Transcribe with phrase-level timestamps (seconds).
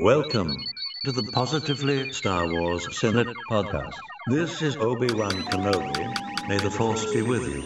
[0.00, 0.56] Welcome
[1.04, 3.94] to the Positively Star Wars Senate podcast.
[4.28, 6.48] This is Obi Wan Kenobi.
[6.48, 7.62] May the Force be with you.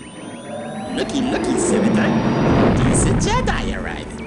[0.97, 2.85] Looky, looky, Senator.
[2.85, 4.22] Decent Jedi arriving.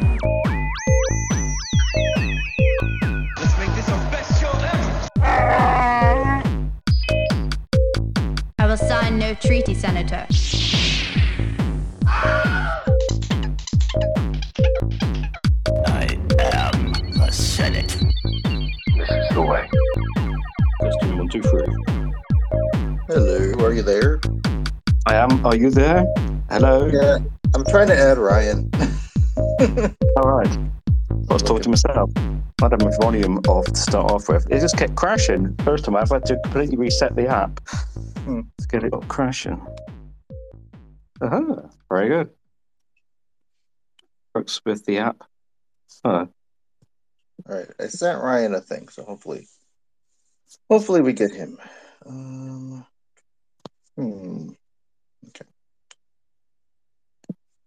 [25.65, 26.05] You there?
[26.49, 26.85] Hello.
[26.85, 27.17] Yeah,
[27.55, 28.69] I'm trying to add Ryan.
[30.17, 30.57] All right.
[31.29, 32.11] I was talking to myself.
[32.61, 34.45] I had my volume off to start off with.
[34.51, 35.55] It just kept crashing.
[35.63, 37.59] First time I've had to completely reset the app
[38.19, 38.41] Hmm.
[38.59, 39.59] to get it up crashing.
[41.21, 41.61] Uh-huh.
[41.89, 42.29] Very good.
[44.35, 45.23] Works with the app.
[46.05, 46.27] Huh.
[47.49, 49.47] All right, I sent Ryan a thing, so hopefully,
[50.69, 51.57] hopefully we get him.
[52.05, 52.85] Um,
[53.95, 54.49] hmm.
[55.29, 55.45] Okay.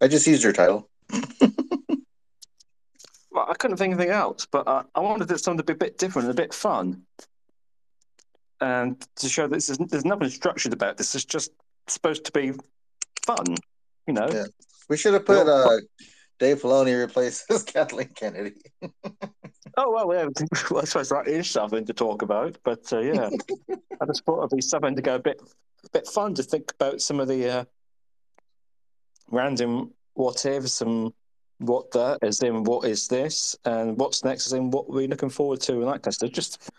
[0.00, 0.88] I just used your title.
[3.38, 5.74] Well, I couldn't think of anything else, but uh, I wanted it something to be
[5.74, 7.02] a bit different, and a bit fun,
[8.60, 11.14] and to show that is, there's nothing structured about this.
[11.14, 11.52] It's just
[11.86, 12.52] supposed to be
[13.24, 13.44] fun,
[14.08, 14.28] you know.
[14.28, 14.46] Yeah.
[14.88, 15.78] We should have put uh,
[16.40, 18.54] Dave Filoni replaces Kathleen Kennedy.
[19.76, 20.26] Oh well, yeah.
[20.72, 23.30] well, I suppose that is something to talk about, but uh, yeah,
[24.00, 25.40] I just thought it'd be something to go a bit,
[25.84, 27.64] a bit fun to think about some of the uh,
[29.30, 31.12] random what ifs and
[31.58, 35.28] what that as in what is this and what's next as in what we're looking
[35.30, 36.30] forward to and that kind of stuff.
[36.32, 36.70] Just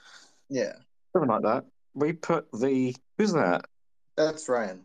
[0.49, 0.73] Yeah,
[1.13, 1.65] something like that.
[1.93, 3.65] We put the who's that?
[4.15, 4.83] that's Ryan.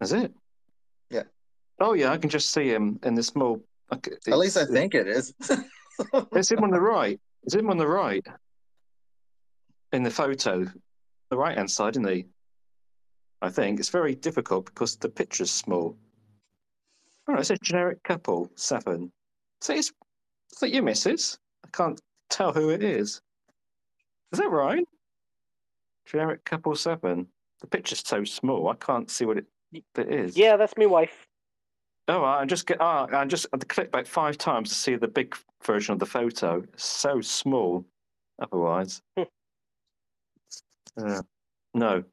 [0.00, 0.32] Is it?
[1.10, 1.24] Yeah.
[1.80, 3.62] Oh yeah, I can just see him in the small.
[3.92, 5.34] okay, At least I think it is.
[6.30, 7.18] It's him on the right.
[7.42, 8.24] It's him on the right.
[9.92, 10.64] In the photo.
[11.30, 12.26] The right hand side, isn't he?
[13.42, 13.80] I think.
[13.80, 15.96] It's very difficult because the picture's small.
[17.28, 19.12] Oh, it says generic couple, seven.
[19.60, 19.88] So it's,
[20.52, 21.38] is that your missus?
[21.64, 22.00] I can't
[22.30, 23.20] tell who it is.
[24.32, 24.86] Is that right?
[26.06, 27.26] Generic couple seven.
[27.60, 30.36] The picture's so small, I can't see what it, it is.
[30.36, 31.26] Yeah, that's me, wife.
[32.06, 32.78] Oh, I just get.
[32.80, 35.92] Oh, I just I had to click back five times to see the big version
[35.92, 36.62] of the photo.
[36.72, 37.84] It's so small.
[38.40, 39.24] Otherwise, Hmm.
[40.96, 41.20] yeah.
[41.74, 42.04] no.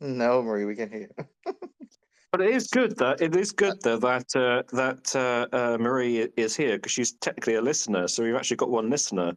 [0.00, 1.10] no, Marie, we can hear.
[2.32, 2.38] you.
[2.38, 6.28] But it is good that it is good though that uh, that uh, uh, Marie
[6.36, 8.08] is here because she's technically a listener.
[8.08, 9.32] So we've actually got one listener.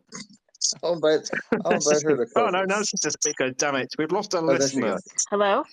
[0.84, 1.30] I'll invite,
[1.66, 2.32] I'll invite her to.
[2.36, 2.90] oh no, no, co-host.
[2.92, 3.52] she's a speaker.
[3.52, 4.98] Damn it, we've lost a Oh, listener.
[5.30, 5.64] Hello?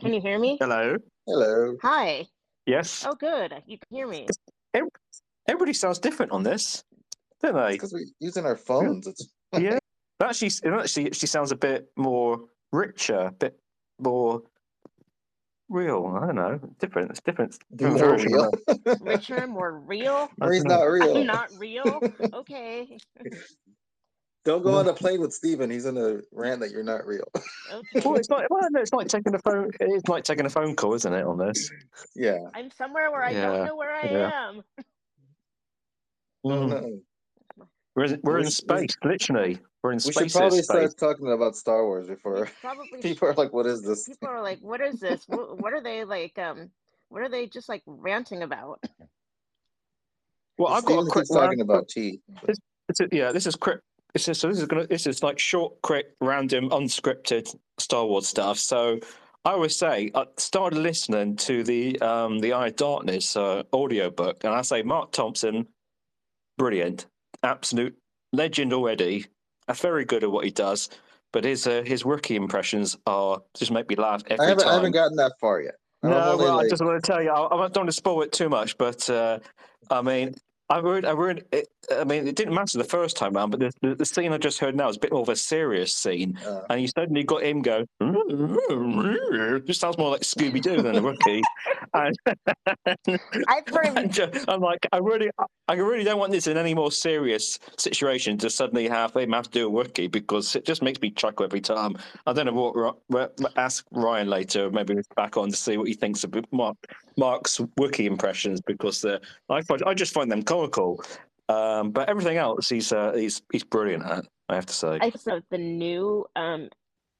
[0.00, 0.56] Can you hear me?
[0.60, 0.96] Hello.
[1.26, 1.76] Hello.
[1.82, 2.26] Hi.
[2.66, 3.04] Yes.
[3.06, 3.54] Oh, good.
[3.66, 4.26] You can hear me.
[5.48, 6.82] Everybody sounds different on this,
[7.40, 7.72] don't they?
[7.72, 9.06] Because we're using our phones.
[9.06, 9.76] It's yeah.
[9.76, 12.40] It actually, it actually, she sounds a bit more
[12.72, 13.60] richer, a bit
[14.00, 14.42] more
[15.68, 16.18] real.
[16.20, 17.10] I don't know, different.
[17.10, 17.56] It's different.
[17.74, 18.00] different
[18.30, 18.50] more
[18.86, 18.96] real.
[19.00, 20.28] Richer, more real.
[20.38, 20.76] Marie's dunno.
[20.76, 21.16] not real.
[21.18, 22.00] I'm not real.
[22.34, 22.98] Okay.
[24.44, 25.68] Don't go on a plane with Steven.
[25.70, 27.24] He's in a rant that you're not real.
[27.72, 28.00] Okay.
[28.04, 29.72] Well, it's like well, no, it's like taking a phone.
[29.80, 31.24] It's like taking a phone call, isn't it?
[31.24, 31.68] On this.
[32.14, 32.38] yeah.
[32.54, 34.48] I'm somewhere where I Yeah, don't know where I yeah.
[34.48, 34.62] am.
[36.46, 37.00] Mm.
[37.96, 38.02] No.
[38.02, 39.58] We're, in- we're in sh- we- space, literally.
[39.82, 40.32] We're in We space.
[40.32, 40.90] should probably space.
[40.92, 43.00] start talking about Star Wars before It's Probably.
[43.00, 45.24] people are like, "What is this?" People are like, "What is this?
[45.28, 46.38] What, what are they like?
[46.38, 46.70] Um,
[47.08, 48.82] what are they just like ranting about?"
[50.58, 51.24] Well, I've got a quick.
[51.24, 52.20] keeps well, talking about tea.
[52.88, 53.80] It's a, yeah, this is quick.
[54.14, 54.48] This is so.
[54.48, 54.86] This is gonna.
[54.86, 58.58] This is like short, quick, random, unscripted Star Wars stuff.
[58.58, 58.98] So
[59.44, 64.42] I always say I started listening to the um the Eye of Darkness uh, audiobook,
[64.44, 65.66] and I say Marc Thompson,
[66.56, 67.06] brilliant,
[67.46, 67.96] absolute
[68.32, 69.26] legend already.
[69.68, 70.90] a very good at what he does,
[71.32, 74.72] but his uh, his rookie impressions are just make me laugh every I haven't, time.
[74.72, 75.76] I haven't gotten that far yet.
[76.02, 78.22] I'm No, well, I just want to tell you, I, I don't want to spoil
[78.22, 79.38] it too much, but uh,
[79.90, 80.34] I mean,
[80.68, 83.60] I heard, I heard, it, I mean, it didn't matter the first time round, but
[83.60, 85.94] the, the, the scene I just heard now is a bit more of a serious
[85.96, 87.84] scene, uh, and you suddenly got him go,
[89.66, 91.42] just sounds more like Scooby Doo than a rookie.
[91.94, 92.16] and,
[93.48, 93.96] I've heard him.
[93.96, 95.30] and ju- I'm like, I really,
[95.68, 99.44] I really don't want this in any more serious situation to suddenly have him have
[99.44, 101.96] to do a rookie because it just makes me chuckle every time.
[102.26, 102.76] I don't know what.
[102.76, 106.76] Ro- what- Ask Ryan later, maybe back on to see what he thinks of Marc,
[107.16, 109.18] Marc's Wookiee impressions because uh,
[109.50, 111.02] I find, I just find them comical.
[111.48, 114.26] Um, but everything else, he's uh, he's he's brilliant at.
[114.48, 114.98] I have to say.
[115.00, 116.68] I saw the new um,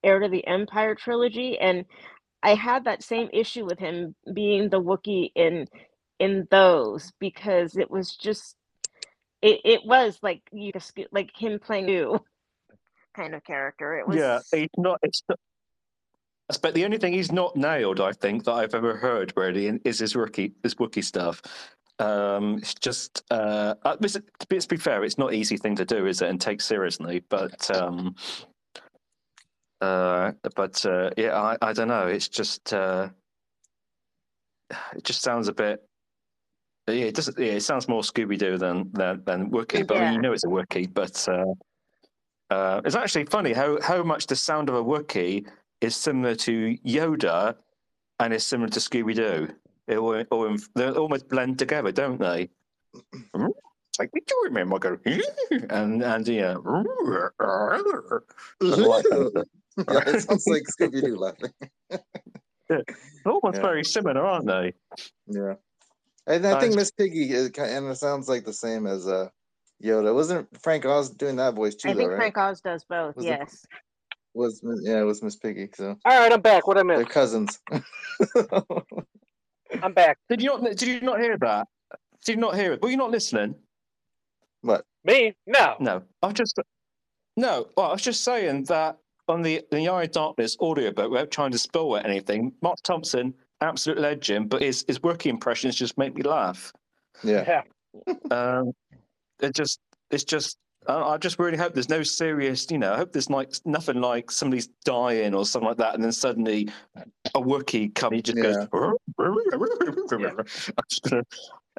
[0.03, 1.85] Heir to the Empire trilogy, and
[2.43, 5.67] I had that same issue with him being the Wookiee in
[6.19, 8.57] in those because it was just
[9.43, 12.25] it, it was like you just like him playing you
[13.15, 13.99] kind of character.
[13.99, 14.99] It was Yeah, he's not.
[15.03, 15.39] It's not.
[16.63, 19.81] But the only thing he's not nailed, I think, that I've ever heard really, in-
[19.85, 21.43] is his rookie, his Wookiee stuff.
[21.99, 25.77] Um, it's just, uh, uh, to be, to be fair, it's not an easy thing
[25.77, 27.23] to do, is it, and take seriously.
[27.29, 28.15] But, um,
[29.81, 32.07] uh, but uh, yeah, I, I don't know.
[32.07, 33.09] It's just, uh,
[34.95, 35.83] it just sounds a bit.
[36.89, 37.39] Yeah, it doesn't.
[37.39, 39.87] Yeah, it sounds more Scooby Doo than than than Wookiee.
[39.87, 40.93] But I mean, you know, it's a Wookiee.
[40.93, 45.47] But uh, uh, it's actually funny how how much the sound of a Wookiee
[45.81, 47.57] is similar to Yoda,
[48.21, 49.49] and is similar to Scooby Doo.
[49.89, 52.51] It all, all, they almost blend together, don't they?
[53.99, 54.99] Like we do remember, go
[55.71, 56.57] and and yeah,
[58.61, 61.53] yeah, it sounds like Scooby Doo laughing.
[62.69, 62.83] they're
[63.25, 63.63] almost Yeah.
[63.63, 64.75] very similar, aren't they?
[65.29, 65.55] Yeah,
[66.27, 69.07] and I Uh, think Miss Piggy is kind and it sounds like the same as
[69.07, 69.29] uh
[69.83, 70.15] Yoda.
[70.15, 71.89] Wasn't Frank Oz doing that voice too?
[71.91, 72.17] I though, think right?
[72.17, 73.17] Frank Oz does both.
[73.17, 73.67] Was it- yes.
[74.35, 75.69] was yeah, it was Miss Piggy.
[75.75, 76.67] So All right, I'm back.
[76.67, 77.61] What I they're cousins.
[79.83, 80.19] I'm back.
[80.29, 80.63] Did you not?
[80.63, 81.69] Did you not hear that?
[82.25, 82.83] Did you not hear it?
[82.83, 83.55] Were you not listening?
[84.63, 84.85] what?
[85.05, 85.35] Me?
[85.47, 85.77] No.
[85.79, 86.59] No, I was just
[87.37, 87.69] no.
[87.77, 88.99] Well, I was just saying that
[89.29, 93.99] on the the Eye of Darkness audiobook, without trying to spoil anything, Marc Thompson, absolute
[93.99, 96.73] legend, but his his working impressions just make me laugh.
[97.23, 97.63] Yeah.
[98.07, 98.15] Yeah.
[98.31, 98.73] Um,
[99.41, 99.81] it just
[100.11, 100.59] it's just.
[100.89, 102.93] I I just really hope there's no serious, you know.
[102.93, 106.69] I hope there's like nothing like somebody's dying or something like that, and then suddenly
[107.35, 108.67] a Wookiee comes, he just Yeah.
[108.71, 108.97] goes.
[109.19, 111.25] I'm just gonna-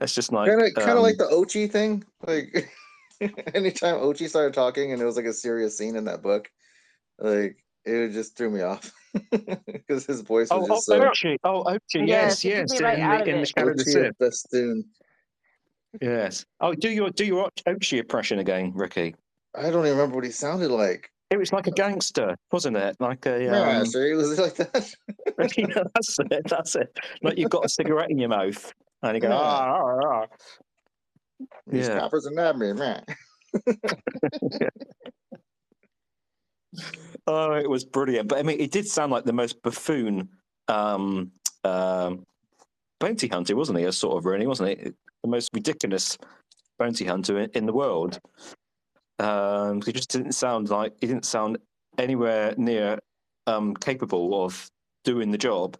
[0.02, 2.04] It's just like Kind of, um, like the Ochi thing.
[2.26, 2.70] Like
[3.56, 6.50] anytime Ochi started talking, and it was like a serious scene in that book,
[7.20, 8.92] like it just threw me off
[9.66, 11.00] because his voice was Oh, just oh, so.
[11.28, 11.38] Ochi.
[11.44, 12.08] Oh, Ochi.
[12.08, 12.80] Yes, Yes, yes.
[12.80, 13.48] me right in out the, of in the it.
[13.58, 13.80] Shadow Ochi
[14.52, 14.84] Sith.
[16.02, 16.46] Yes.
[16.60, 19.16] Oh, do your do your Ochi impression again, Ricky.
[19.56, 21.10] I don't even remember what he sounded like.
[21.30, 22.96] It was like a gangster, wasn't it?
[23.00, 24.72] Like a Yeah, um, sure, he was like that.
[25.94, 26.48] that's it.
[26.48, 26.98] That's it.
[27.22, 28.72] Like you've got a cigarette in your mouth,
[29.04, 29.36] and you go, Yeah.
[29.36, 30.26] ah, ah, ah.
[31.68, 32.00] These Yeah.
[32.00, 33.04] coppers are not me, man.
[37.28, 38.30] Oh, it was brilliant.
[38.30, 40.30] But I mean, it did sound like the most buffoon
[40.70, 41.32] um,
[41.64, 42.24] um,
[43.00, 43.86] bounty hunter, wasn't he?
[43.86, 44.92] A sort of really, wasn't he?
[45.24, 46.18] The most ridiculous
[46.78, 48.20] bounty hunter in, in the world.
[49.20, 51.58] Um, he just didn't sound like he didn't sound
[51.98, 53.00] anywhere near
[53.48, 54.70] um, capable of
[55.04, 55.78] doing the job.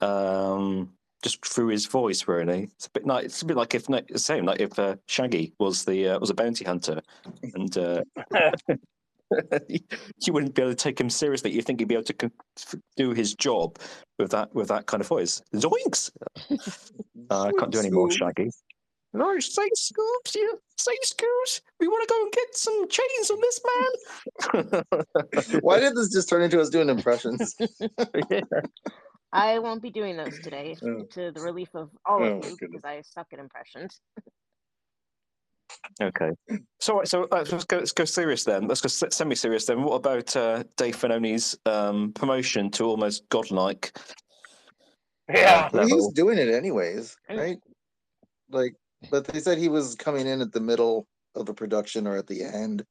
[0.00, 0.92] Um,
[1.22, 2.64] just through his voice, really.
[2.76, 3.86] It's a bit like it's a bit like if
[4.16, 7.02] same like if uh, Shaggy was the uh, was a bounty hunter,
[7.54, 8.02] and uh,
[9.68, 11.50] you wouldn't be able to take him seriously.
[11.50, 12.30] You think he'd be able to
[12.96, 13.78] do his job
[14.18, 15.42] with that with that kind of voice?
[15.54, 16.10] Zoinks!
[17.30, 18.48] Uh, I can't do any more Shaggy.
[19.12, 20.46] No, say Scoops, yeah,
[20.78, 21.60] say Scoops.
[21.78, 23.60] We want to go and get some chains on this
[24.64, 25.60] man.
[25.60, 27.54] Why did this just turn into us doing impressions?
[28.30, 28.40] Yeah.
[29.32, 31.02] I won't be doing those today Oh.
[31.10, 34.00] to the relief of all Oh, of you because I suck at impressions.
[36.00, 36.30] Okay.
[36.80, 37.78] So, right, so uh, let's go.
[37.78, 38.68] Let's go serious then.
[38.68, 39.82] Let's go semi serious then.
[39.82, 43.96] What about uh, Dave Filoni's um, promotion to almost godlike?
[45.28, 45.68] Yeah.
[45.72, 46.10] Well, he's level?
[46.12, 47.58] doing it anyways, right?
[48.50, 48.74] Like,
[49.10, 52.26] but they said he was coming in at the middle of the production or at
[52.26, 52.84] the end.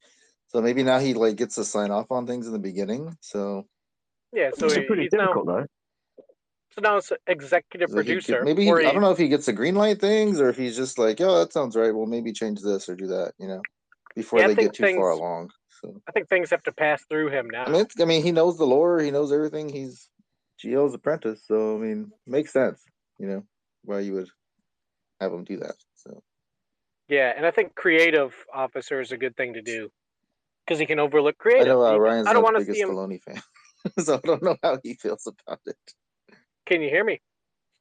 [0.48, 3.16] So maybe now he like gets to sign off on things in the beginning.
[3.22, 3.66] So
[4.34, 4.52] Yeah.
[4.58, 5.66] So It's he, pretty he's now difficult though.
[6.78, 8.44] So now it's executive producer.
[8.44, 10.76] maybe he, I don't know if he gets to green light things or if he's
[10.76, 11.94] just like, oh, that sounds right.
[11.94, 13.34] Well, maybe change this or do that.
[13.40, 13.62] You know,
[14.16, 15.50] before Yeah, they get too far along.
[15.82, 17.66] So I think things have to pass through him now.
[17.66, 19.00] I mean, I mean, he knows the lore.
[19.00, 19.70] He knows everything.
[19.70, 20.10] He's
[20.64, 21.44] Gio's apprentice.
[21.48, 22.84] So I mean, makes sense.
[23.18, 23.44] You know,
[23.84, 24.30] why you would
[25.20, 25.76] have him do that.
[25.96, 26.22] So
[27.10, 29.90] yeah, and I think creative officer is a good thing to do
[30.66, 31.68] because he can overlook creative.
[31.68, 33.20] I know uh, Ryan's I don't want the to biggest see him.
[33.20, 33.42] Fan,
[34.04, 35.78] so I don't know how he feels about it.
[36.68, 37.22] Can you hear me?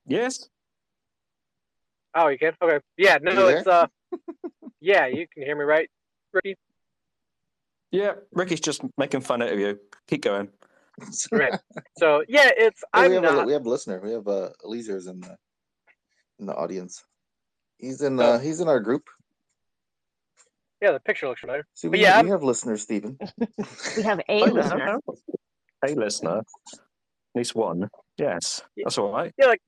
[0.06, 0.48] Yes.
[2.14, 2.52] Oh, you can.
[2.62, 2.78] Okay.
[2.96, 3.18] Yeah.
[3.20, 3.86] No, You it's uh.
[4.80, 5.90] yeah, you can hear me, right,
[6.32, 6.56] Ricky?
[7.90, 8.12] Yeah.
[8.32, 9.78] Ricky's just making fun out of you.
[10.06, 10.48] Keep going.
[11.30, 11.52] Right.
[11.98, 13.46] So yeah, it's Hey, I'm we have a, not.
[13.46, 14.00] we have a listener.
[14.02, 15.36] We have uh, Eliezer in the
[16.38, 17.04] in the audience.
[17.78, 19.02] He's in uh, he's in our group.
[20.80, 21.66] Yeah, the picture looks better.
[21.74, 23.18] See, But we, yeah, we I'm- have listeners, Stephen.
[23.96, 24.98] We have a Oh, listener.
[25.86, 26.42] A listener.
[27.36, 27.86] At least one.
[28.16, 28.62] Yes.
[28.78, 29.30] That's all right.
[29.36, 29.60] Yeah, like,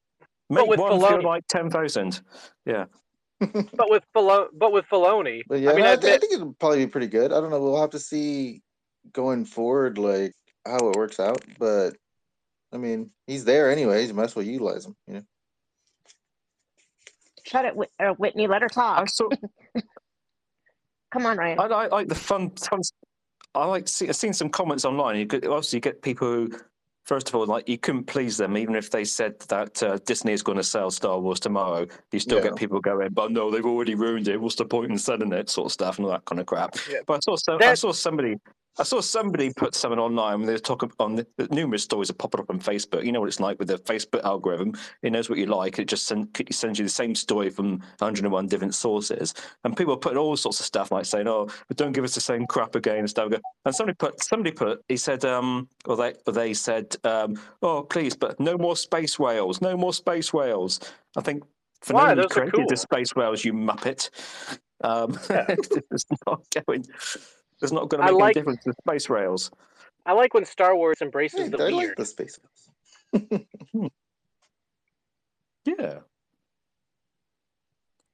[0.48, 2.22] Make with one Filoni- feel like ten thousand.
[2.64, 2.86] Yeah.
[3.40, 6.32] but with Filo- but with Filoni, But yeah, I mean, I, I, thi- I think
[6.32, 7.30] it'll probably be pretty good.
[7.30, 7.60] I don't know.
[7.60, 8.62] We'll have to see
[9.12, 10.32] going forward, like
[10.66, 11.44] how it works out.
[11.58, 11.90] But
[12.72, 14.08] I mean, he's there anyways.
[14.08, 14.96] You might as well utilize him.
[15.06, 15.22] You know.
[17.46, 18.46] Shut it, Whit- uh, Whitney.
[18.46, 19.08] Let her I talk.
[19.10, 19.28] saw.
[21.12, 21.60] Come on, Ryan.
[21.60, 22.80] I like, like the fun, fun.
[23.54, 23.86] I like.
[23.88, 25.16] See, I've seen some comments online.
[25.16, 26.50] You get, also you get people who,
[27.08, 30.32] first of all, like you couldn't please them, even if they said that uh, Disney
[30.32, 31.86] is going to sell Star Wars tomorrow.
[32.12, 32.44] You still Yeah.
[32.44, 34.38] get people going, "But no, they've already ruined it.
[34.40, 36.76] What's the point in selling it?" Sort of stuff and all that kind of crap.
[36.88, 36.98] Yeah.
[37.06, 38.36] But I saw, some, I saw somebody.
[38.78, 42.40] I saw somebody put something online when they talking on the, numerous stories are popping
[42.40, 43.04] up on Facebook.
[43.04, 44.74] You know what it's like with the Facebook algorithm.
[45.02, 45.78] It knows what you like.
[45.78, 49.34] It just send, it sends you the same story from 101 different sources.
[49.64, 52.14] And people are putting all sorts of stuff like saying, "Oh, but don't give us
[52.14, 53.32] the same crap again." And stuff.
[53.64, 57.82] And somebody put, somebody put, he said, um, or they, or they said, um, "Oh,
[57.82, 59.60] please, but no more space whales.
[59.60, 60.80] No more space whales."
[61.16, 61.42] I think
[61.82, 62.10] for Why?
[62.10, 62.66] you Those created cool.
[62.68, 64.10] the space whales, you muppet.
[64.82, 66.84] Um, it's not going.
[67.60, 69.50] It's not going to I make like- any difference to space rails.
[70.06, 71.74] I like when Star Wars embraces Hey, the I weird.
[71.88, 72.38] like the space
[73.12, 73.90] whales.
[75.64, 75.98] Yeah.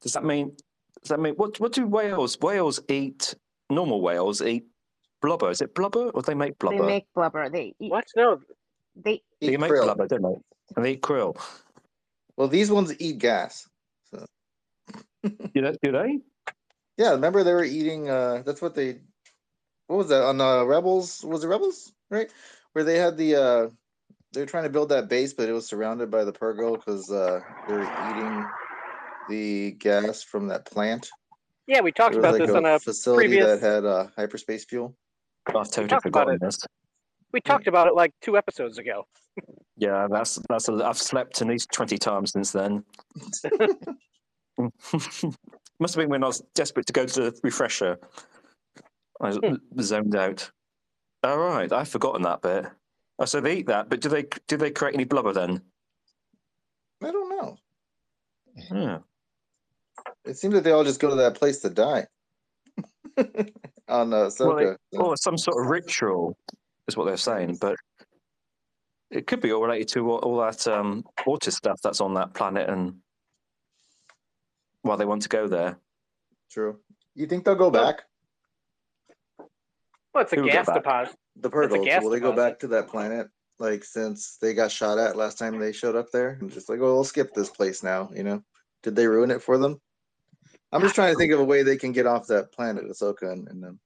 [0.02, 0.56] Does that mean?
[1.02, 1.60] Does that mean what?
[1.60, 2.38] What do whales?
[2.40, 3.34] Whales eat
[3.70, 4.64] normal whales eat
[5.22, 5.50] blubber.
[5.50, 6.78] Is it blubber or they make blubber?
[6.78, 7.48] They make blubber.
[7.48, 7.90] They eat.
[7.92, 8.06] What?
[8.16, 8.40] No,
[8.96, 9.84] They they Eat make krill.
[9.84, 10.36] blubber, don't they?
[10.76, 11.36] And they eat krill.
[12.36, 13.68] Well, these ones eat gas.
[14.12, 14.26] Do
[15.54, 15.76] they?
[15.82, 16.18] Do they?
[16.96, 18.08] Yeah, remember they were eating.
[18.08, 19.00] uh That's what they.
[19.86, 21.24] What was that on uh, Rebels?
[21.24, 21.92] Was it Rebels?
[22.10, 22.30] Right,
[22.72, 23.36] where they had the.
[23.36, 23.68] uh
[24.32, 27.10] They were trying to build that base, but it was surrounded by the Purrgil because
[27.10, 28.44] uh they were eating
[29.28, 31.10] the gas from that plant.
[31.66, 32.78] yeah, we talked about like this on a.
[32.78, 34.94] facility previous- that had uh, hyperspace fuel.
[35.46, 36.40] I've totally talked about forgotten it.
[36.40, 36.58] this.
[37.32, 39.06] We talked about it like two episodes ago.
[39.76, 40.68] Yeah, that's that's.
[40.68, 42.84] A, I've slept at least twenty times since then.
[45.80, 47.98] Must have been when I was desperate to go to the refresher.
[49.20, 49.80] I was Hmm.
[49.80, 50.50] zoned out.
[51.22, 52.66] All right, I've forgotten that bit.
[53.18, 55.62] Oh, so they eat that, but do they do they create any blubber then?
[57.02, 57.56] I don't know.
[58.70, 58.98] Yeah.
[60.24, 62.06] It seems that they all just go to that place to die.
[63.88, 64.76] On uh, Well, Ahsoka.
[64.92, 66.36] it- Or some sort of ritual
[66.88, 67.76] is what they're saying, but
[69.10, 72.34] it could be all related to all, all that um, water stuff that's on that
[72.34, 73.00] planet and
[74.82, 75.78] why they want to go there.
[76.50, 76.80] True.
[77.14, 78.02] You think they'll go back?
[80.14, 81.16] Well, it's a Who gas deposit.
[81.36, 82.02] The It's Purrgils.
[82.02, 82.36] Will they go deposit.
[82.36, 83.28] back to that planet?
[83.58, 86.80] Like since they got shot at last time they showed up there, and just like,
[86.80, 88.10] oh, we'll skip this place now.
[88.14, 88.42] You know,
[88.82, 89.80] did they ruin it for them?
[90.72, 93.32] I'm just trying to think of a way they can get off that planet, Ahsoka
[93.32, 93.80] and, and them.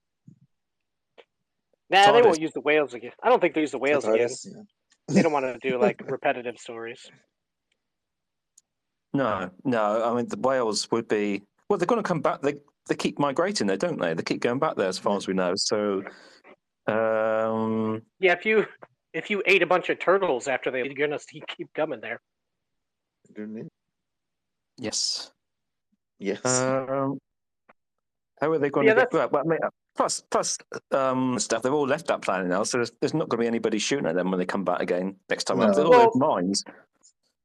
[1.90, 3.12] Nah, they won't use the whales again.
[3.22, 4.28] I don't think they use the whales again.
[4.28, 4.62] TARDIS, yeah.
[5.14, 7.10] They don't want to do like repetitive stories.
[9.12, 10.02] No, no.
[10.02, 11.78] I mean, the whales would be well.
[11.78, 12.40] They're going to come back.
[12.42, 12.54] They
[12.88, 14.14] they keep migrating there, don't they?
[14.14, 15.52] They keep going back there, as far as we know.
[15.56, 16.02] So,
[16.86, 18.66] um, Yeah, if you
[19.14, 21.18] if you ate a bunch of turtles after they, you're gonna
[21.56, 22.20] keep coming there.
[24.78, 25.30] yes.
[26.18, 26.44] Yes.
[26.44, 27.18] Um,
[28.40, 29.32] how are they going Yeah, to get back?
[29.32, 29.58] Well, I mean,
[29.96, 30.58] plus, plus
[30.92, 31.62] um, stuff.
[31.62, 34.06] They've all left that planet now, so there's, there's not going to be anybody shooting
[34.06, 35.60] at them when they come back again next time.
[35.60, 35.70] around.
[35.70, 35.74] No.
[35.76, 36.64] There's all Well- those mines.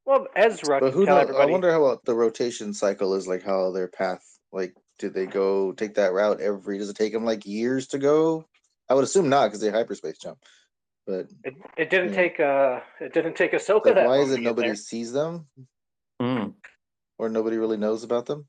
[0.06, 1.34] Well, Ezra but who tell knows?
[1.34, 3.42] I wonder how the rotation cycle is like.
[3.42, 4.22] How their path,
[4.52, 4.74] like,
[5.04, 6.78] did they go take that route every?
[6.78, 8.46] Does it take them like years to go?
[8.88, 10.38] I would assume not because they hyperspace jump.
[11.06, 12.16] But It, it didn't Yeah.
[12.22, 14.76] take uh it didn't take Ahsoka like, that why is it nobody there.
[14.76, 15.46] sees them
[16.22, 16.54] Mm.
[17.18, 18.46] or nobody really knows about them?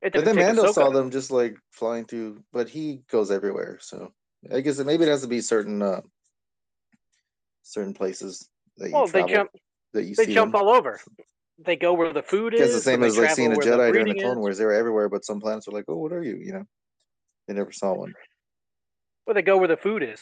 [0.00, 0.72] It But then Mando Ahsoka.
[0.74, 3.78] saw them just like flying through, but he goes everywhere.
[3.82, 4.12] So
[4.50, 6.00] I guess it, maybe it has to be certain uh
[7.62, 9.50] certain places that you Well, they jump
[9.92, 10.62] that you they see jump them.
[10.62, 10.98] all over.
[11.58, 12.60] They go where the food is.
[12.60, 14.38] It's the same as like seeing a Jedi during the breeding Clone is.
[14.38, 14.58] Wars.
[14.58, 16.64] They were everywhere, but some planets were like, "Oh, what are you?" You know,
[17.48, 18.12] they never saw one.
[19.26, 20.20] Well, they go where the food is.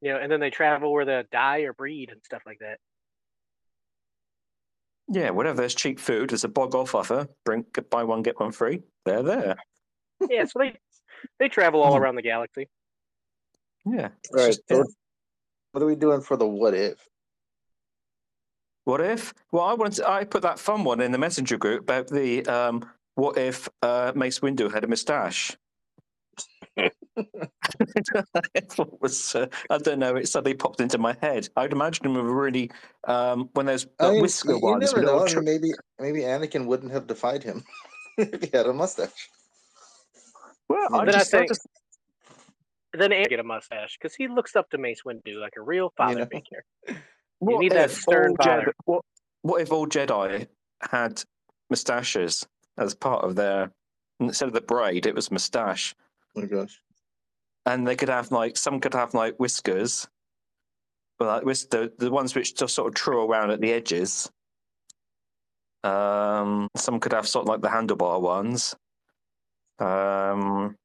[0.00, 2.78] You know, and then they travel where they die or breed and stuff like that.
[5.08, 5.58] Yeah, whatever.
[5.58, 7.26] there's cheap food, there's a bog off offer.
[7.44, 8.82] Bring buy one get one free.
[9.04, 9.56] They're there.
[10.30, 10.78] Yeah, so they
[11.40, 12.02] they travel all Hmm.
[12.02, 12.68] around the galaxy.
[13.84, 14.10] Yeah.
[14.32, 14.46] All right.
[14.46, 14.84] just- So
[15.72, 17.06] what are we doing for the what if?
[18.84, 19.32] What if?
[19.52, 22.84] Well, I wanted—I put that fun one in the messenger group about the um,
[23.14, 25.56] what if uh, Mace Windu had a moustache.
[26.76, 30.16] it was, uh, I don't know.
[30.16, 31.48] It suddenly popped into my head.
[31.56, 32.70] I'd imagine him a really
[33.06, 34.92] um, when there's I mean, whisker you, you ones.
[34.92, 35.18] never know.
[35.18, 37.62] all I tr- mean, maybe maybe Anakin wouldn't have defied him
[38.18, 39.28] if he had a mustache.
[40.68, 41.66] well, I Then I just, I think- just
[42.94, 45.92] Then Anakin get a mustache because he looks up to Mace Windu like a real
[45.96, 46.26] father know?
[46.26, 46.64] figure.
[47.44, 49.02] what need that if stern all Jedi, what,
[49.42, 50.46] what if all Jedi
[50.90, 51.22] had
[51.70, 52.46] moustaches
[52.78, 53.70] as part of their
[54.20, 55.94] instead of the braid, it was moustache.
[56.36, 56.80] Oh my gosh.
[57.66, 60.06] and they could have like some could have like whiskers,
[61.18, 64.30] but like whis- the the ones which just sort of true around at the edges.
[65.84, 68.76] Um, some could have sort of like the handlebar ones,
[69.80, 70.76] Um,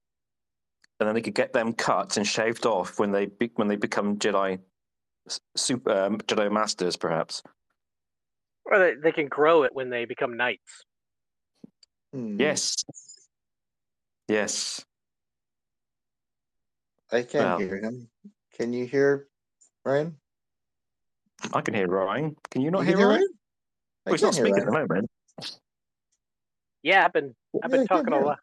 [1.00, 3.76] and then they could get them cut and shaved off when they be, when they
[3.76, 4.60] become Jedi s-
[5.56, 7.44] super um, Jedi masters, perhaps.
[8.66, 10.84] Or they, they can grow it when they become knights.
[12.14, 12.40] Hmm.
[12.40, 12.84] Yes.
[14.28, 14.86] Yes.
[17.12, 17.58] I can't Well.
[17.60, 18.10] hear him.
[18.54, 19.28] Can you hear
[19.86, 20.18] Ryan?
[21.54, 22.36] I can hear Ryan.
[22.52, 23.28] Can you not You hear can Ryan?
[24.06, 25.10] I Well, he's not can hear speaking at the moment.
[26.84, 28.40] Yeah, I've been I've Yeah, been I talking a lot.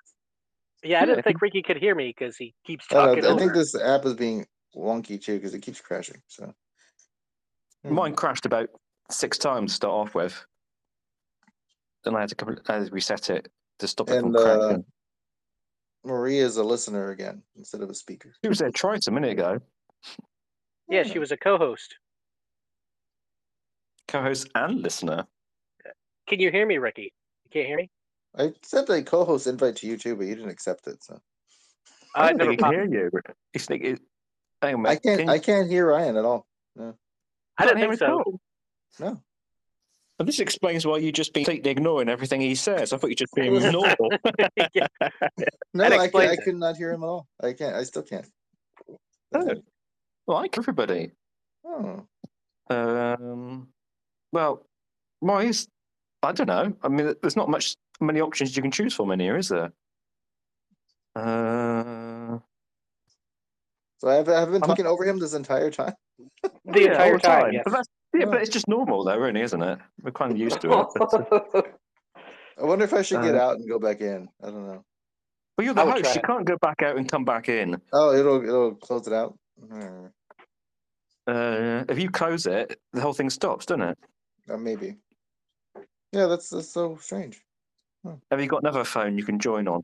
[0.83, 3.29] Yeah, I Yeah, didn't think Ricky could hear me because he keeps I, talking know,
[3.29, 3.41] I over.
[3.41, 6.23] think this app is being wonky too because it keeps crashing.
[6.29, 6.55] So.
[7.85, 8.71] Mine crashed about
[9.11, 10.45] six times to start off with.
[12.07, 13.49] and I had to, compl- I had to reset it
[13.79, 14.85] to stop it and from uh, crashing.
[16.05, 18.33] Maria is a listener again instead of a speaker.
[18.43, 19.59] She was there twice a minute ago.
[20.89, 21.97] Yeah, she was a co-host.
[24.09, 25.27] Co-host and listener.
[26.27, 27.13] Can you hear me, Ricky?
[27.45, 27.91] You can't hear me?
[28.37, 31.03] I sent a co-host invite to you too, but you didn't accept it.
[31.03, 31.21] So
[32.15, 33.11] I Uh, don't never think he can hear you.
[33.53, 34.01] He's think it,
[34.61, 35.21] hang on, I can't.
[35.21, 36.47] Can I can't hear Ryan at all.
[36.77, 36.99] No,
[37.59, 38.23] I can't didn't hear think him so.
[38.23, 38.41] all?
[39.01, 39.21] no.
[40.21, 42.93] And this explains why you just been completely ignoring everything he says.
[42.93, 44.11] I thought you just being normal.
[44.73, 44.87] Yeah.
[45.75, 47.27] No, I, can, I could not hear him at all.
[47.43, 47.75] I can't.
[47.75, 48.27] I still can't.
[49.35, 49.55] Oh.
[50.29, 51.11] like everybody.
[51.67, 52.07] Oh.
[52.71, 53.69] Um,
[54.33, 54.65] well,
[55.19, 55.69] why is
[56.25, 56.75] I don't know.
[56.83, 59.73] I mean, there's not much many options you can choose from in here, is there?
[61.15, 62.39] Uh,
[63.99, 65.95] So I have, I have been I'm- talking over him this entire time.
[66.67, 67.63] The yeah, entire the time, yes.
[67.65, 69.79] But that's, yeah, but it's just normal, though, really, isn't it?
[70.03, 70.87] We're kind of used to it.
[70.97, 71.67] But,
[72.59, 74.29] I wonder if I should get Uh, out and go back in.
[74.43, 74.85] I don't know.
[75.57, 76.17] but you're the I would host.
[76.17, 77.81] You can't go back out and come back in.
[77.93, 79.37] Oh, it'll it'll close it out.
[79.61, 80.07] Hmm,
[81.27, 83.99] Uh, if you close it, the whole thing stops, doesn't it?
[84.51, 84.97] uh, maybe.
[86.13, 87.43] Yeah, that's that's so strange.
[88.31, 89.83] Have you got another phone you can join on?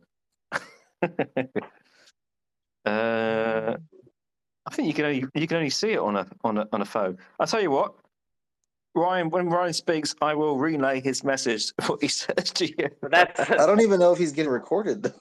[2.85, 3.76] uh,
[4.67, 6.83] I think you can only you can only see it on a on a on
[6.83, 7.18] a phone.
[7.38, 7.94] I'll tell you what,
[8.94, 9.31] Ryan.
[9.31, 11.73] When Ryan speaks, I will relay his message.
[11.87, 12.88] What he says to you.
[13.03, 15.03] That's I don't even know if he's getting recorded.
[15.03, 15.14] Though.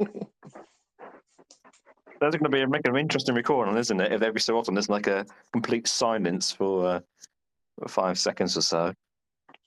[2.20, 4.12] That's going to be a, make an interesting recording, isn't it?
[4.12, 7.00] If every so often there's like a complete silence for uh,
[7.88, 8.94] five seconds or so.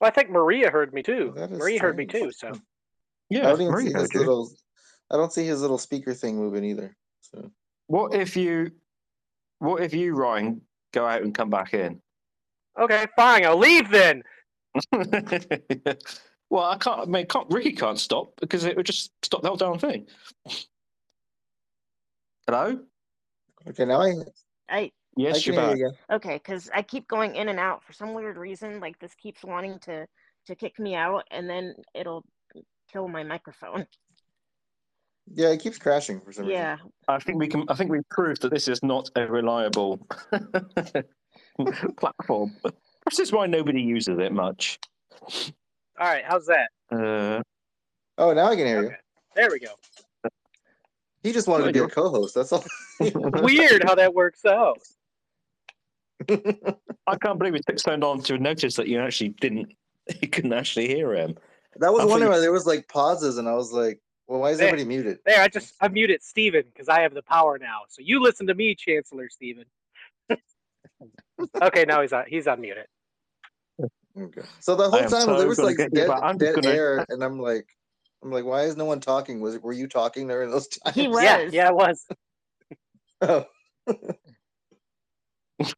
[0.00, 1.34] well, I think Maria heard me too.
[1.36, 2.32] That is Maria heard me too.
[2.32, 2.54] strange.
[2.54, 2.60] So
[3.30, 4.50] I don't even Maria see his little.
[5.10, 6.96] I don't see his little speaker thing moving either.
[7.20, 7.50] So
[7.88, 8.70] What if you,
[9.58, 10.60] what if you, Ryan,
[10.92, 12.00] go out and come back in?
[12.78, 13.44] okay, fine.
[13.44, 14.22] I'll leave then.
[16.50, 17.00] well, I can't.
[17.00, 20.06] I mean, can't, Ricky can't stop because it would just stop the whole damn thing.
[22.46, 22.78] Hello.
[23.68, 24.14] okay, now I
[24.68, 25.78] I I Yes, can you're hear back.
[25.78, 28.80] you okay, because I keep going in and out for some weird reason.
[28.80, 30.06] Like this keeps wanting to
[30.46, 32.24] to kick me out, and then it'll
[32.92, 33.86] kill my microphone.
[35.34, 36.60] Yeah, it keeps crashing for some reason.
[36.60, 36.76] Yeah,
[37.08, 37.64] I think we can.
[37.68, 40.06] I think we've proved that this is not a reliable
[41.98, 42.56] platform.
[43.08, 44.78] This is why nobody uses it much.
[45.22, 46.68] All right, how's that?
[46.92, 47.42] Uh.
[48.18, 48.96] Oh, now I can hear Okay,
[49.34, 49.72] there we go.
[51.22, 52.34] He just wanted No, to be a co-host.
[52.34, 52.64] That's all.
[53.00, 54.78] Weird how that works out.
[56.30, 59.72] I can't believe it took so long to notice that you actually didn't.
[60.22, 61.34] You couldn't actually hear him.
[61.78, 64.00] That was I thought wondering you- why there was like pauses, and I was like,
[64.26, 64.68] "Well, why is There.
[64.68, 67.80] everybody muted?" There, I just I muted Steven because I have the power now.
[67.88, 69.64] So you listen to me, Chancellor Steven.
[71.62, 72.84] okay, now he's on he's unmuted.
[74.18, 74.40] Okay.
[74.60, 76.10] So the whole time so there was like get you dead.
[76.10, 77.66] I'm dead gonna- air, and I'm like,
[78.24, 79.40] I'm like, why is no one talking?
[79.40, 80.94] Was were you talking during those times?
[80.96, 81.22] he was.
[81.22, 82.06] Yeah, yeah, it was.
[83.22, 83.46] Oh,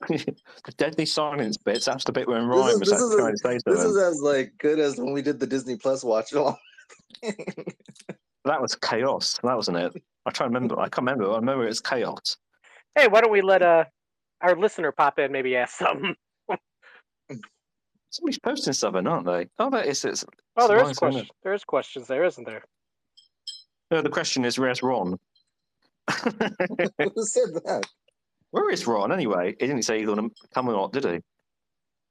[0.08, 1.84] the deadly silence bits.
[1.84, 3.80] That's the bit when This Ryan is- was this actually is trying to say this
[3.82, 3.90] something.
[3.90, 6.56] is as like good as when we did the Disney Plus watch along.
[8.48, 9.38] That was chaos.
[9.42, 10.02] That wasn't it.
[10.24, 10.80] I try to remember.
[10.80, 11.30] I can't remember.
[11.30, 12.38] I remember it's chaos.
[12.94, 13.84] Hey, why don't we let uh
[14.40, 15.30] our listener pop in?
[15.30, 16.14] Maybe ask something.
[18.10, 19.48] Somebody's posting something, aren't they?
[19.58, 20.02] Oh, that is.
[20.06, 20.24] It's,
[20.56, 21.26] Oh, there is nice, isn't question.
[21.42, 22.62] There is questions there, isn't there?
[23.90, 25.18] no, the question is, where's Ron?
[26.10, 27.84] Who said that?
[28.50, 29.56] Where is Ron anyway?
[29.60, 31.20] He didn't say he's going to come or not, did he?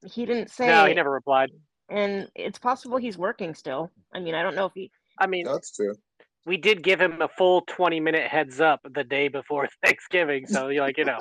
[0.08, 0.67] He didn't say.
[0.67, 1.50] No, he never replied.
[1.89, 3.91] And it's possible he's working still.
[4.13, 4.91] I mean, I don't know if he.
[5.19, 5.95] I mean, That's true.
[6.47, 10.69] We did give him a full twenty minute heads up the day before Thanksgiving, so
[10.69, 11.19] you're like, you know,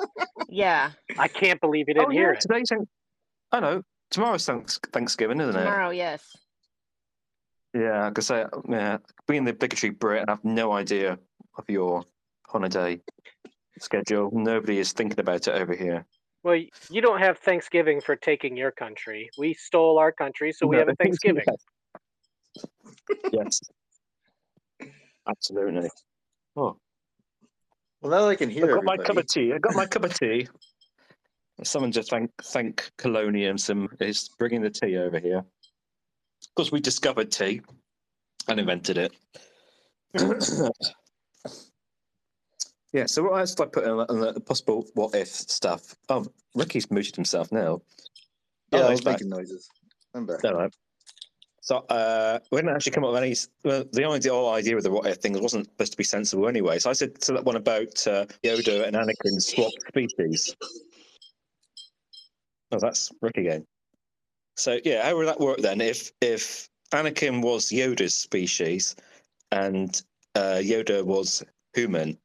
[0.49, 2.41] Yeah, I can't believe he didn't oh, hear yeah, it.
[2.41, 2.69] Today's.
[2.69, 2.87] Thank-
[3.51, 3.81] I know.
[4.09, 4.45] Tomorrow's
[4.93, 5.59] Thanksgiving, isn't it?
[5.59, 5.89] tomorrow.
[5.89, 6.23] Yes.
[7.73, 7.81] it?
[7.81, 11.19] Yeah, I could say, yeah, being the bigotry Brit, I have no idea
[11.57, 12.05] of your
[12.47, 13.01] holiday
[13.79, 14.29] schedule.
[14.33, 16.05] Nobody is thinking about it over here.
[16.43, 16.55] Well,
[16.89, 19.29] you don't have Thanksgiving for taking your country.
[19.37, 21.43] We stole our country, so we No, have a Thanksgiving.
[23.33, 23.59] yes.
[25.27, 25.89] Absolutely.
[26.55, 26.77] Oh,
[28.01, 29.53] Well, now I can hear I got my cup of tea.
[29.53, 30.47] I got my cup of tea.
[31.63, 35.39] Someone just thank thank Colonium some is bringing the tea over here.
[35.39, 37.61] Of course, we discovered tea
[38.47, 39.13] and invented it.
[42.93, 43.05] yeah.
[43.07, 45.95] So what else did I put in, on the possible what if stuff?
[46.09, 47.81] Oh, Ricky's muted himself now.
[48.71, 49.13] Yeah, Oh, I he's was back.
[49.15, 49.67] making noises.
[50.13, 50.43] I'm back.
[50.45, 50.73] All right.
[51.67, 53.35] So uh, we didn't actually come up with any.
[53.65, 56.47] Well, the idea, whole idea with the what if thing wasn't supposed to be sensible
[56.47, 56.79] anyway.
[56.79, 60.55] So I said to that one about uh, Yoda and Anakin swap species.
[62.71, 63.65] Oh, that's Rick again.
[64.55, 65.81] So yeah, how would that work then?
[65.81, 68.95] If if Anakin was Yoda's species
[69.51, 70.01] and
[70.35, 72.17] uh, Yoda was human,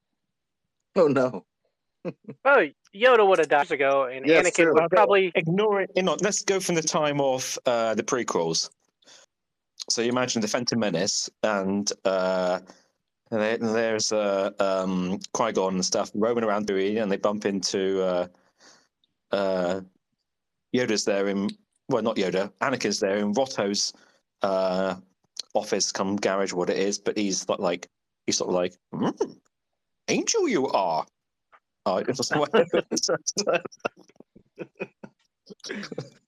[0.95, 1.45] Oh no.
[2.45, 4.75] Oh, Yoda would have died years ago, and Yeah, it's Anakin true.
[4.75, 5.33] would probably.
[5.35, 5.91] ignore it.
[5.97, 8.71] You know, let's go from the time of uh, the prequels.
[9.93, 12.61] So you imagine the Phantom Menace, and uh,
[13.31, 18.27] there's uh, um, Qui Gon and stuff roaming around Dewey, and they bump into uh,
[19.33, 19.83] uh,
[20.75, 21.51] Yoda's there in
[21.91, 23.93] well, not Yoda, Anakin's there in Watto's
[24.41, 24.95] uh,
[25.53, 27.87] office, come garage, what it is, but he's like
[28.25, 29.37] he's sort of like, "Mm,
[30.09, 31.05] angel, you are.
[31.85, 32.33] Was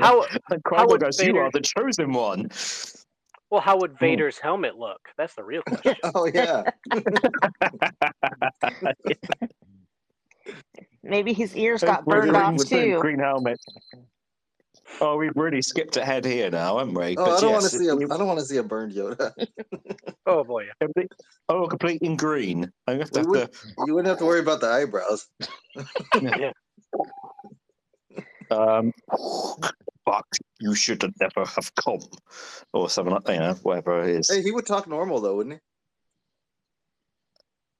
[0.00, 0.24] How
[0.74, 2.48] how would goes, you Vader- are the chosen one.
[3.50, 3.60] well?
[3.60, 3.96] How would hmm.
[4.04, 5.00] Vader's helmet look?
[5.18, 5.96] That's the real question.
[6.14, 6.62] Oh yeah.
[11.02, 13.00] Maybe his ears got With burned the- off with the too.
[13.00, 13.58] Green helmet.
[15.00, 17.16] Oh, we've really skipped ahead here now, haven't we?
[17.16, 17.96] Oh, I don't want to see a.
[17.96, 19.32] you- I don't want to see a burned Yoda.
[20.26, 20.66] oh boy.
[21.48, 22.70] Oh, complete in green.
[22.86, 25.26] I have to, have would- to You wouldn't have to worry about the eyebrows.
[28.50, 28.92] Um,
[30.04, 30.26] fuck,
[30.60, 32.00] you should have never have come,
[32.72, 34.30] or something like that, you know, whatever it is.
[34.30, 35.60] Hey, he would talk normal though, wouldn't he?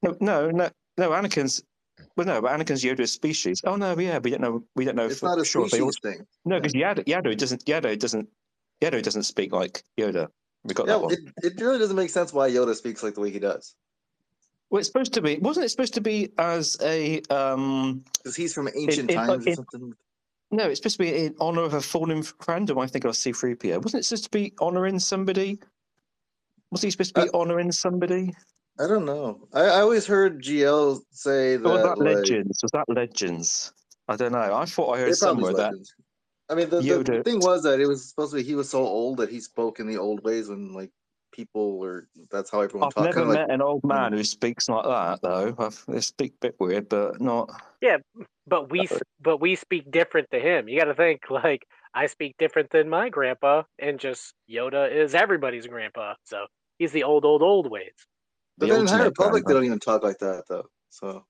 [0.03, 1.11] No, no, no, no.
[1.11, 1.63] Anakin's.
[2.17, 3.61] Well, no, but Anakin's Yoda's species.
[3.65, 4.65] Oh no, yeah, we don't know.
[4.77, 5.65] We don't know It's for not a sure.
[5.67, 6.27] if they all- species thing.
[6.45, 7.65] No, because Yaddle, Yaddle doesn't.
[7.65, 8.29] Yaddle doesn't.
[8.83, 10.29] Yaddle doesn't speak like Yoda.
[10.65, 11.13] We got Yeah, that one.
[11.13, 13.75] it, it really doesn't make sense why Yoda speaks like the way he does.
[14.71, 15.37] Well, it's supposed to be.
[15.39, 17.21] Wasn't it supposed to be as a?
[17.31, 19.93] um Because he's from ancient it- times or something.
[20.55, 22.71] No, it's supposed to be in honor of a fallen friend.
[22.71, 23.83] Or I think of C-3PO.
[23.83, 25.59] Wasn't it supposed to be honoring somebody?
[26.71, 28.33] Was he supposed to be uh, honoring somebody?
[28.79, 29.49] I don't know.
[29.53, 31.69] I, I always heard GL say oh, that.
[31.69, 32.61] Or was that like, Legends?
[32.63, 33.73] Was that Legends?
[34.09, 34.55] I don't know.
[34.55, 35.95] I thought I heard it probably somewhere that Legends.
[36.51, 38.69] I mean, the, the, the thing was that it was supposed to be he was
[38.69, 40.91] so old that he spoke in the old ways when like
[41.33, 42.09] people were.
[42.31, 43.07] That's how everyone I've talked.
[43.07, 45.55] never Kind of met like an old man who speaks like that though.
[45.59, 47.51] I've, they speak a bit weird, but not.
[48.47, 48.89] But we
[49.21, 50.69] but we speak different to him.
[50.69, 55.15] You got to think like I speak different than my grandpa, and just Yoda is
[55.15, 56.15] everybody's grandpa.
[56.25, 56.47] So
[56.79, 57.95] he's the old, old, old ways.
[58.59, 60.69] But the then in High Republic, they don't even talk like that though.
[60.91, 61.27] So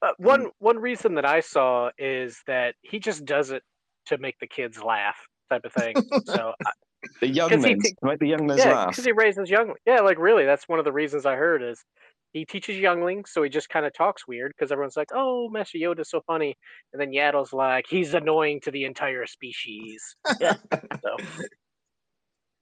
[0.00, 3.64] But one one reason that I saw is that he just does it
[4.06, 5.18] to make the kids laugh,
[5.50, 5.98] type of thing.
[6.24, 6.72] so I-
[7.20, 8.88] The young 'Cause he men t- make the young men yeah, laugh.
[8.88, 9.74] because he raises young.
[9.86, 11.84] Yeah, like really, that's one of the reasons I heard is
[12.32, 15.78] he teaches younglings, so he just kind of talks weird because everyone's like, "Oh, Master
[15.78, 16.56] Yoda's so funny,"
[16.92, 20.02] and then Yaddle's like, "He's annoying to the entire species."
[20.40, 20.52] so,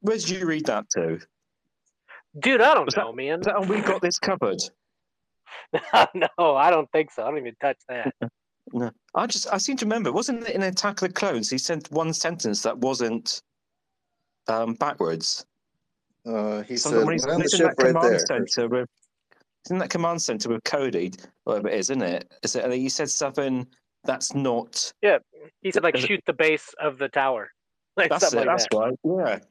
[0.01, 1.19] Where did you read that to?
[2.39, 3.41] Dude, I don't Was that- know, man.
[3.43, 4.59] that we got this covered?
[6.15, 7.23] no, I don't think so.
[7.25, 8.15] I don't even touch that.
[8.73, 10.13] No, I just I seem to remember.
[10.13, 11.51] Wasn't it in Attack of the Clones?
[11.51, 13.43] He sent one sentence that wasn't
[14.47, 15.45] um, backwards.
[16.25, 18.87] uh, he Something said, when he's, "We're on the ship right command there." center
[19.65, 21.13] with, he's in that command center with Cody,
[21.45, 22.33] whatever it is, isn't it?
[22.43, 22.65] Is it?
[22.65, 23.67] and He said something
[24.05, 24.93] that's not.
[25.03, 25.19] Yeah,
[25.63, 27.51] he said like Is it- shoot the base of the tower,
[27.97, 28.37] like That's it.
[28.37, 28.97] like That's that.
[29.05, 29.43] right.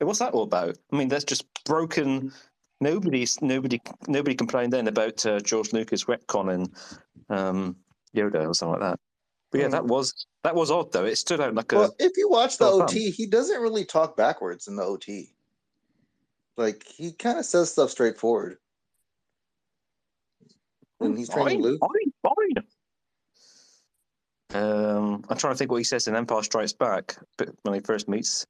[0.00, 0.06] Yeah.
[0.06, 0.76] What's that all about?
[0.92, 2.32] I mean, that's just broken.
[2.80, 6.68] Nobody's nobody nobody complained then about uh, George Lucas retconning
[7.30, 7.76] um,
[8.14, 9.00] Yoda or something like that.
[9.50, 9.72] But yeah, Hmm.
[9.72, 11.04] that was that was odd though.
[11.06, 11.90] It stood out like a.
[12.00, 15.32] If you watch the well OT, he doesn't really talk backwards in the OT.
[16.56, 18.58] Like he kind of says stuff straightforward.
[21.04, 22.12] When he's training fine, Luke, Fine,
[24.52, 24.62] fine.
[24.62, 27.80] Um, I'm trying to think what he says in Empire Strikes Back, but when he
[27.80, 28.46] first meets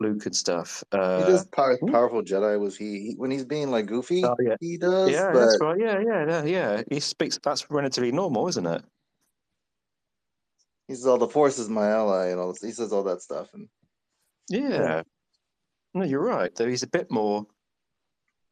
[0.00, 0.82] Luke and stuff.
[0.90, 2.58] Uh, he does power, powerful Jedi.
[2.58, 4.24] Was he, he when he's being like goofy?
[4.24, 4.56] Oh, yeah.
[4.60, 5.10] He does.
[5.10, 5.78] yeah, but that's right.
[5.78, 6.82] Yeah, yeah, yeah, yeah.
[6.90, 7.38] He speaks.
[7.42, 8.82] That's relatively normal, isn't it?
[10.88, 12.62] he says all the Force is my ally, and all this.
[12.62, 13.68] He says all that stuff, and
[14.48, 15.02] Yeah.
[15.94, 16.54] No, you're right.
[16.54, 17.46] Though he's a bit more.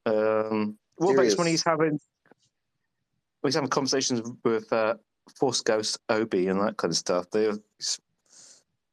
[0.07, 1.99] Um, what about when he's having?
[3.43, 4.95] He's having conversations with uh,
[5.39, 7.31] Force Ghost Obi and that kind of stuff.
[7.31, 7.51] They,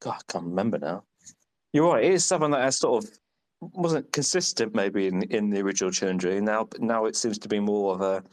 [0.01, 1.03] God, I can't remember now.
[1.73, 2.03] You're right.
[2.03, 3.11] It is something that has sort of
[3.61, 6.39] wasn't consistent maybe in in the original trilogy.
[6.39, 8.23] Now, now it seems to be more of a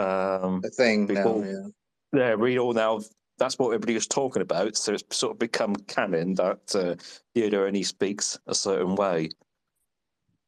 [0.00, 1.42] um, A thing now.
[1.42, 1.66] Yeah.
[2.12, 3.00] yeah, we all now.
[3.38, 4.76] That's what everybody was talking about.
[4.76, 6.94] So it's sort of become canon that uh,
[7.34, 9.30] Yoda only speaks a certain way.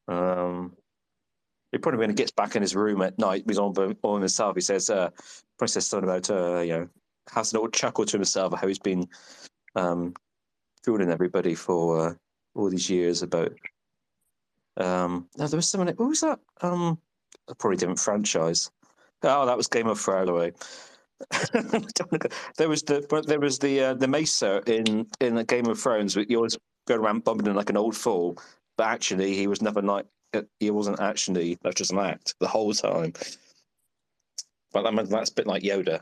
[0.08, 0.76] Um,
[1.72, 4.54] he probably when he gets back in his room at night, he's on on himself.
[4.54, 5.10] He says, uh,
[5.58, 6.88] probably says something about uh, you know,
[7.32, 9.08] has a little chuckle to himself how he's been
[9.74, 10.14] um,
[10.84, 12.14] fooling everybody for uh,
[12.54, 13.52] all these years about.
[14.76, 15.88] Um, no, there was someone.
[15.88, 16.38] What was that?
[16.60, 16.98] Um,
[17.48, 18.70] a probably different franchise.
[19.22, 20.54] Oh, that was Game of Thrones.
[22.58, 26.16] There was the there was the uh, the Maester in in the Game of Thrones.
[26.16, 28.36] You always going around bumping like an old fool,
[28.76, 30.06] but actually he was never like
[30.60, 33.12] he wasn't actually that's just an act the whole time.
[34.72, 36.00] But I mean, that's a bit like Yoda.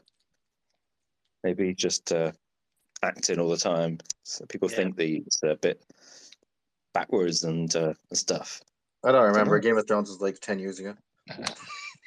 [1.42, 2.32] Maybe just uh,
[3.02, 4.76] acting all the time, so people Yeah.
[4.76, 5.82] think that he's a bit
[6.94, 8.60] backwards and uh, and stuff.
[9.04, 9.58] I don't remember.
[9.58, 10.94] Game of Thrones was like ten years ago.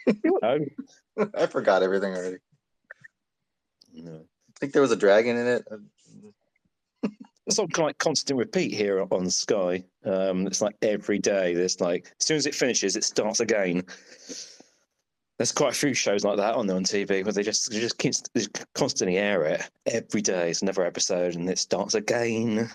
[1.36, 2.38] I forgot everything already.
[3.94, 4.16] no.
[4.56, 5.68] I think there was a dragon in it.
[7.45, 9.84] It's not like constant repeat here on Sky.
[10.06, 11.53] Um, it's like every day.
[11.53, 13.84] There's like as soon as it finishes, it starts again.
[15.38, 17.97] There's quite a few shows like that on on TV where they just they just
[17.97, 20.49] keep, they constantly air it every day.
[20.51, 22.69] It's another episode and it starts again.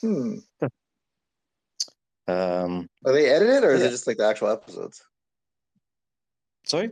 [0.00, 0.38] Hmm.
[2.26, 3.88] Um, Are they edited or is Yeah.
[3.88, 5.02] it just like the actual episodes?
[6.66, 6.90] sorry,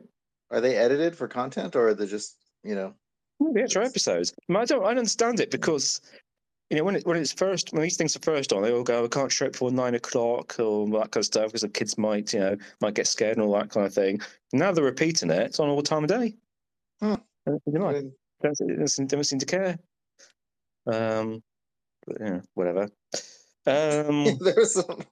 [0.50, 2.94] Are they edited for content or are they just you know?
[3.40, 4.32] the extra episodes.
[4.48, 6.00] I, I don't I don't understand it because
[6.72, 8.82] you know when it when it's first when these things are first on, they all
[8.82, 11.68] go, I can't show it before nine o'clock or that kind of stuff because the
[11.68, 14.22] kids might you know might get scared and all that kind of thing.
[14.54, 15.38] Now they're repeating it.
[15.42, 16.34] It's on all the time of day.
[17.00, 17.14] Hmm.
[17.44, 19.78] And You know, I- don't, don't, seem- don't seem to care.
[20.86, 21.42] Um,
[22.06, 22.88] but, yeah, whatever.
[23.66, 25.02] Um, there's some.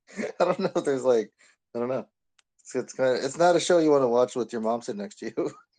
[0.41, 0.81] I don't know.
[0.83, 1.31] There's like
[1.77, 2.07] I don't know.
[2.61, 3.23] It's, it's kind of.
[3.25, 5.51] It's not a show you want to watch with your mom sitting next to you.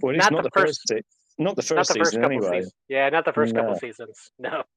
[0.00, 1.02] well, it's Not not, the the first, se-
[1.38, 2.58] not the first, Not first the first season couple anyway.
[2.58, 2.74] seasons.
[2.88, 3.78] Yeah, not the first couple No.
[3.78, 4.30] seasons.
[4.38, 4.62] No.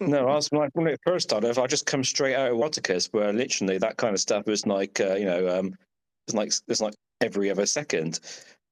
[0.00, 2.56] No, I was like when it first started, if I just come straight out of
[2.56, 5.74] Waticus, where literally that kind of stuff was like, uh, you know, um,
[6.26, 8.20] it's like it's like every other second.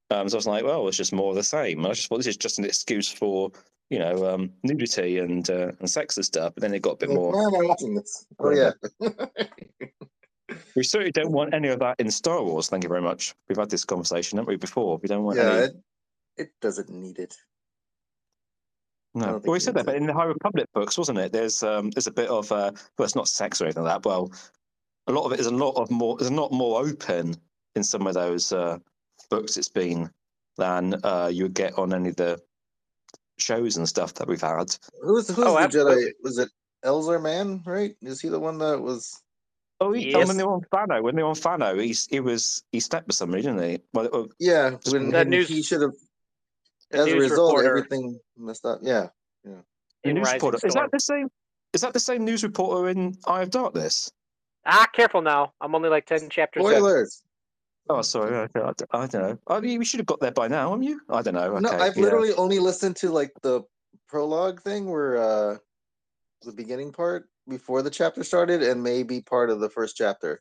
[0.09, 1.79] Um, so I was like, well, it's just more of the same.
[1.79, 3.51] And I just thought this is just an excuse for,
[3.91, 6.53] you know, um, nudity and uh, and sex and stuff.
[6.55, 7.31] But then it got a bit Like, more.
[7.31, 8.25] Why am I watching this?
[8.39, 8.71] Oh yeah.
[10.75, 12.67] We certainly don't want any of that in Star Wars.
[12.67, 13.33] Thank you very much.
[13.47, 14.99] We've had this conversation, haven't we, before?
[15.01, 15.51] We don't want yeah.
[15.53, 15.67] any.
[16.37, 17.35] It, it doesn't need it.
[19.15, 21.31] I No, well, we said that, needs but in the High Republic books, wasn't it?
[21.31, 24.07] There's um, there's a bit of uh, well, it's not sex or anything like that.
[24.09, 24.31] Well,
[25.07, 26.17] a lot of it is a lot of more.
[26.17, 27.35] There's a lot more open
[27.75, 28.77] in some of those uh,
[29.29, 29.57] books.
[29.57, 30.09] It's been
[30.57, 32.41] than uh, you would get on any of the
[33.37, 34.75] shows and stuff that we've had.
[35.01, 36.03] Who's who's Oh, the absolutely.
[36.05, 36.11] Jedi?
[36.23, 36.49] Was it
[36.85, 37.61] Elzar Mann?
[37.65, 37.95] Right?
[38.01, 39.21] Is he the one that was?
[39.79, 40.27] Oh, he, Yes.
[40.27, 43.05] when they were on Fano, when they were on Fano, he's he was he slept
[43.07, 43.79] with somebody, didn't he?
[43.93, 44.71] Well, uh, Yeah.
[44.81, 45.93] Just When The and news- he should have.
[46.93, 47.69] The As a news result, reporter.
[47.77, 48.79] everything messed up.
[48.81, 49.07] Yeah.
[49.43, 49.63] the
[50.03, 50.85] in news Rising reporter is Storm.
[50.85, 51.29] that the same?
[51.73, 54.11] Is that the same news reporter in Eye of Darkness?
[54.65, 55.53] Ah, careful now.
[55.59, 56.69] I'm only like ten chapters in.
[56.69, 57.23] Spoilers.
[57.89, 58.33] Oh, sorry.
[58.35, 59.37] Okay, I, d- I don't know.
[59.47, 61.01] I mean, we should have got there by now, haven't you?
[61.09, 61.57] I don't know.
[61.59, 62.03] no, I've yeah.
[62.03, 63.61] literally only listened to like the
[64.07, 65.57] prologue thing where uh
[66.43, 70.39] the beginning part before the chapter started and maybe part of the first chapter.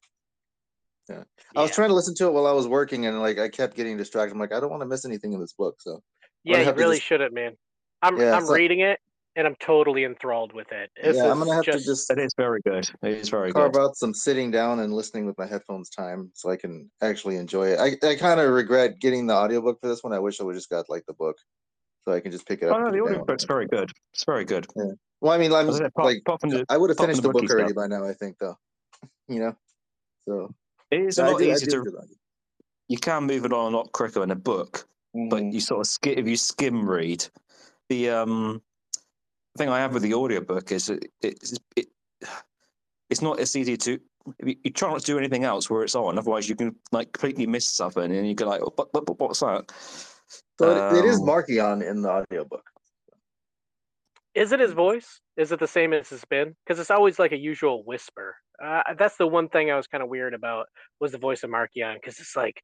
[1.09, 1.25] Yeah.
[1.57, 1.75] I was Yeah.
[1.75, 4.35] trying to listen to it while I was working and like I kept getting distracted.
[4.35, 5.77] I'm like, I don't want to miss anything in this book.
[5.81, 6.01] So
[6.45, 7.57] Yeah, you really just- shouldn't, man.
[8.03, 8.99] I'm Yeah, I'm so- reading it
[9.37, 10.91] and I'm totally enthralled with it.
[11.03, 12.85] This yeah, I'm gonna have just, to just It is very good.
[13.03, 13.81] It is very carve good.
[13.83, 17.69] out some sitting down and listening with my headphones time so I can actually enjoy
[17.69, 17.79] it.
[17.79, 20.13] I, I kind of regret getting the audiobook for this one.
[20.13, 21.39] I wish I would just got like the book
[22.05, 22.77] so I can just pick it up.
[22.77, 23.91] Oh, no, the put it audiobook's very good.
[24.13, 24.67] It's very good.
[25.21, 26.99] Well, I mean, I'm As I said, apart- like, apart from the- I would have
[26.99, 27.77] finished the the book already stuff.
[27.77, 28.05] by now.
[28.05, 28.59] I think, though.
[29.29, 29.57] You know,
[30.29, 30.53] so
[30.91, 31.85] It is a I lot easier to.
[31.85, 31.99] do.
[32.89, 35.53] You can move it on a lot quicker in a book, but Mhm.
[35.53, 36.19] you sort of skim.
[36.19, 37.27] If you skim read,
[37.89, 38.63] the um
[39.59, 41.87] thing I have with the audiobook is it, it's it,
[43.11, 44.01] it's not as easy to.
[44.45, 47.13] You, you try not to do anything else where it's on, otherwise you can like
[47.13, 49.65] completely miss something, and you go like, oh, what, what, what's that?
[50.59, 52.65] So it, it is Um, Marchion in the audiobook.
[54.35, 55.21] Is it his voice?
[55.37, 56.55] Is it the same as it's been?
[56.65, 58.37] Because it's always like a usual whisper.
[58.65, 60.69] Uh, that's the one thing I was kind of weird about
[61.01, 62.63] was the voice of Marchion because it's like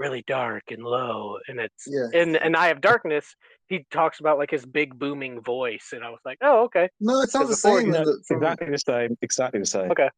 [0.00, 2.08] really dark and low, and it's Yeah.
[2.20, 3.36] in an Eye of Darkness.
[3.68, 6.88] He talks about like his big booming voice, and I was like, oh okay.
[6.98, 7.86] No, it sounds the same.
[7.88, 9.18] you the, from, Exactly the same.
[9.22, 9.90] Exactly the same.
[9.92, 10.08] Okay.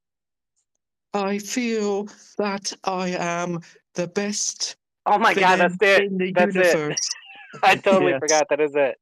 [1.13, 3.61] I feel that I am
[3.95, 6.05] the best Oh my god, that's it.
[6.05, 6.97] in the That's it.
[7.63, 8.21] I totally Yes.
[8.21, 8.97] forgot that is it.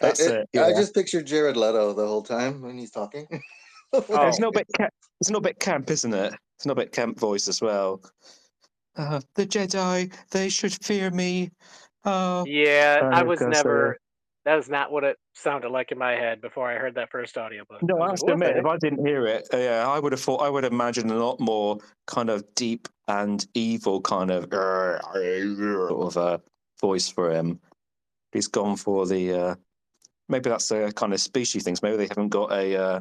[0.00, 0.60] That's it, it.
[0.60, 3.26] I just pictured Jared Leto the whole time when he's talking.
[3.92, 4.28] Oh.
[4.28, 4.66] It's not a bit.
[4.78, 6.32] Camp, it's not a bit camp, isn't it?
[6.56, 8.00] It's not a bit camp voice as well.
[8.96, 11.50] Uh, the Jedi, they should fear me.
[12.04, 13.98] Oh, Yeah, I was gosh, never.
[14.44, 17.36] That was not what it sounded like in my head before I heard that first
[17.38, 17.80] audiobook.
[17.82, 18.66] No, I I was have to like, admit, if?
[18.66, 21.38] I didn't hear it, uh, yeah, I would have thought I would imagine a lot
[21.38, 21.78] more
[22.08, 26.40] kind of deep and evil kind of uh, sort of a
[26.80, 27.60] voice for him.
[28.32, 29.54] He's gone for the uh,
[30.28, 31.82] maybe that's a kind of species things.
[31.82, 33.00] Maybe they haven't got a uh,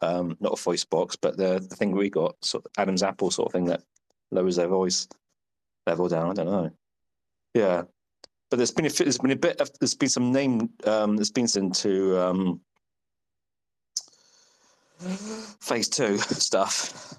[0.00, 3.30] um, not a voice box, but the, the thing we got, sort of Adam's apple
[3.30, 3.82] sort of thing that
[4.30, 5.08] lowers their voice
[5.86, 6.30] level down.
[6.30, 6.70] I don't know.
[7.54, 7.82] Yeah,
[8.50, 11.30] but there's been a, there's been a bit of there's been some name um, there's
[11.30, 12.60] been some to um,
[15.60, 17.14] phase two stuff.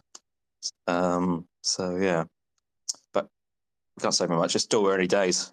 [0.87, 2.23] Um, so yeah,
[3.13, 3.27] but
[3.99, 4.55] can't say very much.
[4.55, 5.51] It's still early days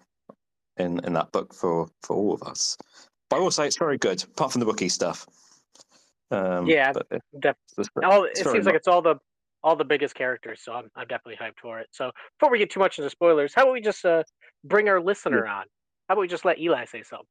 [0.77, 2.77] in in that book for for all of us.
[3.29, 5.25] But I will say it's very good, apart from the Wookiee stuff.
[6.31, 6.93] Um, Yeah,
[7.39, 9.15] Def- it's- all, it seems like mu- it's all the
[9.65, 11.87] all the biggest characters, so I'm I'm definitely hyped for it.
[11.91, 14.21] So before we get too much into spoilers, how about we just uh,
[14.63, 15.65] bring our listener on?
[16.07, 17.25] How about we just let Eli say something?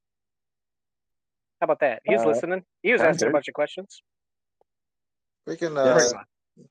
[1.60, 2.02] How about that?
[2.04, 2.62] He was Uh, listening.
[2.82, 4.02] He was can asking a bunch of questions.
[5.46, 6.24] We can uh, Bring him on.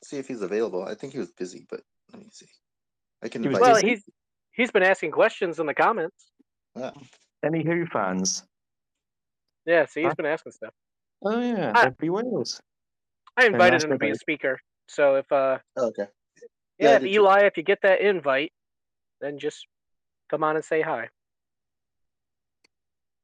[0.04, 0.84] see if he's available.
[0.84, 1.80] I think he was busy, but
[2.12, 2.48] let me see.
[3.24, 3.88] I can He was invite Well, him.
[3.88, 4.04] he's
[4.52, 6.30] he's been asking questions in the comments.
[6.76, 6.92] Yeah.
[7.42, 8.44] any Who fans?
[9.66, 10.16] Yeah, see, he's Huh?
[10.16, 10.74] been asking stuff.
[11.22, 11.84] Oh yeah, Ah.
[11.86, 12.62] Debbie Wales.
[13.38, 14.60] I invited him to be a speaker.
[14.88, 16.08] So if uh Oh, okay.
[16.80, 17.22] yeah, Yeah, I if did too.
[17.22, 18.52] Eli, if you get that invite,
[19.22, 19.66] then just
[20.30, 21.10] come on and say hi.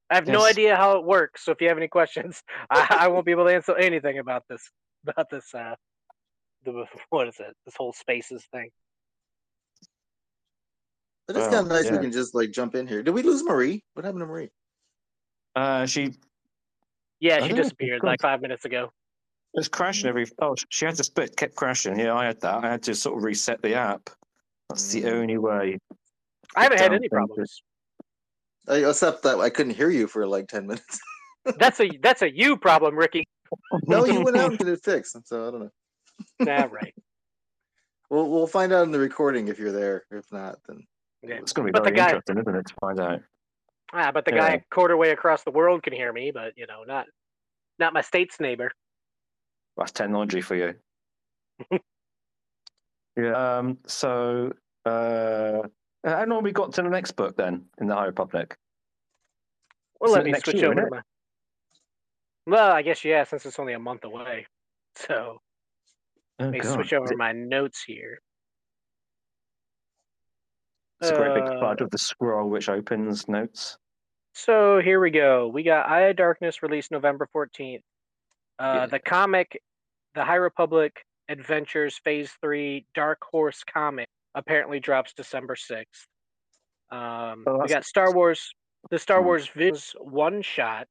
[0.09, 3.07] I have no idea how it works, so if you have any questions, I, I
[3.09, 4.69] won't be able to answer anything about this
[5.07, 5.75] about this uh
[6.65, 7.55] the what is it?
[7.65, 8.69] This whole spaces thing.
[11.27, 11.91] But it's Well, kind of nice yeah.
[11.91, 13.03] we can just like jump in here.
[13.03, 13.83] Did we lose Marie?
[13.93, 14.49] What happened to Marie?
[15.55, 16.15] Uh, she
[17.19, 18.91] Yeah, she disappeared like five minutes ago.
[19.53, 20.25] Was crashing every.
[20.41, 21.99] Oh, she had to split, kept crashing.
[21.99, 22.63] Yeah, I had that.
[22.63, 24.09] I had to sort of reset the app.
[24.69, 25.11] That's the Mm.
[25.13, 25.79] only way.
[26.55, 27.61] I haven't had any problems.
[28.69, 30.99] Uh, except that I couldn't hear you for like ten minutes.
[31.57, 33.25] That's a that's a you problem, Ricky.
[33.87, 35.15] no, you went out and get it fixed.
[35.25, 35.71] So I don't know.
[36.41, 36.93] Nah, right.
[38.11, 40.03] We'll we'll find out in the recording if you're there.
[40.11, 40.83] If not, then
[41.23, 41.35] Yeah.
[41.35, 43.21] It's going to be But very guy- interesting, isn't it, to find out?
[43.93, 44.37] Ah, but the Yeah.
[44.49, 47.05] guy a quarter way across the world can hear me, but you know, not
[47.79, 48.71] not my state's neighbor.
[49.79, 50.75] That's technology for you.
[53.17, 53.57] yeah.
[53.57, 53.77] Um.
[53.87, 54.51] So,
[54.85, 55.61] uh,
[56.05, 58.57] how long we got to the next book then in the High Republic?
[59.99, 61.01] Well, Is let me next switch year, over to isn't my.
[62.45, 64.45] Well, I guess yeah, since it's only a month away.
[64.95, 65.37] So
[66.41, 66.73] Oh, let me God.
[66.73, 68.21] switch over my notes here.
[70.99, 73.77] It's a great big Uh, part of the scroll which opens notes.
[74.33, 75.47] So here we go.
[75.47, 77.81] We got Eye of Darkness released November 14th.
[78.57, 78.85] Uh, Yeah.
[78.87, 79.61] The comic,
[80.15, 85.85] The High Republic Adventures Phase 3 Dark Horse comic apparently drops December 6th.
[86.91, 88.51] Um, Oh, we got Star Wars,
[88.89, 89.25] the Star Hmm.
[89.27, 90.87] Wars Visions one shot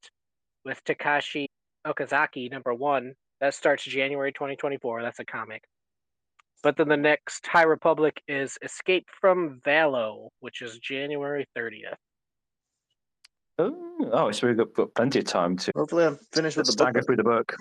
[0.65, 1.47] with Takashi
[1.87, 3.15] Okazaki, number one.
[3.41, 5.03] That starts January 2024.
[5.03, 5.63] That's a comic.
[6.63, 11.95] But then the next High Republic is Escape from Valo, which is January 30th.
[13.61, 16.73] Oh, oh, so we've got, got plenty of time to hopefully I'm finished with the
[16.73, 16.87] book.
[16.89, 17.57] stagger through the book.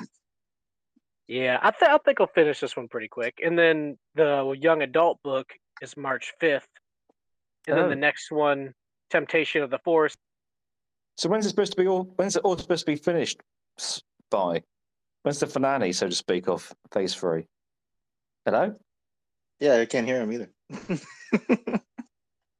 [1.27, 3.39] Yeah, I, th- I think I'll finish this one pretty quick.
[3.43, 6.61] And then the young adult book is March 5th.
[7.67, 7.89] And then Oh.
[7.89, 8.73] the next one,
[9.09, 10.15] Temptation of the Force.
[11.17, 12.03] So when's it supposed to be all?
[12.15, 13.41] When's it all supposed to be finished
[14.31, 14.61] by?
[15.23, 17.45] When's the finale, so to speak, of Phase Three?
[18.45, 18.75] Hello,
[19.59, 20.49] Yeah, I can't hear him either.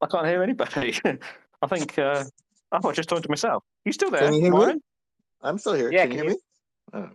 [0.02, 1.00] I can't hear anybody.
[1.62, 2.26] I think uh,
[2.72, 3.64] I was just talking to myself.
[3.86, 4.22] You still there?
[4.22, 4.82] Can you hear me?
[5.42, 5.92] I'm still here.
[5.92, 6.38] Yeah, can you hear you- me?
[6.94, 7.10] Oh,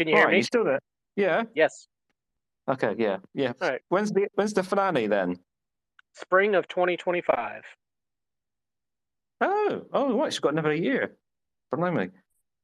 [0.00, 0.36] Can you hear Ryan, me?
[0.38, 0.80] you still there?
[1.14, 1.42] Yeah.
[1.54, 1.86] Yes.
[2.66, 2.94] Okay.
[2.96, 3.18] Yeah.
[3.34, 3.52] Yeah.
[3.60, 3.82] All right.
[3.90, 5.36] When's the When's the finale then?
[6.14, 7.62] Spring of 2025.
[9.42, 10.28] Oh, oh, right.
[10.28, 11.16] It's got another year.
[11.70, 12.08] Blimey.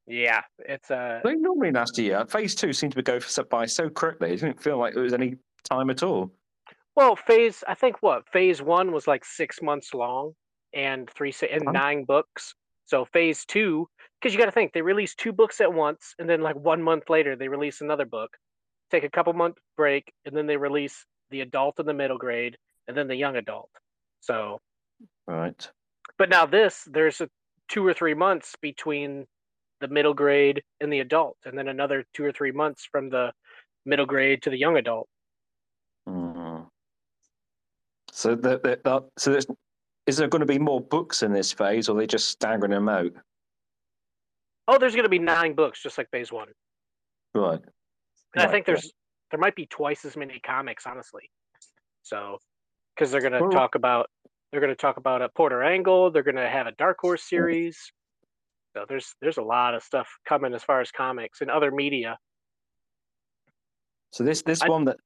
[0.07, 2.25] Yeah, it's uh They normally last a year.
[2.25, 4.33] Phase two seemed to go for, by so quickly.
[4.33, 6.31] It didn't feel like it was any time at all.
[6.95, 8.27] well, phase I think what?
[8.33, 10.33] Phase 1 was like 6 months long
[10.73, 12.55] and 3 se- and 9 books.
[12.87, 13.87] So phase 2
[14.27, 16.83] cuz you got to think they release two books at once and then like 1
[16.83, 18.37] month later they release another book.
[18.91, 22.57] Take a couple month break and then they release the adult and the middle grade
[22.89, 23.71] and then the young adult.
[24.21, 24.61] So,
[25.27, 25.71] Right.
[26.19, 27.31] but now this there's a
[27.69, 29.27] 2 or 3 months between
[29.81, 33.33] the middle grade and the adult and then another 2 or 3 months from the
[33.85, 35.09] middle grade to the young adult.
[36.09, 36.69] Mm.
[38.11, 39.47] So, the, the, the, so there's,
[40.07, 42.73] is there going to be more books in this phase, or are they just staggering
[42.73, 43.13] them out?
[44.69, 46.49] Oh, there's going to be 9 books just like phase 1.
[47.35, 47.61] Right.
[48.35, 48.93] And I think there's
[49.31, 51.31] there might be twice as many comics, honestly.
[52.03, 52.39] So,
[52.95, 54.09] because they're gonna talk about
[54.51, 56.11] they're gonna talk about a Porter Engle.
[56.11, 57.79] They're gonna have a Dark Horse series.
[58.75, 62.19] So there's there's a lot of stuff coming as far as comics and other media.
[64.13, 64.99] So this this I- one that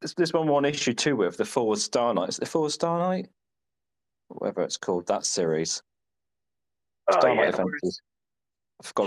[0.00, 2.28] this this one one issue two with the Four Star Knight.
[2.28, 3.28] Is the Four Star Knight?
[4.28, 5.82] Whatever it's called, that series.
[7.10, 7.56] Oh, Starlight yeah, Adventures.
[7.56, 8.00] I forgot what it's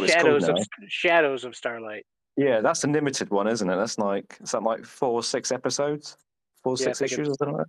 [0.07, 0.57] Shadows of.
[0.87, 2.05] Shadows of Starlight.
[2.37, 3.75] Yeah, that's a limited one, isn't it?
[3.75, 6.17] That's like is that like four or six episodes?
[6.63, 7.67] Four or Yeah, six issues or something like?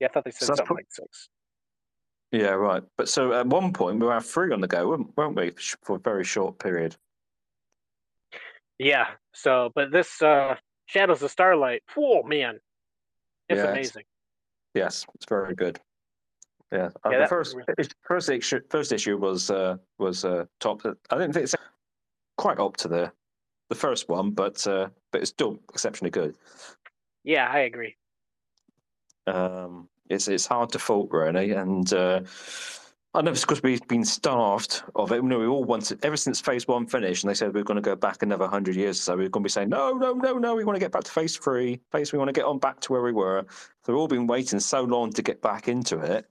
[0.00, 1.28] Yeah, I thought they said So something pro- like six.
[2.32, 2.82] Yeah, right.
[2.96, 5.52] But so at one point we were three on the go, weren't, weren't we,
[5.82, 6.96] for a very short period?
[8.78, 9.06] Yeah.
[9.34, 10.56] So, but this uh
[10.86, 12.54] Shadows of Starlight, oh man,
[13.48, 14.04] it's Yeah, it's- amazing.
[14.74, 15.78] Yes, it's very good.
[16.72, 17.56] Yeah, uh, Yeah, the first
[18.02, 20.80] first issue first issue was uh, was uh, top.
[20.84, 21.54] I didn't think it's
[22.38, 23.12] quite up to the
[23.68, 26.34] the first one, but uh, but it's still exceptionally good.
[27.24, 27.96] Yeah, I agree.
[29.26, 32.22] Um, it's it's hard to fault really, and uh,
[33.14, 35.16] I know it's because we've been starved of it.
[35.16, 37.64] You know, we all wanted ever since Phase One finished, and they said we are
[37.64, 39.16] going to go back another hundred years or so.
[39.16, 40.54] We are going to be saying no, no, no, no.
[40.54, 41.78] We want to get back to Phase Three.
[41.92, 43.44] Phase we want to get on back to where we were.
[43.84, 46.26] So we've all been waiting so long to get back into it.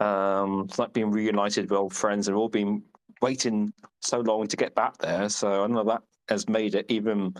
[0.00, 2.82] Um, it's like being reunited with old friends, we've all been
[3.20, 5.28] waiting so long to get back there.
[5.28, 7.34] So I don't know that has made it even.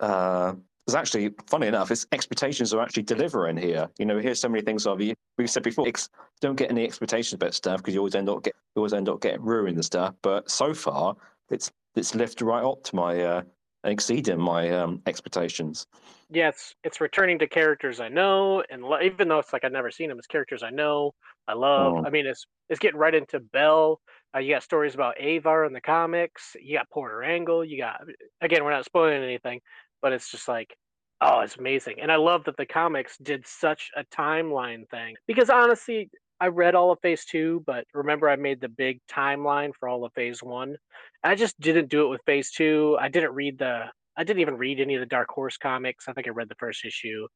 [0.00, 0.54] Uh,
[0.86, 1.90] it's actually funny enough.
[1.90, 3.88] Its expectations are actually delivering here.
[3.98, 5.14] You know, here's so many things of you.
[5.36, 6.08] We've said before, ex-
[6.40, 9.08] don't get any expectations about stuff because you always end up get you always end
[9.08, 10.14] up getting ruined and stuff.
[10.22, 11.14] But so far,
[11.50, 13.42] it's it's lived right up to my uh,
[13.84, 15.86] exceeding my um, expectations.
[16.30, 19.72] Yeah, it's it's returning to characters I know, and lo- even though it's like I've
[19.72, 21.12] never seen them, it's characters I know,
[21.46, 21.94] I love.
[21.94, 22.04] Oh.
[22.04, 24.00] I mean, it's it's getting right into Bell.
[24.34, 26.54] Uh, you got stories about Avar in the comics.
[26.60, 27.64] You got Porter Engle.
[27.64, 28.02] You got
[28.42, 29.60] again, we're not spoiling anything,
[30.02, 30.76] but it's just like,
[31.22, 32.00] oh, it's amazing.
[32.00, 36.10] And I love that the comics did such a timeline thing because honestly,
[36.40, 40.04] I read all of Phase Two, but remember I made the big timeline for all
[40.04, 40.76] of Phase One.
[41.24, 42.98] I just didn't do it with Phase Two.
[43.00, 43.86] I didn't read the
[44.18, 46.06] I didn't even read any of the Dark Horse comics.
[46.08, 47.26] I think I read the first issue.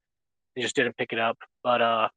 [0.59, 1.39] I just didn't pick it up.
[1.63, 2.09] But uh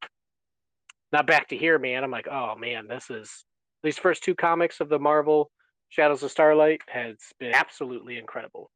[1.14, 2.04] now back to here, man.
[2.04, 3.46] I'm like, oh man, this is
[3.84, 5.52] these first two comics of the Marvel
[5.90, 8.72] Shadows of Starlight has been absolutely incredible.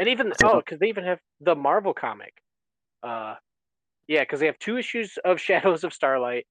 [0.00, 2.34] And even oh, because they even have the Marvel comic.
[3.04, 3.36] Uh
[4.08, 6.46] yeah, because they have two issues of Shadows of Starlight,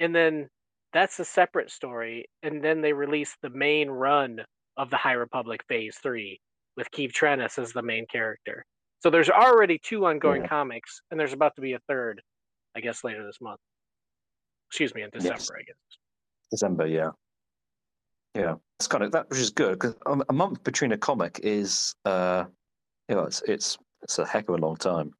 [0.00, 0.48] and then
[0.94, 4.40] that's a separate story, and then they release the main run
[4.78, 6.40] of the High Republic Phase Three
[6.76, 8.64] with Keeve Trennis as the main character.
[9.00, 10.48] So there's already two ongoing Yeah.
[10.48, 12.22] comics, and there's about to be a third,
[12.76, 13.60] I guess, later this month.
[14.68, 15.50] Excuse me, in December, Yes.
[15.50, 15.76] I guess.
[16.50, 17.10] December, yeah,
[18.34, 18.56] yeah.
[18.78, 22.44] It's kind of that, which is good because a month between a comic is, uh,
[23.08, 25.12] you know, it's it's it's a heck of a long time.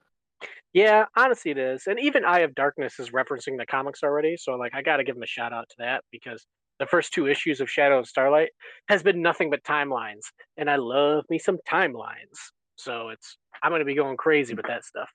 [0.72, 1.86] Yeah, honestly, it is.
[1.86, 4.36] And even Eye of Darkness is referencing the comics already.
[4.38, 6.46] So, like, I got to give them a shout out to that because
[6.82, 8.50] the first two issues of Shadow of Starlight
[8.88, 10.22] has been nothing but timelines.
[10.56, 12.38] And I love me some timelines.
[12.74, 15.08] So, it's, I'm going to be going crazy with that stuff.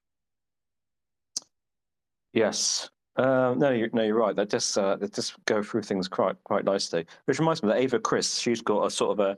[2.32, 2.90] Yes.
[3.18, 4.34] Um, no, you're, no, you're right.
[4.34, 7.06] They just uh, they just go through things quite quite nicely.
[7.26, 9.38] Which reminds me that Avar Kriss, she's got a sort of a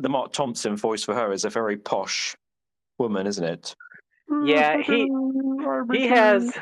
[0.00, 2.36] the Marc Thompson voice for her is a very posh
[2.98, 3.74] woman, isn't it?
[4.44, 5.10] Yeah, he
[5.92, 6.56] he has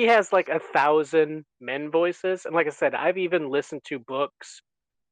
[0.00, 3.98] he has like a thousand men voices and like i said i've even listened to
[3.98, 4.62] books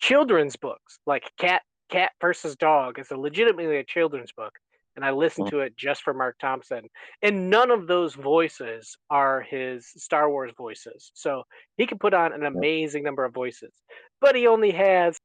[0.01, 4.53] children's books like cat cat versus dog is a legitimately a children's book
[4.97, 5.51] and i listened Mm.
[5.51, 6.89] to it just for marc thompson
[7.23, 11.43] and none of those voices are his star wars voices so
[11.77, 13.73] he can put on an amazing number of voices
[14.23, 15.19] but he only has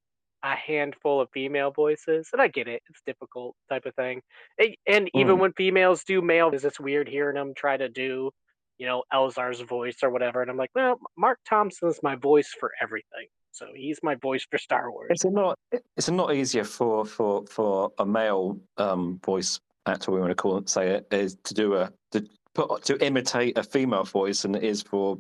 [0.44, 4.22] a handful of female voices and i get it it's difficult type of thing
[4.60, 5.40] and, and even Mm.
[5.40, 8.30] when females do male it's weird hearing them try to do
[8.78, 10.42] you know, Elzar's voice or whatever.
[10.42, 13.28] And I'm like, well, Marc Thompson's my voice for everything.
[13.52, 15.10] So he's my voice for Star Wars.
[15.12, 15.60] It's a lot.
[15.96, 20.36] It's a lot easier for for for a male um, voice actor, we want to
[20.36, 24.44] call it, say it, is to do a to put to imitate a female voice
[24.44, 25.18] than it is for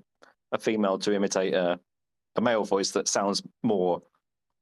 [0.51, 1.79] a female to imitate a
[2.35, 4.01] a male voice that sounds more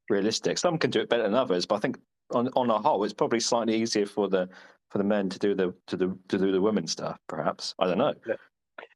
[0.09, 0.57] realistic.
[0.57, 1.97] Some can do it better than others, but I think
[2.31, 4.49] on on a whole, it's probably slightly easier for the
[4.89, 7.17] for the men to do the to do to do the women stuff.
[7.27, 8.13] Perhaps I don't know.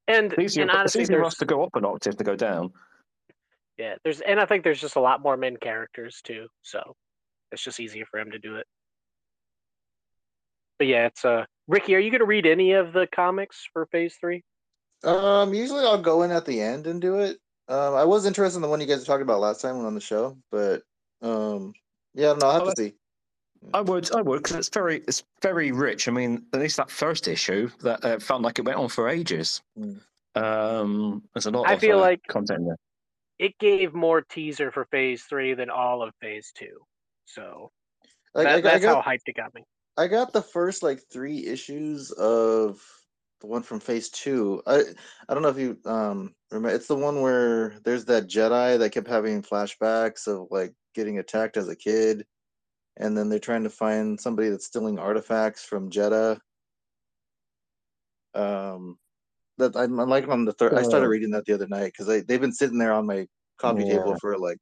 [0.07, 2.35] And, It's easier, and it's easier for us to go up an octave to go
[2.35, 2.71] down.
[3.77, 6.47] yeah, there's, and I think there's just a lot more men characters too.
[6.61, 6.95] So
[7.51, 8.67] it's just easier for him to do it.
[10.77, 13.85] But yeah, it's uh, Ricky, are you going to read any of the comics for
[13.87, 14.43] Phase Three?
[15.03, 17.37] Um, usually I'll go in at the end and do it.
[17.67, 19.95] Um, I was interested in the one you guys were talking about last time on
[19.95, 20.83] the show, but
[21.21, 21.73] um,
[22.13, 22.93] yeah, no, I'll have Oh, to see.
[23.73, 26.07] I would, I would, because it's very, it's very rich.
[26.07, 29.09] I mean, at least that first issue, that uh, felt like it went on for
[29.09, 29.61] ages.
[29.77, 29.99] Mm.
[30.35, 31.67] Um, there's a lot.
[31.67, 32.77] I of, feel uh, like- content in there.
[33.37, 36.79] It gave more teaser for phase three than all of phase two.
[37.25, 37.69] So
[38.33, 39.63] Like, that, I, I got how hyped it got me.
[39.97, 42.81] I got the first like three issues of
[43.41, 44.61] the one from Phase Two.
[44.65, 44.83] I
[45.27, 46.73] I don't know if you um remember.
[46.73, 51.57] It's the one where there's that Jedi that kept having flashbacks of like getting attacked
[51.57, 52.25] as a kid,
[52.97, 56.39] and then they're trying to find somebody that's stealing artifacts from Jedha.
[58.33, 58.97] Um,
[59.57, 60.73] that I'm, I'm like on the third.
[60.73, 61.09] I started Oh.
[61.09, 63.27] reading that the other night because they they've been sitting there on my
[63.57, 63.97] coffee Yeah.
[63.99, 64.57] table for like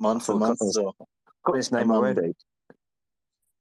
[0.00, 0.74] months and months.
[0.74, 0.92] So
[1.44, 2.34] Got his name I'm on- already.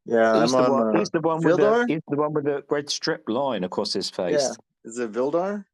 [0.05, 0.86] yeah, he's, I'm the on.
[0.88, 3.63] one, uh, he's the one with the, he's the one with the red strip line
[3.63, 4.41] across his face.
[4.41, 4.53] Yeah.
[4.89, 5.65] Is it Vildar?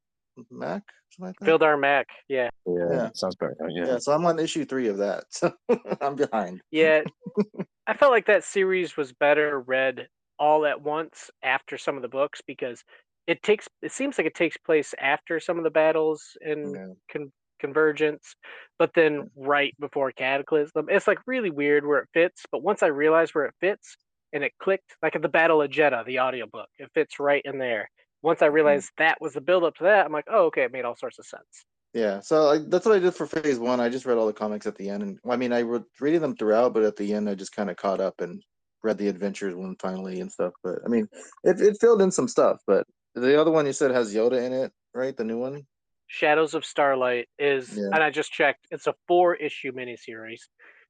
[0.51, 0.81] Maac?
[1.11, 1.45] Something like that?
[1.59, 2.49] Vildar Maac, yeah.
[2.65, 3.09] Yeah, Yeah.
[3.15, 3.55] sounds better.
[3.69, 3.85] Yeah.
[3.85, 3.97] Yeah.
[3.97, 5.25] so I'm on issue three of that.
[5.29, 5.51] So
[6.01, 6.61] I'm behind.
[6.71, 7.01] Yeah.
[7.87, 10.07] I felt like that series was better read
[10.37, 12.83] all at once after some of the books because
[13.27, 16.87] it takes it seems like it takes place after some of the battles in Yeah.
[17.11, 18.35] con- convergence
[18.77, 22.87] but then right before cataclysm it's like really weird where it fits but once i
[22.87, 23.97] realized where it fits
[24.31, 27.57] and it clicked like at the battle of jedha the audiobook it fits right in
[27.59, 27.89] there
[28.21, 30.71] once i realized that was the build up to that i'm like oh okay it
[30.71, 32.19] made all sorts of sense Yeah.
[32.21, 33.79] So I, that's what I did for phase one.
[33.79, 36.21] I just read all the comics at the end, and I mean, I was reading
[36.21, 38.43] them throughout, but at the end, I just kind of caught up and
[38.83, 40.53] read the adventures one finally and stuff.
[40.63, 41.07] But I mean,
[41.43, 42.57] it it filled in some stuff.
[42.67, 45.17] But the other one you said has Yoda in it, right?
[45.17, 45.65] The new one.
[46.05, 47.89] shadows of starlight is Yeah.
[47.93, 50.43] and i just checked it's a four issue miniseries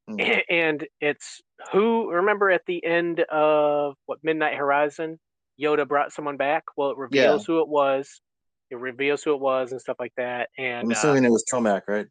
[0.10, 0.44] Mm.
[0.66, 1.40] and it's
[1.72, 5.20] who remember at the end of what midnight horizon
[5.60, 6.64] yoda brought someone back.
[6.78, 8.22] Well it reveals who it was.
[8.70, 10.50] It reveals who it was and stuff like that.
[10.58, 12.08] And I'm and uh, assuming it was Tomac, right?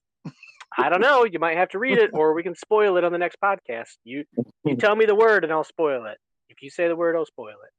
[0.77, 1.25] i don't know.
[1.33, 3.91] You might have to read it or we can spoil it on the next podcast.
[4.05, 4.25] You
[4.65, 6.19] you tell me the word and i'll spoil it.
[6.49, 7.73] If you say the word i'll spoil it.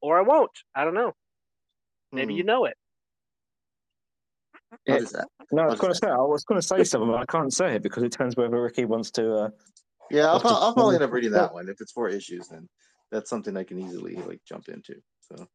[0.00, 0.50] Or i won't.
[0.74, 1.12] I don't know.
[2.12, 2.38] Maybe Hmm.
[2.38, 2.76] you know it.
[4.72, 5.00] I'll Yeah.
[5.52, 7.52] No, I was going to say I was going to say something, but I can't
[7.52, 9.34] say it because it depends whether Ricky wants to.
[9.34, 9.50] Uh,
[10.10, 11.68] yeah, I'll, I'll I'll probably end up reading that one.
[11.68, 12.48] If it's four issues.
[12.48, 12.68] Then
[13.12, 14.96] that's something I can easily like jump into.
[15.20, 15.46] So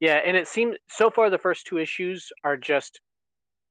[0.00, 3.00] Yeah, and it seems so far the first two issues are just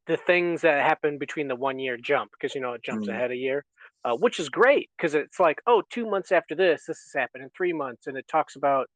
[0.05, 3.13] the things that happen between the one year jump because you know it jumps Mm.
[3.13, 3.65] ahead a year,
[4.05, 7.43] uh, which is great because it's like oh two months after this this has happened
[7.43, 8.87] in three months and it talks about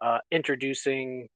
[0.00, 1.28] uh, introducing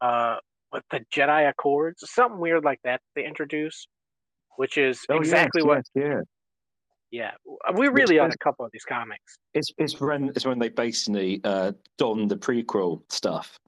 [0.00, 0.36] uh,
[0.70, 3.88] what the Jedi Accords something weird like that they introduce,
[4.56, 6.20] which is oh, yes, exactly what yes, yeah.
[7.10, 7.32] Yeah
[7.74, 9.38] we really on a couple of these comics.
[9.54, 13.58] It's it's when it's when they basically uh, don the prequel stuff.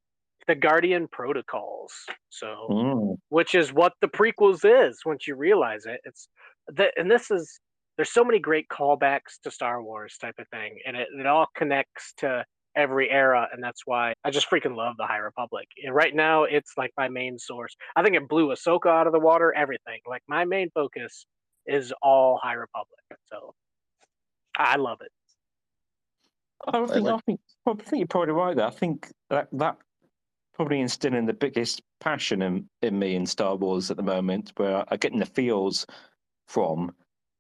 [0.47, 1.93] The Guardian Protocols,
[2.31, 3.17] so Mm.
[3.29, 6.29] which is what the prequels is once you realize it it's
[6.69, 7.61] that and this is
[7.97, 11.47] there's so many great callbacks to star wars type of thing and it, it all
[11.57, 12.45] connects to
[12.77, 16.45] every era and that's why i just freaking love the high republic and right now
[16.45, 19.99] it's like my main source i think it blew ahsoka out of the water everything
[20.07, 21.27] like my main focus
[21.69, 22.99] is all high republic
[23.31, 23.55] so
[24.57, 25.13] i love it
[26.67, 28.67] I don't think I think well, I think you're probably right there.
[28.67, 29.77] I think that that
[30.55, 34.85] probably instilling the biggest passion in, in me in Star Wars at the moment, where
[34.89, 35.87] I'm getting the feels
[36.49, 36.93] from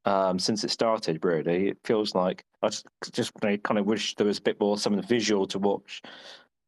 [0.04, 1.24] um, since it started.
[1.24, 4.60] Really, it feels like I just just I kind of wish there was a bit
[4.60, 6.02] more something visual to watch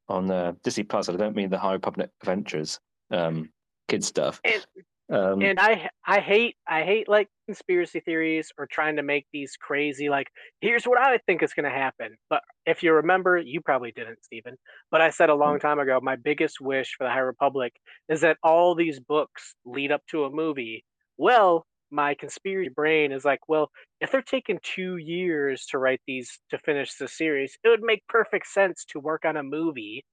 [0.09, 1.09] on uh, Disney Plus.
[1.09, 2.81] I don't mean the High Republic Adventures
[3.11, 3.49] um,
[3.89, 4.41] kid stuff.
[4.45, 4.65] And-
[5.13, 9.57] Um, and I I hate I hate like conspiracy theories or trying to make these
[9.61, 10.29] crazy like
[10.61, 12.17] here's what I think is going to happen.
[12.29, 14.57] But if you remember, you probably didn't, Stephen.
[14.91, 17.73] But I said a long time ago, my biggest wish for the High Republic
[18.09, 20.85] is that all these books lead up to a movie.
[21.19, 26.39] Well, my conspiracy brain is like, well, if they're taking two years to write these
[26.51, 30.05] to finish the series, it would make perfect sense to work on a movie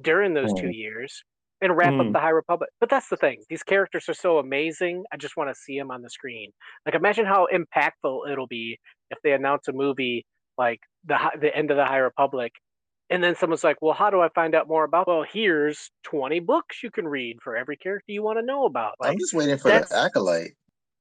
[0.00, 1.22] during those two years
[1.60, 2.12] and wrap up Mm.
[2.12, 2.70] the High Republic.
[2.80, 5.04] But that's the thing; these characters are so amazing.
[5.12, 6.52] I just want to see them on the screen.
[6.84, 8.78] Like, imagine how impactful it'll be
[9.10, 10.26] if they announce a movie
[10.58, 12.52] like the the end of the High Republic,
[13.10, 16.40] and then someone's like, "Well, how do I find out more about?" Well, here's twenty
[16.40, 18.94] books you can read for every character you want to know about.
[19.00, 20.52] Like, I'm just waiting for the acolyte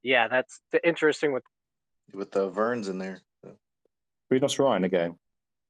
[0.06, 1.44] yeah, that's the interesting with
[2.14, 3.20] with the Verns in there.
[3.44, 3.58] So
[4.30, 5.18] we lost Ryan again.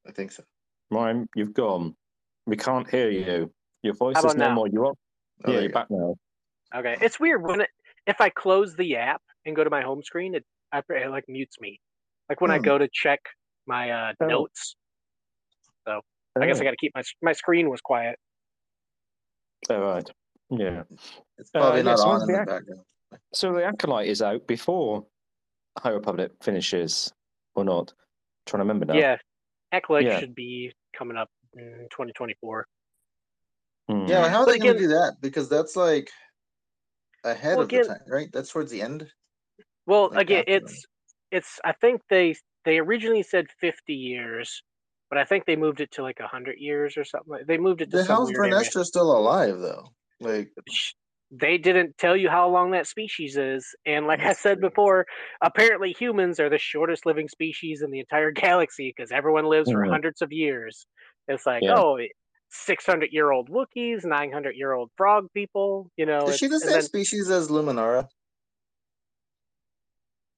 [0.05, 0.43] I think so.
[0.91, 1.95] Ryan, you've gone.
[2.45, 3.51] We can't hear you.
[3.85, 4.55] Your voice How is about no now?
[4.55, 4.67] more.
[4.67, 4.97] You're up.
[5.45, 5.73] Oh, yeah, there you're go.
[5.75, 6.15] back now.
[6.75, 7.69] Okay, it's weird when it,
[8.07, 11.25] if I close the app and go to my home screen, it, I, it like
[11.27, 11.79] mutes me.
[12.27, 12.63] Like when I Hmm.
[12.63, 13.19] go to check
[13.67, 14.25] my uh, Oh.
[14.25, 14.75] notes.
[15.87, 16.01] So
[16.41, 18.17] I guess I got to keep my my screen was quiet.
[19.69, 20.09] All right.
[20.49, 20.81] Yeah.
[21.37, 22.81] It's probably yeah, not so on when's in the the ac- background.
[23.35, 25.05] So the acolyte is out before
[25.77, 27.13] High Republic finishes,
[27.53, 27.93] or not?
[28.47, 28.95] trying to remember now.
[28.95, 29.17] Yeah,
[29.71, 30.19] Acolyte Yeah.
[30.19, 32.65] should be coming up in 2024.
[33.89, 34.05] Hmm.
[34.07, 35.17] Yeah, how are But they going again- to do that?
[35.21, 36.09] Because that's like
[37.23, 38.29] ahead Well, of the again- time, right?
[38.31, 39.11] That's towards the end.
[39.85, 40.63] Well, Like again, after them.
[40.65, 40.85] it's
[41.31, 41.59] it's.
[41.63, 44.63] I think they they originally said 50 years,
[45.09, 47.31] but I think they moved it to like 100 years or something.
[47.31, 48.55] like- They moved it to The some hell's weird area.
[48.65, 49.85] Vernestra still alive though?
[50.19, 50.93] Like, Sh-
[51.31, 54.69] They didn't tell you how long that species is, and like I That's said true.
[54.69, 55.05] before,
[55.41, 58.31] apparently humans are the shortest living species in the entire
[58.69, 59.89] galaxy because everyone lives for Mhm.
[59.91, 60.87] hundreds of years.
[61.27, 61.75] It's like, Yeah.
[61.77, 61.99] oh,
[62.55, 65.91] 600 year old Wookiees, 900 year old frog people.
[65.97, 68.07] You know, is she the same then- species as Luminara?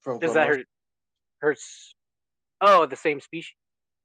[0.02, 0.58] From Is Clone that Wars?
[1.42, 1.50] her?
[1.50, 1.56] Her?
[2.62, 3.54] Oh, the same species.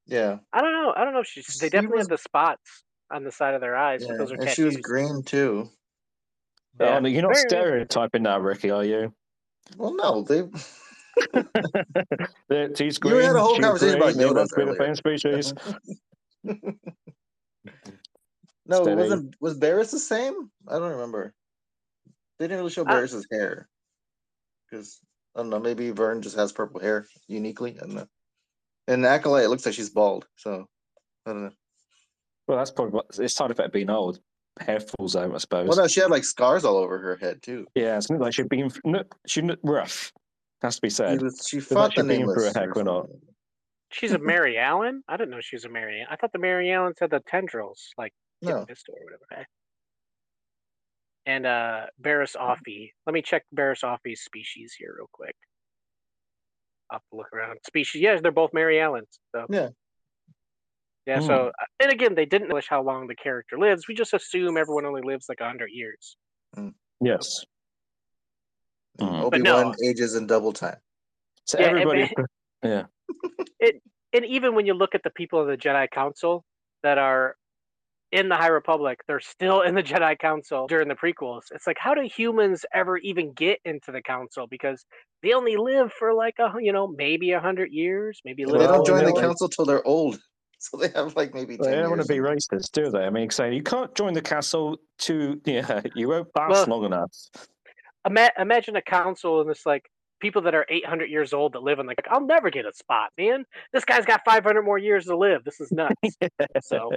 [0.06, 0.92] Yeah, I don't know.
[0.96, 1.46] I don't know if she's.
[1.58, 4.16] They She definitely was- have the spots on the side of their eyes, yeah.
[4.16, 4.54] those are and tattoos.
[4.54, 5.68] she was green too.
[6.80, 6.98] Oh, Yeah.
[6.98, 9.14] no, you're not stereotyping now, Ricky, are you?
[9.76, 10.42] Well, no, they.
[12.48, 14.76] That he's You had a whole she's conversation about green, they Yodas must be the
[14.76, 15.52] same species.
[18.72, 18.92] no, Steady.
[18.92, 19.36] it wasn't.
[19.40, 20.50] Was Barris the same?
[20.68, 21.32] I don't remember.
[22.38, 23.68] They didn't really show Barris's hair
[24.70, 24.98] because
[25.36, 25.60] I don't know.
[25.60, 27.76] Maybe Vern just has purple hair uniquely.
[27.80, 28.06] I don't know.
[28.88, 30.26] And Acolyte, it looks like she's bald.
[30.36, 30.66] So
[31.26, 31.52] I don't know.
[32.48, 34.18] Well, that's probably what it's side effect of being old.
[34.60, 35.68] Hair falls out, I suppose.
[35.68, 37.66] Well, no, she had like scars all over her head too.
[37.74, 40.12] yeah, it's not like she'd been no, she rough.
[40.62, 41.22] Has to be She, said.
[41.22, 42.54] was, she like fought the she'd nameless.
[42.54, 43.06] a heck or not.
[43.90, 45.00] She's a Mirialan.
[45.08, 46.06] I didn't know she was a Mary.
[46.08, 49.22] I thought the Mirialans had the tendrils, like Kit No, Fisto or whatever.
[49.32, 49.44] Okay.
[51.26, 52.90] And uh, Barris Offee.
[53.06, 55.36] Let me check Barris Offee's species here real quick.
[56.90, 57.58] I'll have to look around.
[57.66, 58.02] Species.
[58.02, 59.18] Yes, they're both Mirialans.
[59.34, 59.46] So.
[59.48, 59.68] Yeah.
[61.06, 61.20] Yeah.
[61.20, 61.26] Hmm.
[61.26, 63.86] So, and again, they didn't know how long the character lives.
[63.88, 66.16] We just assume everyone only lives like hundred years.
[67.00, 67.44] Yes.
[69.00, 69.22] Mm.
[69.22, 69.62] Obi no.
[69.62, 70.76] Wan ages in double time.
[71.44, 72.12] So Yeah, and- everybody,
[72.62, 72.84] yeah,
[74.12, 76.44] and even when you look at the people of the Jedi Council
[76.82, 77.36] that are
[78.12, 81.44] in the High Republic, they're still in the Jedi Council during the prequels.
[81.50, 84.46] It's like, how do humans ever even get into the Council?
[84.46, 84.84] Because
[85.22, 88.58] they only live for like a, you know, maybe a hundred years, maybe a They
[88.58, 90.20] don't join the like- council till they're old,
[90.58, 93.00] so they have like maybe ten they don't want to be racist, do they?
[93.04, 96.84] I mean, saying you can't join the council to yeah, you won't last Well- long
[96.84, 97.10] enough.
[98.06, 99.88] Ima- imagine a council and it's like
[100.22, 103.10] people that are 800 years old that live in like, I'll never get a spot,
[103.18, 103.44] man.
[103.74, 105.44] This guy's got 500 more years to live.
[105.44, 105.94] This is nuts.
[106.62, 106.92] so,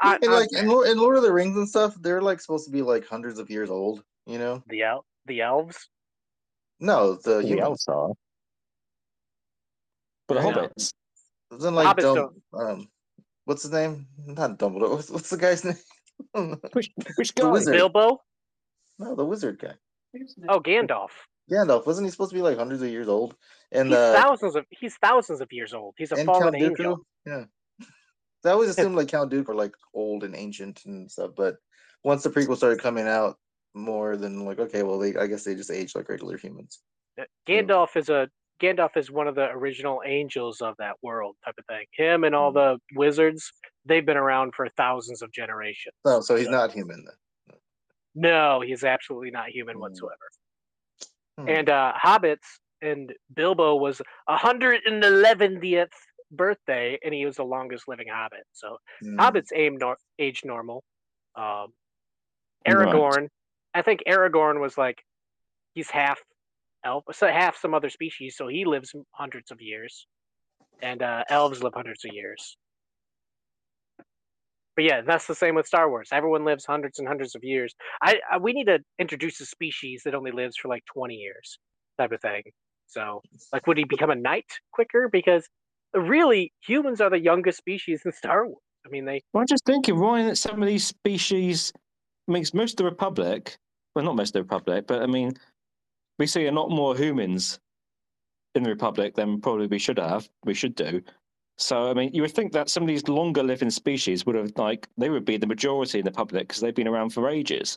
[0.00, 2.40] I, And I- like in Lord, in Lord of the Rings and stuff, they're like
[2.40, 4.02] supposed to be like hundreds of years old.
[4.26, 4.62] You know?
[4.66, 5.88] the el- the elves.
[6.80, 7.60] No, the the humans.
[7.60, 8.08] elves are,
[10.26, 10.50] but the No.
[10.68, 10.92] hobbits.
[11.50, 12.88] Then like Hobbits Dum- um,
[13.46, 14.06] what's his name?
[14.26, 14.90] Not Dumbledore.
[14.90, 15.76] What's, what's the guy's name?
[16.72, 17.48] Which which The guy?
[17.50, 17.74] wizard.
[17.74, 18.20] Bilbo.
[18.98, 19.74] no, the wizard guy.
[20.48, 21.10] Oh, Gandalf.
[21.50, 23.34] Gandalf wasn't he supposed to be like hundreds of years old?
[23.72, 25.94] And he's uh, thousands of he's thousands of years old.
[25.98, 27.00] He's a fallen angel.
[27.26, 27.44] Yeah.
[28.42, 31.56] So I always assumed like Count Dooku were like old and ancient and stuff, but
[32.04, 33.36] once the prequel started coming out
[33.74, 36.80] more than like okay, well they I guess they just age like regular humans.
[37.20, 38.28] Uh, Gandalf is a
[38.60, 41.84] Gandalf is one of the original angels of that world type of thing.
[41.96, 43.52] Him and all the wizards,
[43.84, 45.94] they've been around for thousands of generations.
[46.04, 47.14] Oh, so he's So- not human then.
[48.16, 49.82] No, he's absolutely not human Hmm.
[49.82, 50.16] whatsoever.
[51.38, 51.48] Hmm.
[51.48, 55.88] And uh Hobbits and Bilbo was 111th
[56.30, 58.44] birthday, and he was the longest living Hobbit.
[58.52, 59.18] So Hmm.
[59.20, 60.82] Hobbits aim nor- age normal.
[61.34, 61.72] Um,
[62.66, 62.76] Right.
[62.76, 63.28] Aragorn,
[63.72, 65.02] I think Aragorn was like
[65.74, 66.20] he's half
[66.84, 70.06] elf, so half some other species, so he lives hundreds of years,
[70.82, 72.56] and uh, elves live hundreds of years.
[74.78, 76.10] But yeah, that's the same with Star Wars.
[76.12, 77.74] Everyone lives hundreds and hundreds of years.
[78.00, 81.58] I, I we need to introduce a species that only lives for like twenty years,
[81.98, 82.44] type of thing.
[82.86, 83.20] So,
[83.52, 85.08] like, would he become a knight quicker?
[85.10, 85.48] Because
[85.94, 88.62] really, humans are the youngest species in Star Wars.
[88.86, 91.72] I mean, they Well, I'm just thinking, why that some of these species
[92.28, 93.58] makes most of the Republic,
[93.96, 95.32] well, not most of the Republic, but I mean,
[96.20, 97.58] we see a lot more humans
[98.54, 101.02] in the Republic than probably we should have, we should do.
[101.60, 104.52] So, I mean, you would think that some of these longer living species would have,
[104.56, 107.76] like, they would be the majority in the public because they've been around for ages.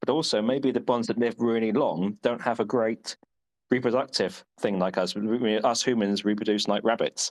[0.00, 3.16] But also, maybe the ones that live really long don't have a great
[3.70, 5.16] reproductive thing like us.
[5.16, 7.30] Us humans reproduce like rabbits.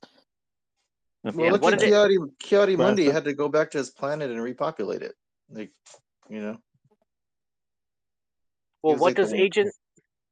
[1.23, 3.77] Well, Yeah, look what at did it- Kiari Kiari Mundi had to go back to
[3.77, 5.13] his planet and repopulate it.
[5.49, 5.71] Like,
[6.27, 6.57] you know.
[8.81, 9.73] Well, what like the does one- Agent?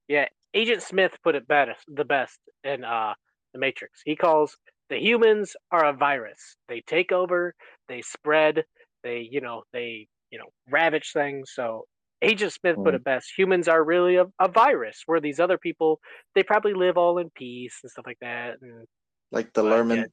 [0.07, 3.14] Yeah, Agent Smith put it best, the best in uh
[3.53, 4.01] the Matrix.
[4.03, 4.57] He calls
[4.92, 6.58] the humans are a virus.
[6.68, 7.56] They take over,
[7.88, 8.66] they spread,
[9.04, 11.52] they you know they you know ravage things.
[11.56, 11.86] So
[12.22, 12.98] Agent Smith put Mm.
[12.98, 13.32] it best.
[13.36, 15.02] Humans are really a, a virus.
[15.08, 16.00] Where these other people,
[16.36, 18.58] they probably live all in peace and stuff like that.
[18.62, 18.86] And
[19.32, 20.08] Like the Lerman.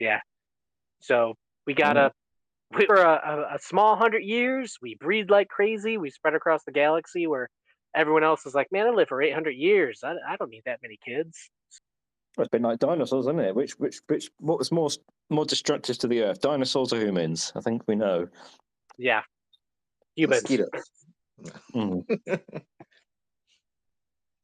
[0.00, 0.20] yeah.
[1.00, 1.34] So
[1.66, 2.10] we got a
[2.74, 3.20] we were a,
[3.52, 4.78] a, a small hundred years.
[4.80, 5.98] We breed like crazy.
[5.98, 7.50] We spread across the galaxy where
[7.94, 10.00] everyone else is like, man, I live for eight hundred years.
[10.02, 11.50] I, I don't need that many kids.
[12.38, 13.54] It's been like dinosaurs, isn't it?
[13.54, 14.30] Which, which, which?
[14.38, 14.88] What was more
[15.30, 17.52] more destructive to the Earth, dinosaurs or humans?
[17.54, 18.26] I think we know.
[18.98, 19.22] Yeah,
[20.16, 20.42] humans.
[20.42, 20.90] Mosquitoes.
[21.74, 22.04] Mm.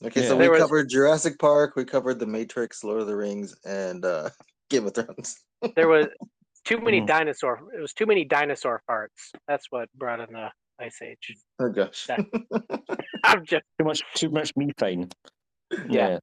[0.05, 0.28] Okay, Yeah.
[0.28, 4.05] so we was- covered Jurassic Park, we covered The Matrix, Lord of the Rings, and
[4.05, 4.30] uh,
[4.70, 5.36] Game of Thrones.
[5.74, 6.07] There was
[6.64, 7.07] too many Mm.
[7.09, 7.59] dinosaur.
[7.76, 9.32] It was too many dinosaur farts.
[9.49, 11.34] That's what brought in the ice age.
[11.59, 12.07] Oh gosh.
[12.07, 12.20] That-
[13.24, 15.09] I'm just Too much, too much methane.
[15.72, 15.78] Yeah.
[15.91, 16.18] Yeah.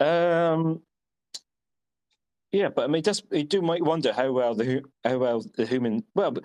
[0.00, 0.82] Um.
[2.52, 5.64] Yeah, but I mean, just you do might wonder how well the how well the
[5.66, 6.02] human.
[6.16, 6.44] Well, but,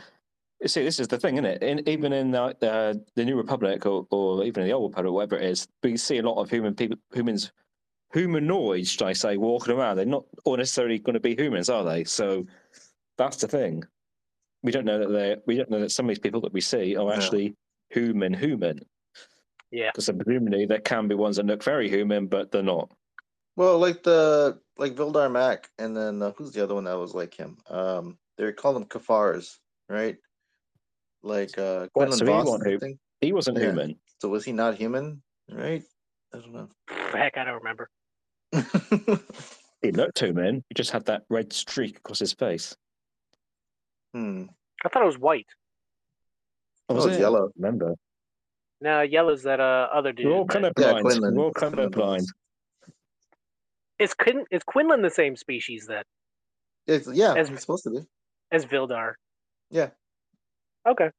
[0.67, 1.63] see, this is the thing, isn't it?
[1.63, 5.13] In, even in the, uh, the New Republic or, or even in the Old Republic,
[5.13, 7.51] whatever it is, we see a lot of human people, humans,
[8.13, 9.97] humanoids, should I say, walking around.
[9.97, 12.03] They're not all necessarily going to be humans, are they?
[12.03, 12.45] So
[13.17, 13.83] that's the thing.
[14.61, 15.37] We don't know that they.
[15.47, 17.13] We don't know that some of these people that we see are No.
[17.13, 17.55] actually
[17.89, 18.79] human, human.
[19.71, 19.89] yeah.
[19.91, 22.91] Because presumably there can be ones that look very human, but they're not.
[23.55, 27.13] Well, like the like Vildar Maac, and then uh, who's the other one that was
[27.13, 27.57] like him?
[27.69, 29.57] Um, they call them Kiffars,
[29.89, 30.17] right?
[31.23, 32.99] Like uh, What, Quinlan so he wasn't I think.
[33.21, 33.63] He wasn't Yeah.
[33.67, 33.95] human.
[34.21, 35.21] So was he not human?
[35.49, 35.83] Right?
[36.33, 36.69] I don't know.
[36.89, 37.89] Heck, I don't remember.
[39.81, 40.63] He looked human.
[40.69, 42.75] He just had that red streak across his face.
[44.15, 44.45] hmm.
[44.83, 45.45] I thought it was white.
[46.89, 47.51] Oh, it's yellow.
[47.55, 47.93] Remember?
[48.81, 50.25] No, yellow's that uh, other dude.
[50.25, 51.05] We're all but- kind of Yeah, blind.
[51.05, 51.35] Quinlan.
[51.35, 52.21] We're all kind Quinlan of blind.
[52.21, 52.91] Vos.
[53.99, 56.03] Is Quin- is Quinlan the same species then
[56.87, 57.99] It's, yeah, As- it's supposed to be.
[58.51, 59.13] as Vildar?
[59.71, 59.89] Yeah.
[60.87, 61.09] Okay.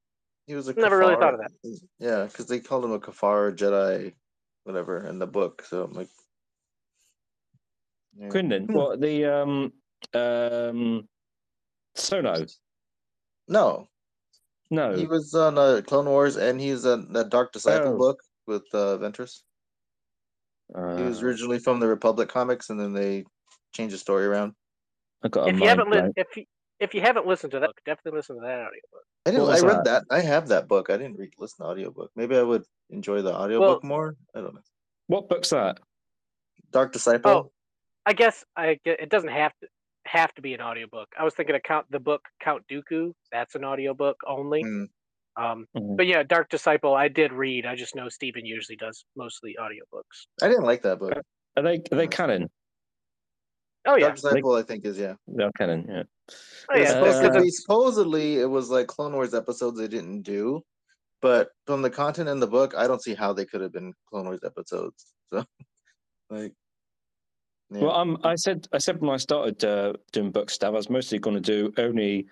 [0.47, 1.81] He was a Never really thought of that.
[1.99, 4.15] Yeah, because they called him a Kiffar Jedi,
[4.65, 5.63] whatever, in the book.
[5.67, 6.09] So I'm like,
[8.17, 8.29] yeah.
[8.29, 8.73] Quinlan, Hmm.
[8.75, 9.73] what the um
[10.15, 11.09] um
[11.97, 12.45] Solo?
[13.49, 13.89] No,
[14.71, 17.99] No, he was on uh, Clone Wars, and he's on the Dark Disciple Oh.
[17.99, 19.43] book with uh, Ventress.
[20.75, 23.25] Uh, He was originally from the Republic comics, and then they
[23.73, 24.53] changed the story around.
[25.23, 26.15] I got a If you haven't li- blank.
[26.17, 26.45] if you
[26.79, 29.05] if you haven't listened to that book, definitely listen to that audiobook.
[29.25, 29.49] I didn't.
[29.49, 30.05] I read that?
[30.11, 30.91] I have that book.
[30.91, 32.11] I didn't read listen to audiobook.
[32.17, 34.15] Maybe I would enjoy the audiobook more.
[34.35, 34.61] I don't know.
[35.07, 35.79] What book's that?
[36.73, 37.31] Dark Disciple.
[37.31, 37.51] Oh.
[38.05, 39.69] I guess I ge- it doesn't have to
[40.05, 41.09] have to be an audiobook.
[41.19, 43.13] I was thinking of count the book Count Dooku.
[43.33, 44.63] That's an audiobook only.
[44.63, 44.85] Hmm.
[45.37, 45.97] Um, Mhm.
[45.97, 46.95] but yeah, Dark Disciple.
[46.95, 47.67] I did read.
[47.67, 50.27] I just know Steven usually does mostly audiobooks.
[50.43, 51.13] I didn't like that book.
[51.57, 52.49] Are they are they canon?
[53.87, 55.15] Oh yeah, Dark Disciple, I think, is yeah.
[55.27, 55.87] They're canon.
[55.89, 56.03] Yeah.
[56.71, 56.89] oh yeah.
[56.89, 60.63] supposed Uh, be supposedly it was like Clone Wars episodes they didn't do,
[61.21, 63.93] but from the content in the book, I don't see how they could have been
[64.09, 65.15] Clone Wars episodes.
[65.33, 65.45] So,
[66.31, 66.53] like,
[67.71, 67.81] yeah.
[67.81, 70.91] Well, um, I said I said when I started uh, doing book stuff, I was
[70.91, 72.27] mostly going to do only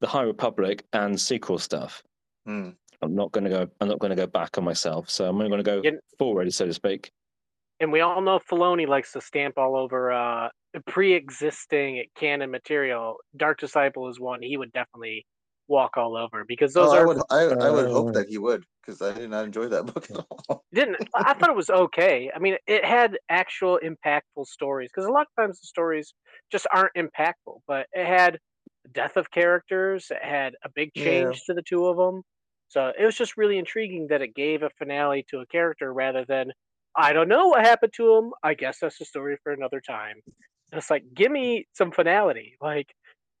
[0.00, 2.02] the High Republic and sequel stuff.
[2.48, 2.70] Hmm.
[3.02, 3.68] I'm not going to go.
[3.78, 5.10] I'm not going to go back on myself.
[5.10, 7.12] So I'm only going to go You- forward, so to speak.
[7.78, 10.48] and we all know Filoni likes to stamp all over uh,
[10.86, 13.16] pre-existing canon material.
[13.36, 15.26] Dark Disciple is one he would definitely
[15.68, 18.28] walk all over because those Oh, I are would, I, I would Uh, hope that
[18.30, 20.16] he would, because I did not enjoy that book at
[20.48, 20.64] all.
[20.72, 22.30] didn't I thought it was okay.
[22.34, 26.14] I mean, it had actual impactful stories because a lot of times the stories
[26.50, 28.38] just aren't impactful, but it had
[28.92, 30.06] death of characters.
[30.10, 31.04] It had a big Yeah.
[31.04, 32.22] change to the two of them.
[32.68, 36.24] So it was just really intriguing that it gave a finale to a character rather
[36.24, 36.52] than
[36.94, 38.32] I don't know what happened to him.
[38.42, 40.16] I guess that's a story for another time.
[40.72, 42.56] And it's like, give me some finality.
[42.60, 42.92] Like,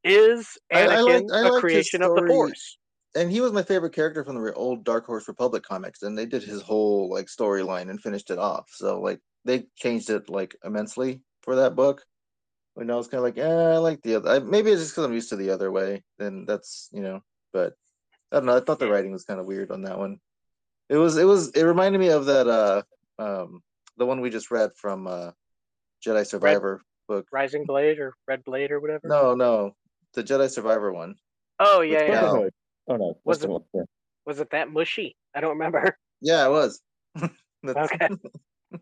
[0.04, 2.26] is I- I Anakin liked- I liked a creation of the.
[2.26, 2.78] Force?
[3.14, 6.26] and he was my favorite character from the old Dark Horse Republic comics, and they
[6.26, 8.68] did his whole like storyline and finished it off.
[8.70, 12.04] So like they changed it like immensely for that book.
[12.74, 14.30] When I was kind of like, eh, I like the other.
[14.30, 16.04] I, maybe it's just because I'm used to the other way.
[16.18, 17.20] Then that's you know,
[17.52, 17.74] but
[18.32, 18.56] I don't know.
[18.56, 20.18] I thought the writing was kind of weird on that one.
[20.88, 21.16] It was.
[21.16, 21.50] It was.
[21.50, 22.46] It reminded me of that.
[22.48, 22.82] Uh,
[23.18, 23.60] um,
[23.96, 25.30] the one we just read from uh,
[26.06, 27.26] Jedi Survivor book.
[27.32, 29.08] Rising Blade or Red Blade or whatever?
[29.08, 29.74] No, no,
[30.14, 31.16] the Jedi Survivor one.
[31.58, 32.20] Oh, yeah, yeah.
[32.20, 32.48] Cal.
[32.86, 33.82] Oh no, Was it- Yeah.
[34.24, 35.16] Was it that mushy?
[35.34, 35.96] I don't remember.
[36.20, 36.80] Yeah, it was.
[37.62, 38.08] That's- Okay.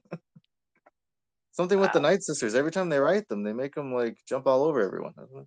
[1.52, 2.10] Something with the Wow.
[2.10, 2.54] Night Sisters.
[2.54, 5.14] Every time they write them, they make them like jump all over everyone.
[5.18, 5.46] I don't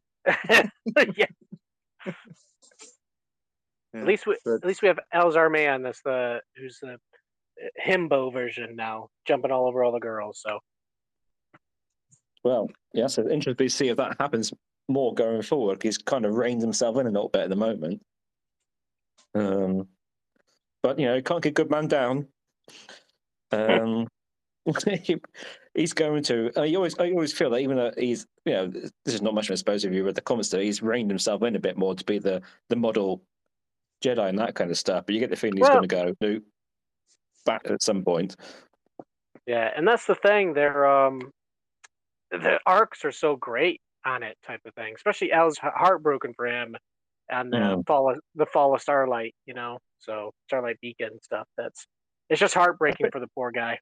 [0.97, 1.13] know.
[1.15, 1.25] yeah.
[3.93, 5.81] Yeah, At least we but- at least we have Elzar Mann.
[5.83, 6.97] That's the who's the uh,
[7.85, 10.41] himbo version now, jumping all over all the girls.
[10.45, 10.59] So
[12.43, 14.53] Well, yeah, so interesting to see if that happens
[14.87, 15.81] more going forward.
[15.83, 18.01] He's kind of reined himself in a little bit at the moment.
[19.35, 19.87] Um,
[20.81, 22.27] but you know, he can't get good man down.
[23.51, 24.07] Um,
[25.73, 26.51] he's going to.
[26.55, 29.49] I always, I always feel that even though he's, you know, this is not much
[29.49, 30.49] of a spoiler if you read the comments.
[30.49, 33.21] Though he's reined himself in a bit more to be the the model
[34.03, 35.05] Jedi and that kind of stuff.
[35.05, 36.39] But you get the feeling he's Well- going to go
[37.45, 38.35] back at some point.
[39.45, 40.53] Yeah, and that's the thing.
[40.53, 41.31] They're um,
[42.31, 44.93] the arcs are so great on it, type of thing.
[44.95, 46.75] Especially Al's heartbroken for him,
[47.29, 47.87] and the Mhm.
[47.87, 49.33] fall of the fall of Starlight.
[49.47, 51.47] You know, so Starlight Beacon and stuff.
[51.57, 51.87] That's
[52.29, 53.79] it's just heartbreaking for the poor guy.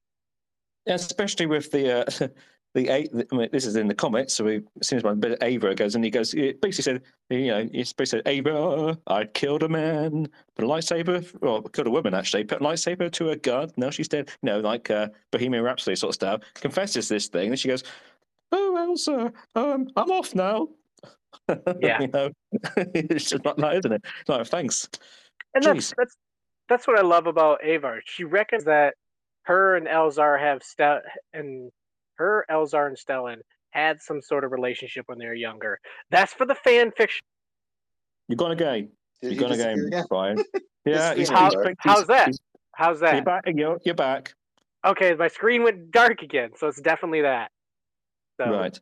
[0.86, 2.04] Yeah, especially with the uh,
[2.74, 3.10] the eight.
[3.32, 5.74] I mean, this is in the comics, so we, as soon as one bit Ava
[5.74, 9.62] goes and he goes, it basically said, you know, he basically said, Ava, I killed
[9.62, 13.36] a man, put a lightsaber, or killed a woman actually, put a lightsaber to her
[13.36, 13.70] gun.
[13.76, 14.30] Now she's dead.
[14.42, 16.42] You know, like uh, Bohemian Rhapsody sort of stuff.
[16.54, 17.84] Confesses this thing, and she goes,
[18.52, 20.68] Oh, Elsa, um, I'm off now.
[21.80, 22.00] Yeah.
[22.02, 22.30] you know,
[22.76, 24.04] it's just like that, isn't it?
[24.26, 24.88] Like, thanks.
[25.54, 25.94] And that's Jeez.
[25.96, 26.16] that's
[26.68, 28.02] that's what I love about Avar.
[28.04, 28.94] She reckons that
[29.42, 31.00] her and Elzar have Stel
[31.32, 31.70] and
[32.18, 33.36] her Elzar and Stellan
[33.70, 35.78] had some sort of relationship when they were younger.
[36.10, 37.20] That's for the fan fiction.
[38.28, 38.90] You're gone again.
[39.22, 40.04] Did You're he gone disappear again, again?
[40.08, 40.38] Brian.
[40.86, 42.26] Yeah, he's, How- he's, he's, how's that?
[42.28, 42.38] he's-
[42.74, 43.24] How's You're that?
[43.24, 43.42] back.
[43.46, 44.32] You're, you're back.
[44.86, 47.50] Okay, my screen went dark again, so it's definitely that.
[48.40, 48.78] So Right.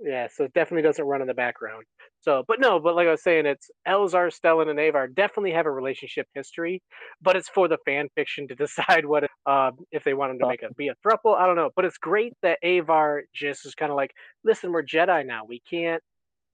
[0.00, 1.84] yeah, so it definitely doesn't run in the background.
[2.20, 5.66] So, but no, but like I was saying, it's Elzar, Stellan, and Avar definitely have
[5.66, 6.82] a relationship history,
[7.22, 10.48] but it's for the fan fiction to decide what uh, if they want them to
[10.48, 11.36] make it be a throuple.
[11.36, 14.10] I don't know, but it's great that Avar just is kind of like,
[14.44, 15.44] listen, we're Jedi now.
[15.46, 16.02] We can't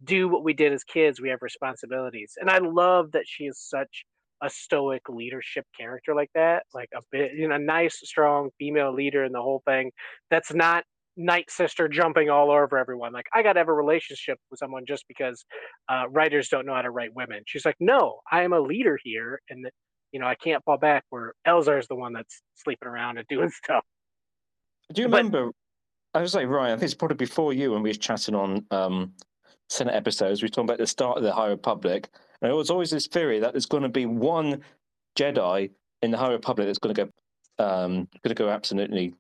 [0.05, 1.21] do what we did as kids.
[1.21, 4.05] We have responsibilities, and I love that she is such
[4.43, 8.93] a stoic leadership character like that, like a bit, you know, a nice, strong female
[8.93, 9.91] leader in the whole thing.
[10.31, 10.85] That's not
[11.17, 13.13] night sister jumping all over everyone.
[13.13, 15.45] Like I got to have a relationship with someone just because
[15.89, 17.43] uh, writers don't know how to write women.
[17.47, 19.67] She's like, no, I am a leader here, and
[20.13, 21.05] you know I can't fall back.
[21.11, 23.85] Where Elzar is the one that's sleeping around and doing stuff.
[24.93, 25.53] Do you But- remember?
[26.17, 28.65] I was like, Ryan, I think it's probably before you when we was chatting on
[28.71, 29.13] um,
[29.69, 30.41] Senate episodes.
[30.41, 32.09] We were talking about the start of the High Republic.
[32.41, 34.63] And there was always this theory that there's going to be one
[35.19, 35.71] Jedi
[36.03, 37.93] in the High Republic that's going to go, um,
[38.23, 39.13] going to go absolutely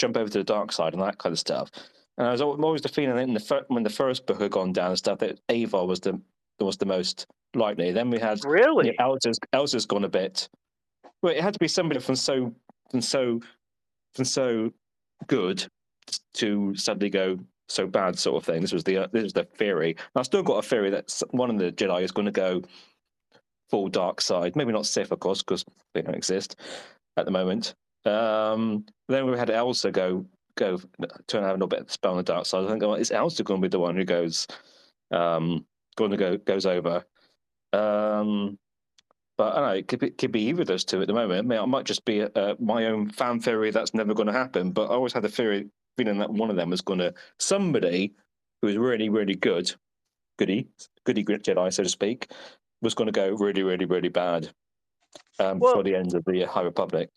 [0.00, 1.70] jump over to the dark side and that kind of stuff.
[2.18, 4.50] And I was always the feeling that in the fir- when the first book had
[4.50, 6.20] gone down and stuff that Avar was the
[6.58, 7.92] was the most likely.
[7.92, 8.88] Then we had Really?
[8.88, 10.48] yeah, Elsa's Elsa's gone a bit.
[11.22, 12.52] Well, it had to be somebody from so
[12.90, 13.40] from so
[14.14, 14.72] from so
[15.26, 15.64] good
[16.34, 17.38] to suddenly go
[17.68, 18.60] so bad, sort of thing.
[18.60, 19.90] This was the uh, this was the theory.
[19.90, 22.62] And I've still got a theory that one of the Jedi is going to go
[23.70, 24.56] full dark side.
[24.56, 26.56] Maybe not Sith, of course, because they don't exist
[27.16, 27.74] at the moment.
[28.04, 30.26] Um, then we had Elsa go
[30.56, 30.78] go
[31.26, 32.64] turn out a little bit of the spell on the dark side.
[32.64, 34.46] I think oh, is Elsa going to be the one who goes
[35.10, 35.64] um,
[35.96, 37.04] going to go goes over?
[37.72, 38.58] Um,
[39.40, 41.14] but I don't know, it could be, could be either of those two at the
[41.14, 41.38] moment.
[41.38, 44.34] I mean, it might just be uh, my own fan theory that's never going to
[44.34, 44.70] happen.
[44.70, 48.12] But I always had the theory, feeling that one of them was going to somebody
[48.60, 49.72] who was really, really good,
[50.38, 50.68] goody,
[51.04, 52.30] goody Jedi, so to speak,
[52.82, 54.50] was going to go really, really, really bad
[55.38, 57.08] um, Well- before the end of the High Republic.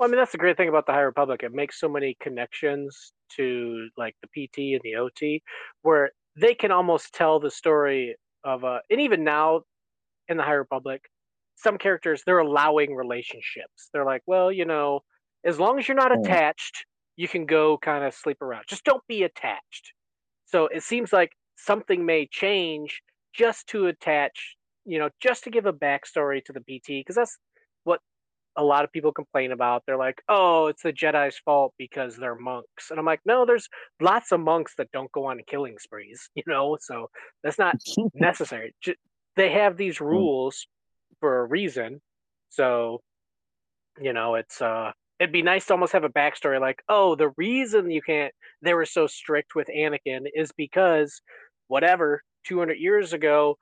[0.00, 1.42] Well, I mean, that's the great thing about the High Republic.
[1.44, 5.42] It makes so many connections to like the PT and the OT,
[5.82, 9.62] where they can almost tell the story of uh, and even now
[10.28, 11.02] in the High Republic,
[11.56, 13.90] some characters they're allowing relationships.
[13.92, 15.02] They're like, well, you know,
[15.44, 16.22] as long as you're not Mm.
[16.24, 16.86] attached,
[17.16, 18.64] you can go kind of sleep around.
[18.68, 19.92] Just don't be attached.
[20.46, 23.02] So it seems like something may change
[23.34, 27.38] just to attach, you know, just to give a backstory to the PT, because that's
[28.60, 29.82] a lot of people complain about.
[29.86, 32.90] They're like, oh, it's the Jedi's fault because they're monks.
[32.90, 33.68] And I'm like, no, there's
[34.00, 37.08] lots of monks that don't go on killing sprees, you know, so
[37.42, 37.76] that's not
[38.14, 38.74] necessary.
[39.36, 40.66] They have these rules
[41.20, 42.00] for a reason.
[42.50, 43.00] So,
[44.00, 47.30] you know, it's, uh, it'd be nice to almost have a backstory like, oh, the
[47.36, 48.32] reason you can't,
[48.62, 51.22] they were so strict with Anakin is because
[51.68, 53.56] whatever, 200 years ago,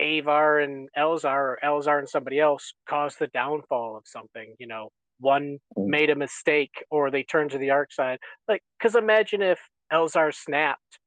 [0.00, 1.24] Avar and Elzar
[1.56, 4.54] or Elzar and somebody else caused the downfall of something.
[4.58, 4.88] You know,
[5.20, 5.86] one Mm.
[5.88, 8.18] made a mistake or they turned to the arc side.
[8.48, 9.60] Like, because imagine if
[9.92, 10.98] Elzar snapped,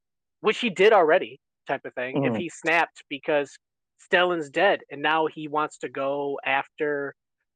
[0.41, 2.23] which he did already, type of thing.
[2.25, 2.37] If Mhm.
[2.37, 3.57] he snapped because
[4.05, 7.15] Stellan's dead and now he wants to go after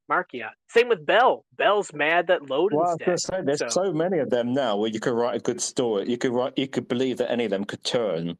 [0.09, 0.49] Marchion.
[0.69, 1.43] Same with Bell.
[1.57, 3.19] Bell's mad that Loden's Well, dead.
[3.19, 6.09] say, there's so- so many of them now where you could write a good story.
[6.09, 8.37] You could write, you could believe that any of them could turn.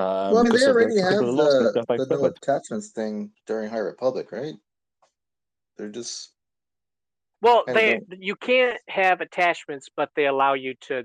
[0.00, 1.66] Um, well, I mean, because they of the- already because have of the loss and
[1.66, 2.36] the, stuff they the no suffered.
[2.36, 4.54] attachments thing during High Republic, right?
[5.76, 6.30] They're just
[7.42, 11.04] Well, kinda they you can't have attachments, but they allow you to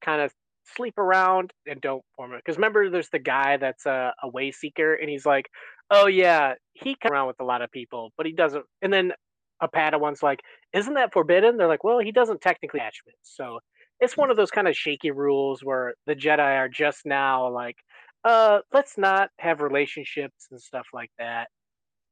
[0.00, 0.32] kind of
[0.64, 2.38] sleep around and don't form it.
[2.44, 5.48] Because remember, there's the guy that's a, a way seeker, and he's like,
[5.90, 9.12] "Oh yeah, he comes around with a lot of people, but he doesn't." And then
[9.60, 10.40] a Padawan's like,
[10.72, 11.56] isn't that forbidden?
[11.56, 13.18] They're like, well, he doesn't technically attachments.
[13.36, 13.60] So
[14.00, 17.76] it's one of those kind of shaky rules where the Jedi are just now like,
[18.24, 21.48] uh, let's not have relationships and stuff like that.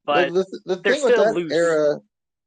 [0.04, 1.52] But the, the, thing with that loose.
[1.52, 1.96] era,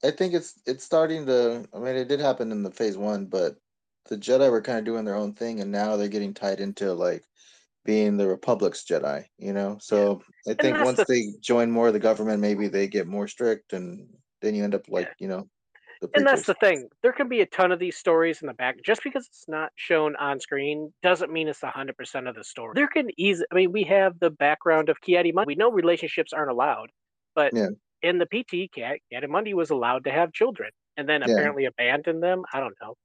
[0.04, 1.66] I think it's it's starting to.
[1.74, 3.56] I mean, it did happen in the Phase One, but
[4.10, 6.94] the Jedi were kind of doing their own thing, and now they're getting tied into
[6.94, 7.24] like
[7.86, 9.26] being the Republic's Jedi.
[9.38, 12.88] You know, so I think once the- they join more of the government, maybe they
[12.88, 14.08] get more strict, and
[14.42, 15.48] then you end up like you know.
[16.02, 16.90] The and that's the thing.
[17.04, 18.78] There can be a ton of these stories in the back.
[18.84, 22.74] Just because it's not shown on screen doesn't mean it's hundred percent of the story.
[22.76, 23.46] There can easily.
[23.52, 26.90] I mean, we have the background of Ki-Adi We know relationships aren't allowed,
[27.36, 27.70] but Yeah.
[28.02, 31.34] in the PT, Cat Ki-Adi was allowed to have children, and then Yeah.
[31.34, 32.44] apparently abandoned them.
[32.52, 32.96] I don't know.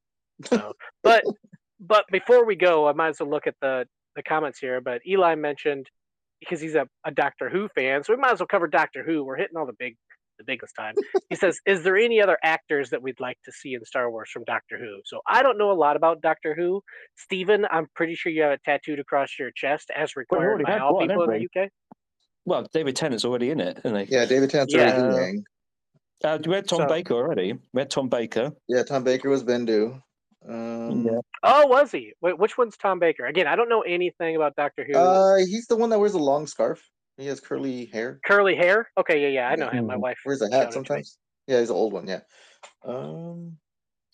[0.47, 0.73] So,
[1.03, 1.25] but
[1.79, 4.81] but before we go, I might as well look at the the comments here.
[4.81, 5.91] But Eli mentioned
[6.41, 9.23] because he's a, a Doctor Who fan, so we might as well cover Doctor Who.
[9.25, 9.97] We're hitting all the big
[10.39, 10.95] the biggest time.
[11.31, 14.31] He says, "Is there any other actors that we'd like to see in Star Wars
[14.31, 16.83] from Doctor Who?" So I don't know a lot about Doctor Who.
[17.17, 20.95] Stephen, I'm pretty sure you have it tattooed across your chest as required by all
[20.97, 21.71] one, people in the UK.
[22.45, 24.13] Well, David Tennant's already in it, isn't he?
[24.15, 24.97] Yeah, David Tennant's Yeah.
[25.03, 25.45] already Yang.
[26.25, 27.55] Uh, we had Tom So- Baker already.
[27.73, 28.53] We had Tom Baker.
[28.69, 30.01] Yeah, Tom Baker was Bendu.
[30.49, 31.19] Um, Yeah.
[31.43, 32.13] Oh, was he?
[32.21, 33.27] Wait, which one's Tom Baker?
[33.27, 34.97] Again, I don't know anything about Doctor Who.
[34.97, 36.89] Uh, he's the one that wears a long scarf.
[37.17, 38.21] He has curly hair.
[38.27, 38.91] Curly hair?
[38.99, 39.87] Okay, yeah, yeah, I know him.
[39.87, 40.01] My Mhm.
[40.01, 41.19] wife Wears a hat sometimes.
[41.47, 42.07] Yeah, he's an old one.
[42.07, 42.21] Yeah.
[42.85, 43.57] Um,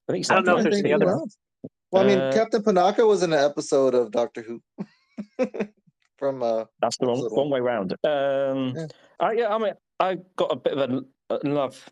[0.08, 1.36] I think he's I don't know if there's think any who other- else.
[1.90, 4.62] Well, I mean, Uh, Captain Panaka was in an episode of Doctor Who.
[6.18, 7.92] From uh, That's the wrong, wrong way round.
[8.04, 8.86] Um, Yeah.
[9.20, 11.90] I, yeah, I mean, I got a bit of a, a love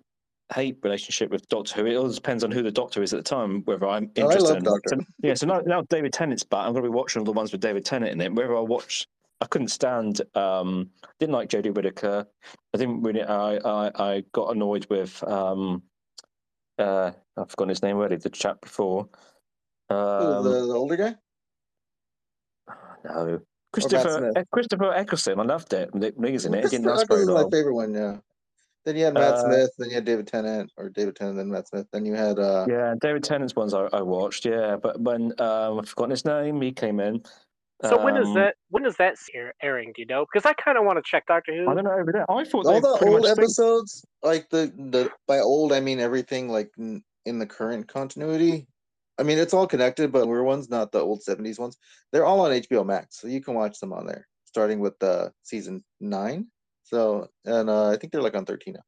[0.54, 1.86] hate relationship with Doctor Who.
[1.86, 4.22] It all depends on who the Doctor is at the time, whether I'm Oh, I
[4.22, 4.48] interested.
[4.48, 4.62] love in.
[4.64, 4.88] Doctor.
[4.96, 6.61] So- yeah, so now, now David Tennant's back.
[6.66, 8.32] I'm going to be watching all the ones with David Tennant in it.
[8.34, 9.06] Whether I watch,
[9.41, 10.20] I couldn't stand.
[10.34, 12.26] Um, didn't like Jodie Whittaker.
[12.74, 13.22] I didn't really.
[13.22, 15.22] I I, I got annoyed with.
[15.24, 15.82] Um,
[16.78, 18.16] uh, I've forgotten his name already.
[18.16, 19.09] The chap before.
[19.88, 21.16] Um, the, the older guy.
[23.05, 23.41] no.
[23.72, 25.91] Christopher Christopher Eccleston, I loved it.
[25.95, 26.70] He's in it.
[26.70, 27.95] Didn't last very Eccleston's my favorite one.
[27.95, 28.16] Yeah.
[28.84, 29.70] Then you had Matt Uh, Smith.
[29.78, 31.86] Then you had David Tennant, or David Tennant, then Matt Smith.
[31.93, 34.45] Then you had uh, Yeah, David Tennant's ones I, I watched.
[34.47, 37.22] Yeah, but when um, I've forgotten his name, he came in.
[37.89, 38.57] So when is Um, that?
[38.68, 39.93] When is that air- airing?
[39.95, 40.26] Do you know?
[40.31, 41.70] Because I kind of want to check Doctor Who.
[41.70, 42.31] I don't know over there.
[42.31, 45.99] I thought all the old much think- episodes, like the the by old I mean
[46.01, 48.66] everything like n- in the current continuity.
[49.18, 51.76] I mean it's all connected, but we're ones, not the old seventies ones.
[52.12, 55.31] They're all on HBO Max, so you can watch them on there, starting with uh,
[55.43, 56.47] season nine.
[56.85, 58.83] So and uh, I think they're like on thirteen now.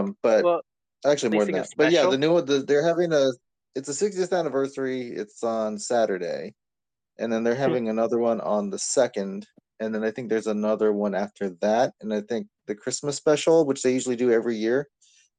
[0.00, 0.62] Um, but Well,
[1.06, 1.68] actually more than that.
[1.76, 3.30] But yeah, the new one, the, they're having a.
[3.76, 5.12] It's a 60th anniversary.
[5.14, 6.54] It's on Saturday,
[7.18, 9.46] and then they're having another one on the second,
[9.80, 13.64] and then I think there's another one after that, and I think the Christmas special,
[13.66, 14.88] which they usually do every year,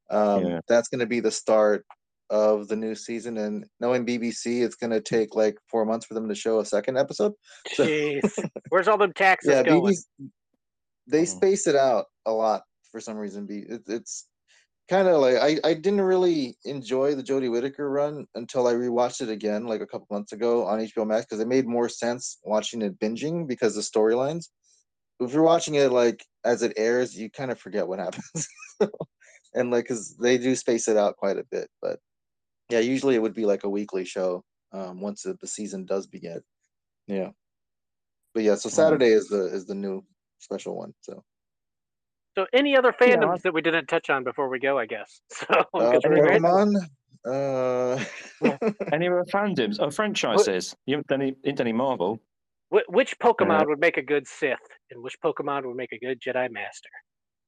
[0.10, 0.60] um, Yeah.
[0.68, 1.86] that's going to be the start
[2.32, 3.38] of the new season.
[3.38, 6.66] And knowing BBC, it's going to take like four months for them to show a
[6.66, 7.34] second episode.
[7.74, 9.82] So- jeez, where's all them taxes yeah, going?
[9.84, 10.04] BBC,
[11.08, 11.28] they Mhm.
[11.28, 13.48] space it out a lot for some reason.
[13.50, 14.28] It's
[14.90, 19.22] kind of like I, I didn't really enjoy the Jodie Whittaker run until I rewatched
[19.22, 22.40] it again like a couple months ago on HBO Max because it made more sense
[22.44, 24.46] watching it binging because the storylines.
[25.20, 28.48] If you're watching it like as it airs, you kind of forget what happens,
[29.54, 31.70] and like because they do space it out quite a bit.
[31.82, 32.00] But
[32.70, 36.08] yeah, usually it would be like a weekly show um, once the, the season does
[36.08, 36.42] begin.
[37.08, 37.30] Yeah,
[38.34, 40.04] but yeah, so Saturday is the is the new
[40.40, 40.94] special one.
[41.02, 41.24] So
[42.36, 44.78] So any other fandoms I- that we didn't touch on before we go?
[44.78, 45.22] I guess.
[45.32, 46.40] So uh, 'cause we're ready.
[46.40, 46.76] Pokemon.
[47.28, 48.04] Uh,
[48.94, 49.76] Any other fandoms?
[49.80, 50.74] Oh, franchises.
[50.86, 52.18] You haven't done any, ain't done any Marvel.
[52.70, 54.58] Which Pokemon Uh, would make a good Sith,
[54.92, 56.90] and which Pokemon would make a good Jedi Master?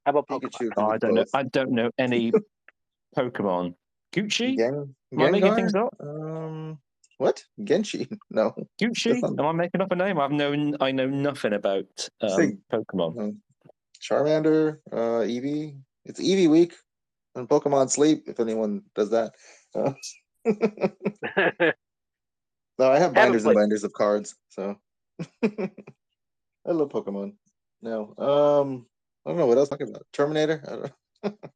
[0.06, 0.52] How about Pokemon?
[0.52, 0.70] Pikachu.
[0.76, 1.26] Oh, I don't know.
[1.34, 2.34] I don't know any
[3.18, 3.76] Pokemon.
[4.14, 4.58] Gucci?
[4.58, 5.96] Gen- Am I making things up?
[6.02, 6.78] Um,
[7.18, 7.42] what?
[7.62, 8.12] Genshi?
[8.30, 8.54] No.
[8.82, 9.24] Gucci?
[9.24, 10.20] Am I making up a name?
[10.20, 10.76] I've known.
[10.82, 11.86] I know nothing about
[12.20, 13.38] um, Say- Pokemon.
[14.10, 14.16] No.
[14.16, 14.80] Charmander.
[14.92, 15.78] Uh, Eevee.
[16.06, 16.74] It's Eevee week
[17.36, 18.24] and Pokemon Sleep.
[18.28, 19.34] If anyone does that.
[19.76, 19.94] Uh,
[22.80, 24.36] no, I have binders and binders of cards.
[24.50, 24.76] So
[25.44, 25.52] I
[26.66, 27.34] love Pokemon.
[27.82, 28.14] No.
[28.18, 28.86] Um,
[29.26, 30.06] I don't know what else to talk about.
[30.14, 30.64] Terminator.
[31.24, 31.40] I don't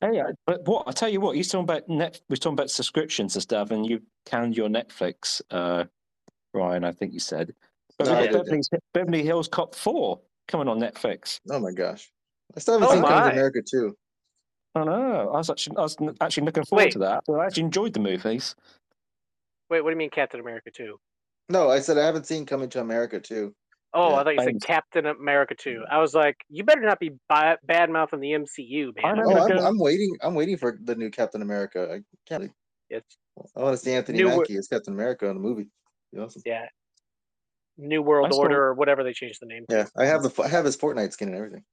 [0.00, 2.20] Hey, I- but what I tell you what, you talking about net?
[2.28, 5.84] We're talking about subscriptions and stuff, and you canned your Netflix, uh,
[6.52, 6.84] Ryan.
[6.84, 7.54] I think you said.
[7.98, 8.68] But No, we've I got didn't.
[8.70, 11.40] Beverly, Beverly Hills Cop Four coming on Netflix.
[11.50, 12.10] Oh my gosh.
[12.56, 13.26] I still haven't Oh seen Coming my.
[13.28, 13.96] to America too.
[14.74, 15.30] I know.
[15.32, 16.92] I was actually, I was actually looking forward Wait.
[16.92, 17.22] to that.
[17.28, 18.54] I actually enjoyed the movies.
[19.70, 20.96] Wait, what do you mean Captain America 2?
[21.48, 23.54] No, I said I haven't seen Coming to America too.
[23.96, 25.84] Oh, Yeah, I thought you said I'm- Captain America 2.
[25.90, 29.20] I was like, you better not be bad mouthing the MCU, man.
[29.20, 30.16] I'm Oh, I'm, I'm waiting.
[30.22, 31.88] I'm waiting for the new Captain America.
[31.92, 32.50] I can't.
[32.90, 33.16] It's
[33.56, 35.68] I want to see Anthony New- Mackie as Captain America in the movie.
[36.12, 36.42] Be awesome.
[36.44, 36.66] yeah,
[37.78, 39.64] New World I saw- Order or whatever they changed the name.
[39.68, 41.64] Yeah, I have the I have his Fortnite skin and everything.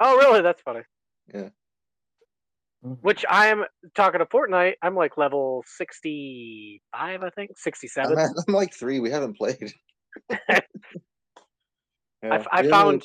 [0.00, 0.42] Oh, really?
[0.42, 0.80] That's funny.
[1.34, 1.48] Yeah.
[2.80, 3.64] Which I'm
[3.96, 4.74] talking to Fortnite.
[4.82, 8.18] I'm like level 65, I think, I'm, 67.
[8.18, 9.00] at, I'm like three.
[9.00, 9.72] We haven't played.
[10.30, 10.62] I,
[12.22, 13.02] Yeah, f- I we haven't found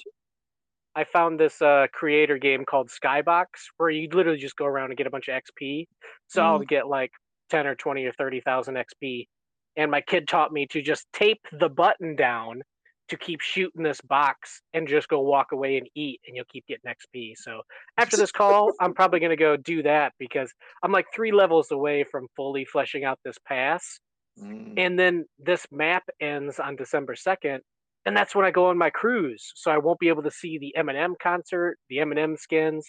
[0.95, 3.45] I found this uh, creator game called Skybox
[3.77, 5.87] where you literally just go around and get a bunch of XP.
[6.27, 6.67] So I'll Mm.
[6.67, 7.11] get like
[7.49, 9.27] ten or twenty or thirty thousand XP.
[9.75, 12.61] And my kid taught me to just tape the button down
[13.09, 16.65] to keep shooting this box and just go walk away and eat and you'll keep
[16.67, 17.33] getting XP.
[17.35, 17.61] So
[17.97, 20.51] after this call, I'm probably gonna go do that because
[20.81, 23.99] I'm like three levels away from fully fleshing out this pass.
[24.41, 24.73] Mm.
[24.77, 27.59] And then this map ends on December 2nd,
[28.05, 29.51] and that's when I go on my cruise.
[29.55, 32.85] So I won't be able to see the Eminem concert, the Eminem skins.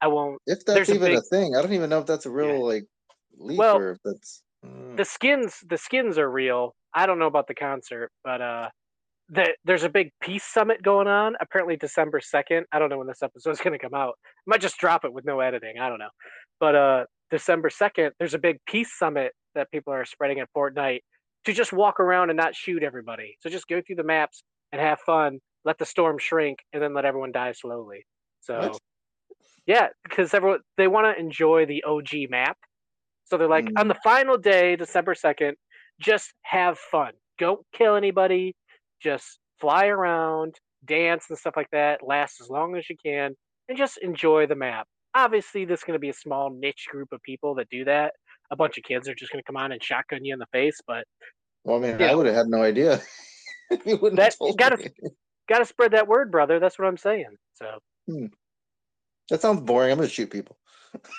[0.00, 0.40] I won't.
[0.46, 2.84] If that's even a big- thing, I don't even know if that's a real like
[3.38, 4.42] leak Well, or if that's.
[4.66, 4.96] Mm.
[4.96, 6.74] The skins, the skins are real.
[6.94, 8.68] I don't know about the concert, but uh,
[9.28, 11.34] the, there's a big peace summit going on.
[11.40, 12.62] Apparently December 2nd.
[12.72, 14.14] I don't know when this episode is going to come out.
[14.24, 15.78] I might just drop it with no editing.
[15.80, 16.10] I don't know.
[16.60, 21.00] But uh, December 2nd, there's a big peace summit that people are spreading at Fortnite
[21.44, 23.36] to just walk around and not shoot everybody.
[23.40, 24.42] So just go through the maps
[24.72, 28.04] and have fun, let the storm shrink, and then let everyone die slowly.
[28.40, 28.78] So, What?
[29.66, 32.56] yeah, because everyone they want to enjoy the OG map.
[33.26, 33.80] So they're like, Mm.
[33.80, 35.54] on the final day, December 2nd,
[36.00, 37.12] just have fun.
[37.38, 38.54] Don't kill anybody.
[39.02, 40.54] Just fly around,
[40.84, 42.02] dance and stuff like that.
[42.02, 43.34] Last as long as you can,
[43.68, 44.86] and just enjoy the map.
[45.14, 48.12] Obviously, there's going to be a small niche group of people that do that.
[48.50, 50.46] A bunch of kids are just going to come on and shotgun you in the
[50.52, 51.04] face, but
[51.64, 52.02] Well, I mean.
[52.02, 53.00] I would have had no idea.
[53.86, 54.90] you wouldn't That- have gotta- me.
[55.48, 56.60] got to spread that word, brother.
[56.60, 57.36] That's what I'm saying.
[57.54, 57.78] So,
[59.30, 59.90] That sounds boring.
[59.90, 60.56] I'm gonna shoot people.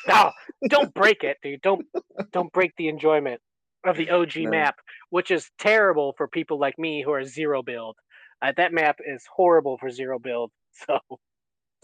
[0.08, 0.32] No,
[0.70, 1.62] don't break it, dude.
[1.62, 1.86] Don't
[2.32, 3.42] don't break the enjoyment
[3.86, 4.50] of the OG No.
[4.52, 4.76] map,
[5.10, 7.98] which is terrible for people like me who are zero build.
[8.42, 10.52] Uh, that map is horrible for zero build.
[10.86, 11.00] So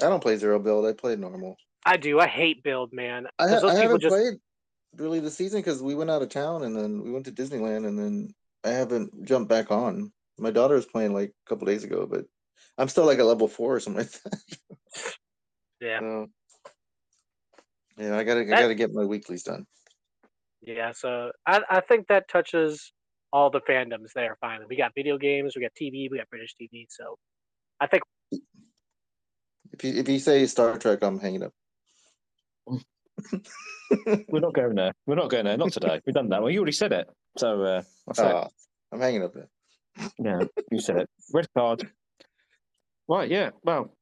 [0.03, 0.85] I don't play zero build.
[0.85, 1.55] I play normal.
[1.83, 2.19] I do.
[2.19, 3.25] I hate build, man.
[3.39, 4.35] I, ha- I haven't just played
[4.97, 7.87] really this season because we went out of town and then we went to Disneyland
[7.87, 8.29] and then
[8.63, 10.11] I haven't jumped back on.
[10.37, 12.25] My daughter was playing like a couple days ago, but
[12.77, 15.15] I'm still like a level four or something like that.
[15.81, 16.27] yeah, So,
[17.97, 19.65] yeah, I gotta I That- gotta get my weeklies done.
[20.61, 20.91] yeah.
[20.93, 22.91] So I I think that touches
[23.31, 24.37] all the fandoms there.
[24.41, 26.85] Finally, we got video games, we got TV, we got British TV.
[26.89, 27.17] So
[27.79, 28.03] I think
[29.71, 31.53] If you if you say Star Trek, I'm hanging up.
[34.27, 34.93] We're not going there.
[35.05, 35.57] We're not going there.
[35.57, 35.99] Not today.
[36.05, 36.41] We've done that.
[36.41, 37.07] Well, you already said it.
[37.37, 38.25] So uh, that's it.
[38.25, 38.47] Ah,
[38.91, 39.49] I'm hanging up there.
[40.19, 40.41] Yeah,
[40.71, 41.09] you said it.
[41.31, 41.89] Red card.
[43.07, 43.51] Right, yeah.
[43.63, 43.95] Well,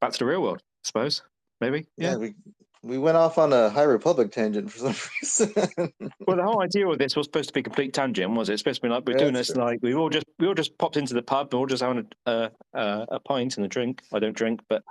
[0.00, 1.22] back to the real world, I suppose.
[1.60, 1.86] Maybe.
[1.96, 2.16] Yeah, Yeah.
[2.16, 2.34] we
[2.82, 5.92] we went off on a High Republic tangent for some reason.
[6.26, 8.54] Well, the whole idea of this was supposed to be a complete tangent, was it?
[8.54, 9.62] It's supposed to be like we're Yeah, doing this true.
[9.62, 11.82] like we all just we all just popped into the pub, and we're all just
[11.82, 14.02] having a uh, uh, a pint and a drink.
[14.12, 14.82] I don't drink, but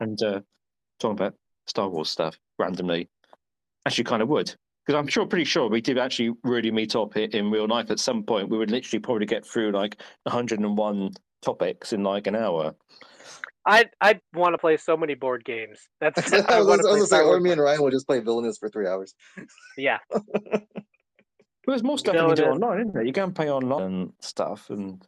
[0.00, 0.40] and uh,
[1.00, 1.34] talking about
[1.66, 3.08] Star Wars stuff randomly.
[3.86, 4.54] Actually, kind of would
[4.86, 7.98] because I'm sure, pretty sure we did actually really meet up in real life at
[7.98, 8.50] some point.
[8.50, 11.10] We would literally probably get through like 101
[11.42, 12.74] topics in like an hour.
[13.68, 15.78] I I want to play so many board games.
[16.00, 17.82] That's I I was, want to I play was gonna say, or me and Ryan
[17.82, 19.14] would just play Villainous for three hours.
[19.76, 20.64] Yeah, But
[21.66, 23.02] there's more stuff you can do online, isn't there?
[23.04, 25.04] You can play online and stuff, and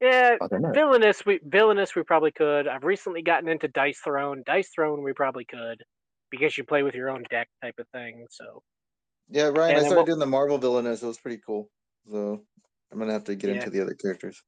[0.00, 0.36] yeah.
[0.40, 0.72] I don't know.
[0.72, 2.66] Villainous, we villainous, we probably could.
[2.66, 4.42] I've recently gotten into Dice Throne.
[4.46, 5.82] Dice Throne, we probably could,
[6.30, 8.26] because you play with your own deck type of thing.
[8.30, 8.62] So
[9.28, 11.02] Yeah, Ryan, And I then started what- doing the Marvel Villainous.
[11.02, 11.68] It was pretty cool.
[12.10, 12.40] So
[12.90, 13.56] I'm gonna have to get Yeah.
[13.56, 14.42] into the other characters.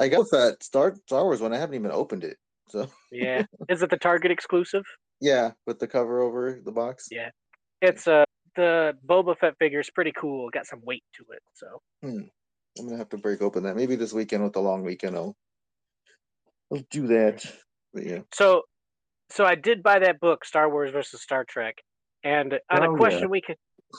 [0.00, 1.52] I got that Star Star Wars one.
[1.52, 2.36] I haven't even opened it.
[2.68, 4.84] So yeah, is it the Target exclusive?
[5.20, 7.08] yeah, with the cover over the box.
[7.10, 7.30] Yeah.
[7.80, 8.24] It's uh
[8.56, 10.50] the Boba Fett figure is pretty cool.
[10.50, 11.42] Got some weight to it.
[11.54, 12.30] So I'm
[12.76, 13.76] gonna have to break open that.
[13.76, 15.36] Maybe this weekend with the long weekend, I'll,
[16.72, 17.44] I'll do that.
[17.92, 18.62] But yeah, so
[19.30, 21.76] so I did buy that book, Star Wars versus Star Trek,
[22.24, 23.56] and on Oh, a question we can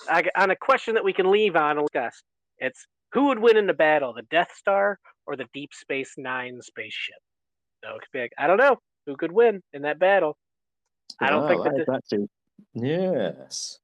[0.09, 2.21] I, on a question that we can leave on discuss,
[2.59, 6.61] it's who would win in the battle, the Death Star or the Deep Space Nine
[6.61, 7.15] spaceship?
[7.83, 10.37] So it could be like, I don't know who could win in that battle.
[11.19, 12.29] I don't think Wow, that that's actually
[12.73, 13.79] yes.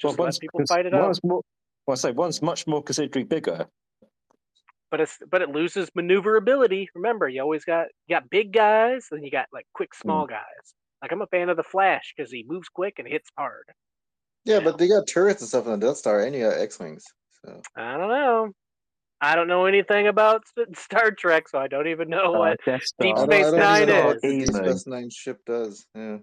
[0.00, 1.18] just one's let people fight it out.
[1.22, 1.42] More,
[1.86, 3.66] well, I say one's much more considerably bigger.
[4.90, 6.88] But it's but it loses maneuverability.
[6.94, 10.30] Remember, you always got you got big guys, then you got like quick small hmm.
[10.32, 10.74] guys.
[11.02, 13.64] Like I'm a fan of the Flash because he moves quick and hits hard.
[14.44, 16.78] yeah, but they got turrets and stuff on the Death Star, and you got X
[16.78, 17.04] wings.
[17.46, 18.50] So I don't know.
[19.20, 20.42] I don't know anything about
[20.76, 22.60] Star Trek, so I don't even know Uh, what.
[22.66, 24.04] Death Deep I don't, I Space don't Nine even know is.
[24.14, 25.86] what Deep Space Nine ship does.
[25.94, 26.16] Yeah.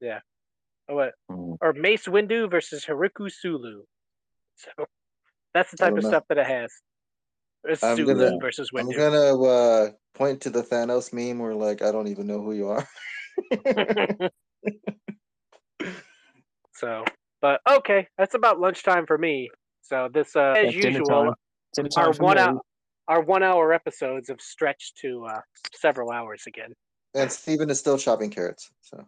[0.00, 0.20] Yeah.
[0.88, 1.56] what Mm.
[1.60, 3.82] or Mace Windu versus Hikaru Sulu.
[4.56, 4.70] So
[5.54, 6.08] that's the type of know.
[6.10, 6.70] stuff that it has.
[7.64, 11.82] It's I'm Sulu gonna- versus I'm gonna uh, point to the Thanos meme where like
[11.82, 12.86] I don't even know who you are.
[16.74, 17.04] so,
[17.40, 19.50] but okay, that's about lunchtime for me.
[19.88, 21.34] So this, uh, as Yeah, usual, time.
[21.74, 22.60] Dinner time our one hour,
[23.08, 25.40] our one hour episodes have stretched to uh,
[25.74, 26.72] several hours again.
[27.14, 28.70] and Stephen is still chopping carrots.
[28.80, 29.06] So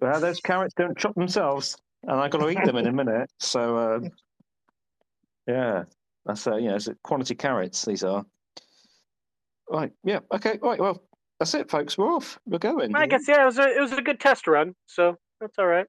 [0.00, 3.30] Well, those carrots don't chop themselves, and I've got to eat them in a minute.
[3.38, 4.10] So, um,
[5.46, 5.84] yeah,
[6.24, 7.84] that's uh, you know, it's quality carrots.
[7.84, 8.24] These are.
[9.70, 9.92] Right.
[10.04, 10.20] Yeah.
[10.32, 10.58] Okay.
[10.62, 10.80] Right.
[10.80, 11.02] Well,
[11.38, 11.98] that's it, folks.
[11.98, 12.38] We're off.
[12.46, 12.94] We're going.
[12.94, 15.66] I guess yeah, it was a it was a good test run, so that's all
[15.66, 15.86] right.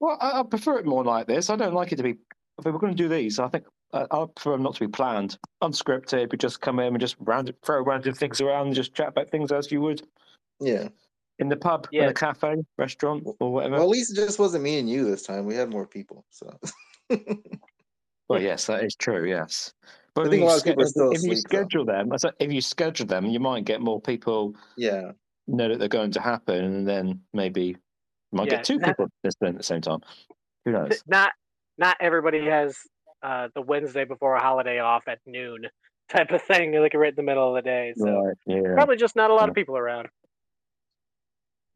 [0.00, 1.50] Well, I, I prefer it more like this.
[1.50, 2.16] I don't like it to be.
[2.58, 4.88] If we're going to do these, I think uh, I prefer them not to be
[4.88, 6.30] planned, unscripted.
[6.32, 9.30] We just come in and just random, throw random things around, and just chat about
[9.30, 10.02] things as you would
[10.60, 10.88] yeah.
[11.38, 12.08] in the pub, in Yeah.
[12.08, 13.74] a cafe, restaurant, or whatever.
[13.76, 15.46] Well, at least it just wasn't me and you this time.
[15.46, 16.24] We had more people.
[16.30, 16.58] So
[18.28, 19.26] Well, yes, that is true.
[19.26, 19.72] Yes,
[20.14, 21.44] but I if think a you lot of people are if- still if you asleep,
[21.50, 21.58] though.
[21.58, 22.10] schedule them,
[22.40, 25.12] if you schedule them, you might get more people yeah.
[25.46, 27.76] know that they're going to happen, and then maybe you
[28.32, 30.00] might Yeah, get two that- people listening at the same time.
[30.66, 31.02] Who knows?
[31.06, 31.32] Not
[31.78, 32.76] not everybody has
[33.22, 35.66] uh, the Wednesday before a holiday off at noon
[36.08, 37.92] type of thing, like right in the middle of the day.
[37.96, 38.36] So Right?
[38.46, 38.74] Yeah.
[38.74, 40.08] probably just not a lot of people around.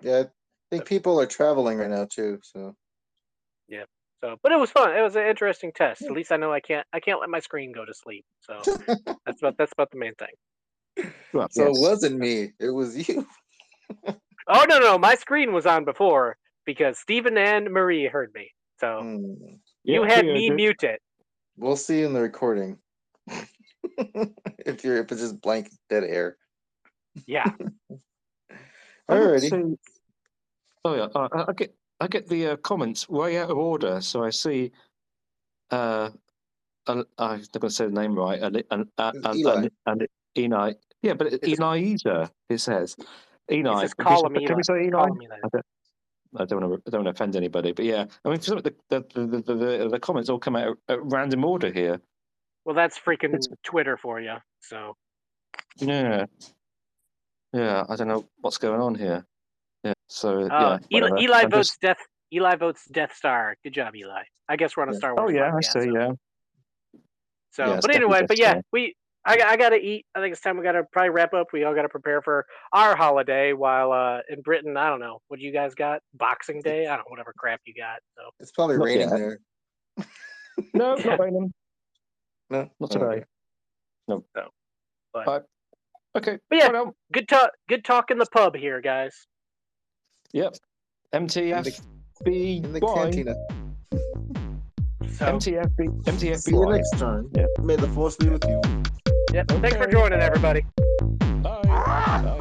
[0.02, 0.20] Yeah.
[0.20, 0.24] I
[0.70, 2.38] think people are traveling right now too.
[2.42, 2.74] So
[3.68, 3.84] yeah.
[4.22, 4.96] So, but it was fun.
[4.96, 6.02] It was an interesting test.
[6.02, 8.24] At least I know I can't I can't let my screen go to sleep.
[8.40, 8.60] So
[9.26, 11.10] that's about that's about the main thing.
[11.32, 11.76] Well, so yes.
[11.76, 12.52] it wasn't me.
[12.58, 13.26] It was you.
[14.48, 18.50] Oh no no, my screen was on before because Stephen and Marie heard me.
[18.80, 19.54] So Hmm.
[19.84, 21.00] You Yeah, had yeah, me mute it.
[21.56, 22.78] We'll see in the recording.
[23.28, 26.36] if you're if it's just blank dead air.
[27.26, 27.44] Yeah.
[29.08, 29.50] I don't Alrighty.
[29.50, 29.78] see-
[30.84, 34.00] Oh yeah, uh, I I get I get the uh, comments way out of order.
[34.00, 34.72] So I see.
[35.70, 36.10] Uh,
[36.86, 38.40] uh, I'm not going to say the name right.
[38.42, 40.74] And and and and Eni.
[41.02, 42.30] Yeah, but It's- Eniza.
[42.48, 42.96] It says
[43.50, 43.80] Eni.
[43.80, 45.28] says Can call him Can we say Eni?
[46.36, 46.88] Call me I don't, want to.
[46.88, 49.04] I don't want to offend anybody, but yeah, I mean, for some of the the,
[49.14, 52.00] the, the, the, the comments all come out at random order here.
[52.64, 54.36] Well, that's freaking It's- Twitter for you.
[54.60, 54.96] So
[55.78, 56.26] Yeah,
[57.52, 57.84] yeah.
[57.88, 59.26] I don't know what's going on here.
[59.84, 59.94] Yeah.
[60.08, 60.98] So uh, yeah.
[60.98, 61.18] Eli, whatever.
[61.22, 61.98] Eli I'm votes just- Death.
[62.32, 63.56] Eli votes Death Star.
[63.64, 64.22] Good job, Eli.
[64.48, 64.98] I guess we're on a Yeah.
[64.98, 65.34] Star Oh Wars.
[65.34, 65.80] yeah, I podcast, see.
[65.80, 66.12] so- Yeah.
[67.50, 68.62] So, Yeah, but anyway, but yeah, Star.
[68.72, 70.06] we I, got- I gotta eat.
[70.14, 71.48] I think it's time we gotta probably wrap up.
[71.52, 73.52] We all gotta prepare for our holiday.
[73.52, 76.00] While uh, in Britain, I don't know what you guys got.
[76.14, 76.86] Boxing Day.
[76.86, 78.00] I don't know whatever crap you got.
[78.16, 79.18] So It's probably Not raining yet.
[79.18, 79.38] there.
[80.74, 81.50] No, not raining.
[82.50, 83.04] No, Not today.
[83.04, 83.24] okay.
[84.08, 84.22] No.
[84.34, 85.44] But- But,
[86.16, 86.38] okay.
[86.50, 86.68] But yeah.
[86.70, 87.50] well, good talk.
[87.68, 89.14] Good talk in the pub here, guys.
[90.32, 90.54] yep.
[91.14, 91.80] MTFB.
[92.26, 93.34] In the cantina.
[95.12, 96.38] So MTFB.
[96.38, 97.30] See you next time.
[97.34, 97.46] Yeah.
[97.62, 98.81] May the force be with you.
[99.32, 100.64] Yeah, thanks for joining, everybody.
[101.42, 101.62] Bye.
[101.62, 102.38] Bye.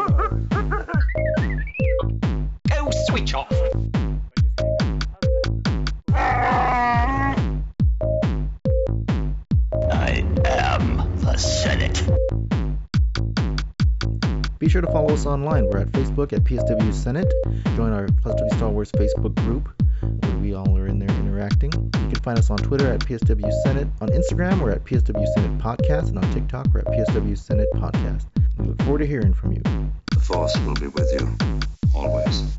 [2.67, 3.51] Go switch off.
[9.89, 12.03] I am the Senate.
[14.59, 15.67] Be sure to follow us online.
[15.67, 17.33] We're at Facebook at PSW Senate.
[17.75, 19.69] Join our PSW Star Wars Facebook group
[20.01, 21.71] where we all are in there interacting.
[22.23, 23.87] Find us on Twitter at PSW Senate.
[23.99, 26.09] On Instagram, we're at PSW Senate Podcast.
[26.09, 28.25] And on TikTok, we're at PSW Senate Podcast.
[28.57, 29.61] We look forward to hearing from you.
[30.11, 31.35] The Force will be with you,
[31.95, 32.57] always.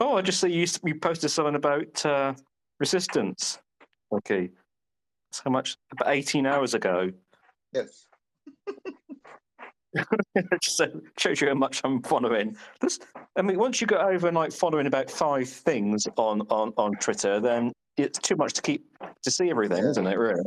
[0.00, 2.34] Oh, I just see you you posted something about uh,
[2.80, 3.58] resistance.
[4.12, 4.50] Okay,
[5.30, 5.76] that's how much?
[5.92, 7.10] About eighteen hours ago.
[7.72, 8.06] Yes.
[10.62, 12.56] just so- shows you how much I'm following.
[12.80, 12.98] This,
[13.36, 17.40] I mean, once you get over like following about five things on on on Twitter,
[17.40, 18.84] then it's too much to keep
[19.22, 19.90] to see everything, Yeah.
[19.90, 20.18] isn't it?
[20.18, 20.42] Really.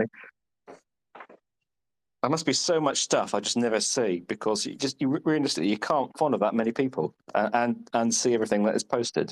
[2.27, 5.69] There must be so much stuff I just never see because you just you realistically
[5.69, 9.29] you can't follow that many people and and, and see everything that is posted.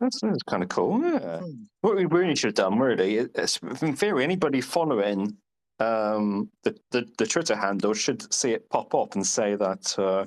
[0.00, 1.00] That's, that's kind of cool.
[1.00, 1.38] Yeah.
[1.38, 1.50] Hmm.
[1.82, 5.36] What we really should have done, really, is in theory, anybody following
[5.78, 10.26] um, the, the the Twitter handle should see it pop up and say that uh,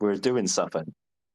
[0.00, 0.90] we're doing something.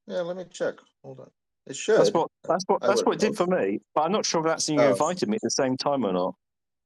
[0.08, 0.74] Yeah, let me check.
[1.04, 1.30] Hold on.
[1.68, 2.00] It should.
[2.00, 3.78] That's what that's what I that's what it did for me.
[3.94, 4.90] But I'm not sure if that's you Oh.
[4.90, 6.34] invited me at the same time or not.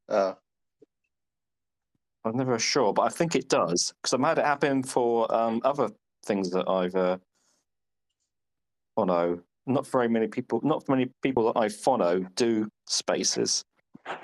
[0.06, 0.34] Uh,
[2.24, 5.60] I'm never sure, but I think it does because I've had it happen for um,
[5.64, 5.90] other
[6.24, 7.18] things that I've uh,
[8.94, 9.40] follow.
[9.66, 13.64] Not very many people, not many people that I follow do spaces.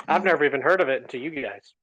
[0.08, 1.74] I've never even heard of it until you guys.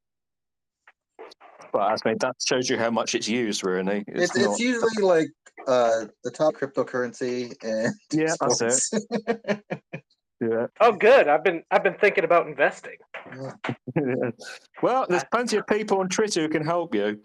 [1.74, 4.04] Well, I mean, that shows you how much it's used, really.
[4.08, 5.28] it's, not- it's usually like
[5.68, 9.64] uh the top cryptocurrency and Yeah, that's it.
[10.38, 10.72] sports.
[10.80, 10.88] yeah.
[10.88, 11.28] Oh, good.
[11.28, 12.98] I've been I've been thinking about investing.
[14.82, 17.22] well, there's uh, plenty of people on Twitter who can help you.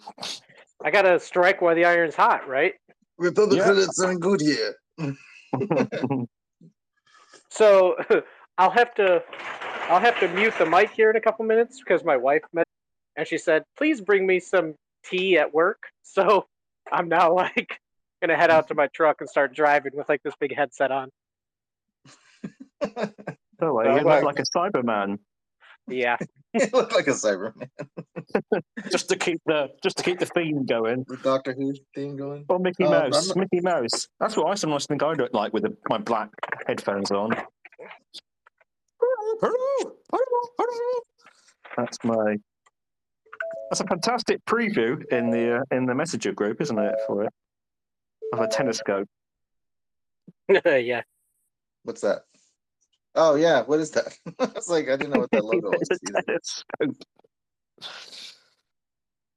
[0.84, 2.74] I gotta strike while the iron's hot, right?
[3.18, 4.74] Republicans are good here.
[7.52, 7.96] So
[8.58, 9.22] I'll have to
[9.88, 12.66] I'll have to mute the mic here in a couple minutes because my wife met
[13.16, 14.74] and she said, "Please bring me some
[15.04, 16.46] tea at work." So
[16.90, 17.78] I'm now like
[18.22, 21.10] gonna head out to my truck and start driving with like this big headset on.
[22.82, 25.18] Oh, well, Oh, you look like a Cyberman,
[25.88, 26.16] Yeah.
[26.54, 27.68] you look like a Cyberman.
[28.90, 31.04] just to keep the just to keep the theme going.
[31.08, 32.44] The Doctor Who theme going.
[32.48, 34.08] Or Mickey Uh, Mouse, not- Mickey Mouse.
[34.20, 36.30] That's what I sometimes think I look like with the, my black
[36.66, 37.30] headphones on.
[41.76, 42.36] That's my.
[43.70, 46.94] That's a fantastic preview in the uh, in the messenger group, isn't it?
[47.06, 47.32] For it
[48.32, 49.08] of a telescope.
[50.64, 51.02] yeah.
[51.84, 52.22] What's that?
[53.14, 54.16] Oh yeah, what is that?
[54.38, 55.88] I was like, I didn't know what that logo was.
[56.28, 56.92] It's a either.
[56.92, 57.06] telescope.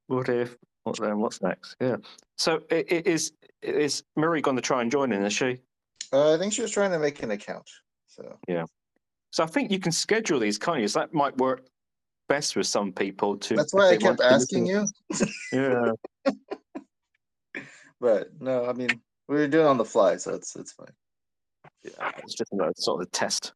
[0.08, 0.56] What if?
[0.84, 1.18] What then?
[1.18, 1.76] What's next?
[1.80, 1.96] Yeah.
[2.36, 3.32] So is.
[3.62, 5.24] Is Marie going to try and join in?
[5.24, 5.58] Is she?
[6.12, 7.68] Uh, I think she was trying to make an account.
[8.06, 8.64] So Yeah.
[9.32, 10.86] So I think you can schedule these, can't you?
[10.88, 11.66] So that might work
[12.28, 13.56] best with some people too.
[13.56, 14.86] that's why I kept asking you.
[15.52, 15.92] Yeah.
[17.98, 18.90] But no, I mean
[19.26, 20.92] we were doing it on the fly, so it's it's fine.
[21.82, 22.12] yeah.
[22.18, 23.54] It's just a sort of a test.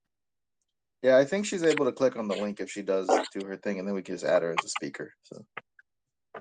[1.03, 3.57] Yeah, I think she's able to click on the link if she does do her
[3.57, 5.13] thing, and then we can just add her as a speaker.
[5.23, 5.43] So,
[6.37, 6.41] I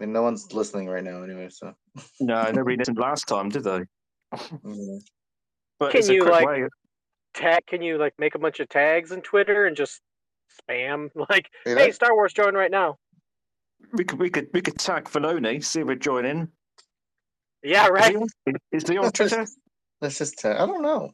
[0.00, 1.48] mean, no one's listening right now anyway.
[1.50, 1.72] So,
[2.20, 3.80] No, nobody listened last time, did they?
[5.78, 6.66] But Can you, like- way.
[7.34, 10.02] Tag can you like make a bunch of tags in Twitter and just
[10.68, 12.98] spam like Hey, hey Star Wars join right now.
[13.94, 16.48] We could we could we could tag Filoni, see if we're joining.
[17.62, 18.10] Yeah, Is right.
[18.10, 18.28] he on,
[18.72, 19.46] is he on Twitter?
[20.02, 20.38] let's just.
[20.40, 21.10] Tell, I don't know.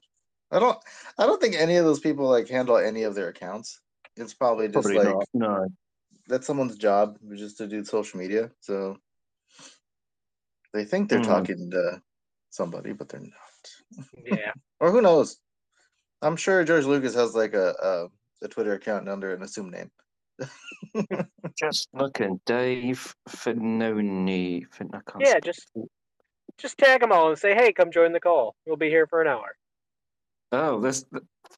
[0.51, 0.79] I don't.
[1.19, 3.81] I don't think any of those people like handle any of their accounts.
[4.17, 5.25] It's probably just Probably like not.
[5.35, 5.69] No.
[6.27, 8.51] that's someone's job, just to do social media.
[8.61, 8.97] So
[10.73, 11.25] they think they're Hmm.
[11.25, 12.03] talking to
[12.51, 14.07] somebody, but they're not.
[14.25, 14.53] Yeah.
[14.81, 15.39] Or who knows?
[16.23, 19.91] I'm sure George Lucas has like a a, a Twitter account under an assumed name.
[21.59, 24.65] Just looking, Dave Filoni.
[24.73, 25.67] Fin- Yeah, just
[26.59, 28.55] just tag them all and say, "Hey, come join the call.
[28.67, 29.57] We'll be here for an hour."
[30.53, 31.05] Oh, there's.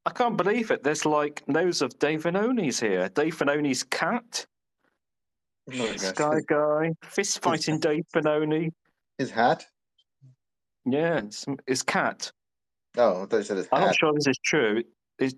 [0.06, 0.82] I can't believe it.
[0.82, 3.08] There's like nose of Dave Filoni's here.
[3.10, 4.46] Dave Filoni's cat,
[5.72, 5.96] Oh.
[5.96, 8.72] Sky Guy, fist fighting Dave Filoni.
[9.18, 9.66] His hat?
[10.84, 12.32] Yeah, it's, it's cat.
[12.96, 14.82] Oh, I thought you said his I'm not sure this is true.
[15.18, 15.36] Is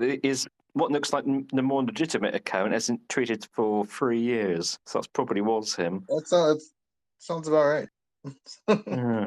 [0.00, 5.06] is what looks like the more legitimate account hasn't tweeted for three years, so that's
[5.08, 6.04] probably was him.
[6.08, 6.72] That sounds,
[7.18, 7.88] sounds about right.
[8.86, 9.26] Yeah.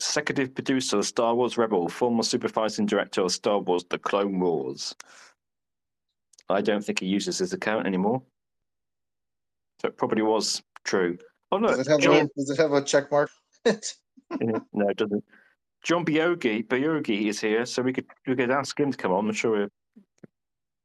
[0.00, 4.94] Executive producer of Star Wars Rebel, former supervising director of Star Wars The Clone Wars.
[6.48, 8.22] I don't think he uses his account anymore.
[9.82, 11.18] So it probably was true.
[11.52, 13.30] Oh no, Does it have, John, a, does it have a check mark?
[13.66, 13.78] no,
[14.88, 15.22] it doesn't.
[15.82, 19.28] John Biogi, Biogi is here, so we could we could ask him to come on.
[19.28, 19.68] I'm sure we're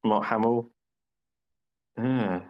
[0.03, 0.69] Mark Hamill.
[1.97, 2.41] Yeah.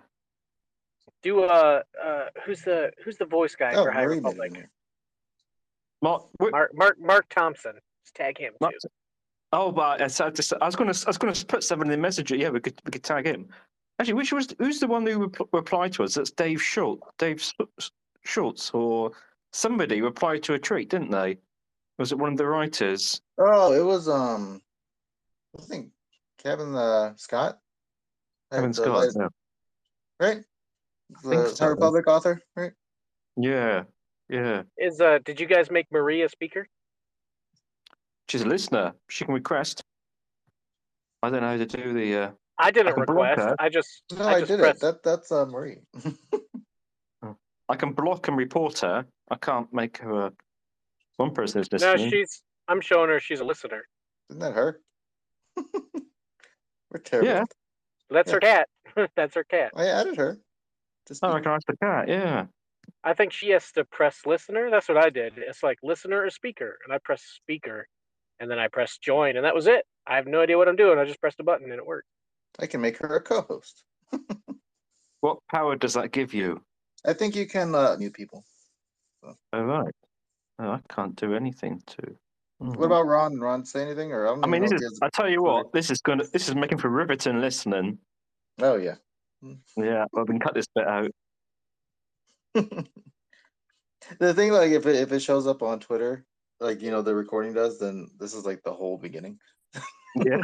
[1.21, 4.67] Do uh uh who's the who's the voice guy oh, for High Marie Republic?
[6.01, 6.19] In here.
[6.39, 7.73] Marc, Marc Marc Marc Thompson.
[8.03, 8.87] Just tag him Marc- too.
[9.51, 11.91] Oh, but I, said- I was going to I was going to put something in
[11.91, 12.31] the message.
[12.31, 13.47] Yeah, we could we could tag him.
[13.99, 16.15] Actually, which was who's the one who rep- replied to us?
[16.15, 17.41] That's Dave Schultz, Dave
[18.25, 19.11] Schultz, or
[19.53, 21.37] somebody replied to a tweet, didn't they?
[21.97, 23.21] Was it one of the writers?
[23.37, 24.61] Oh, it was um,
[25.57, 25.91] I think
[26.43, 27.59] Cavan uh, Scott.
[28.51, 29.13] Cavan Scott.
[29.13, 29.19] the-
[30.19, 30.27] Yeah.
[30.27, 30.43] right?
[31.23, 31.63] think The so.
[31.65, 32.73] High Republic author, right?
[33.37, 33.83] yeah,
[34.29, 34.63] yeah.
[34.77, 36.67] Is uh, did you guys make Marie a speaker?
[38.29, 38.93] She's a listener.
[39.09, 39.83] She can request.
[41.21, 42.15] I don't know how to do the.
[42.17, 42.31] Uh...
[42.57, 43.39] I didn't can block request.
[43.41, 43.55] her.
[43.59, 44.77] I just No, I I, just did pressed.
[44.77, 44.81] it.
[44.81, 45.79] That that's uh, Marie.
[47.67, 49.05] I can block and report her.
[49.29, 50.27] I can't make her.
[50.27, 50.33] A...
[51.17, 52.11] One person is No, listening.
[52.11, 52.41] she's.
[52.67, 53.83] I'm showing her she's a listener.
[54.29, 54.81] Isn't that her?
[56.91, 57.27] We're terrible.
[57.29, 57.43] Yeah.
[58.09, 58.33] That's Yeah.
[58.35, 58.67] her cat.
[59.15, 59.71] That's her cat.
[59.75, 60.37] I added her.
[61.07, 61.43] To Oh, I speak.
[61.43, 62.07] can ask the cat.
[62.07, 62.45] Yeah.
[63.05, 64.69] I think she has to press listener.
[64.71, 65.33] That's what I did.
[65.37, 67.87] It's like listener or speaker, and I pressed speaker,
[68.39, 69.85] and then I pressed join, and that was it.
[70.07, 70.97] I have no idea what I'm doing.
[70.97, 72.07] I just pressed a button and it worked.
[72.59, 73.83] I can make her a co-host.
[75.21, 76.61] What power does that give you?
[77.03, 78.43] I think you can uh, mute people.
[79.23, 79.93] Oh, right.
[80.59, 82.15] Oh, I can't do anything to.
[82.59, 82.83] What Hmm.
[82.83, 83.39] about Ron?
[83.39, 84.11] Ron, say anything?
[84.11, 84.99] Or I, don't I mean, even this is.
[84.99, 86.25] he I tell you what, this is going to.
[86.31, 87.97] This is making for riveting listening.
[88.61, 88.95] Oh yeah.
[89.75, 91.09] Yeah, well, we can cut this bit out.
[94.19, 96.25] The thing, like, if it if it shows up on Twitter,
[96.59, 99.39] like you know the recording does, then this is like the whole beginning.
[100.15, 100.41] Yeah.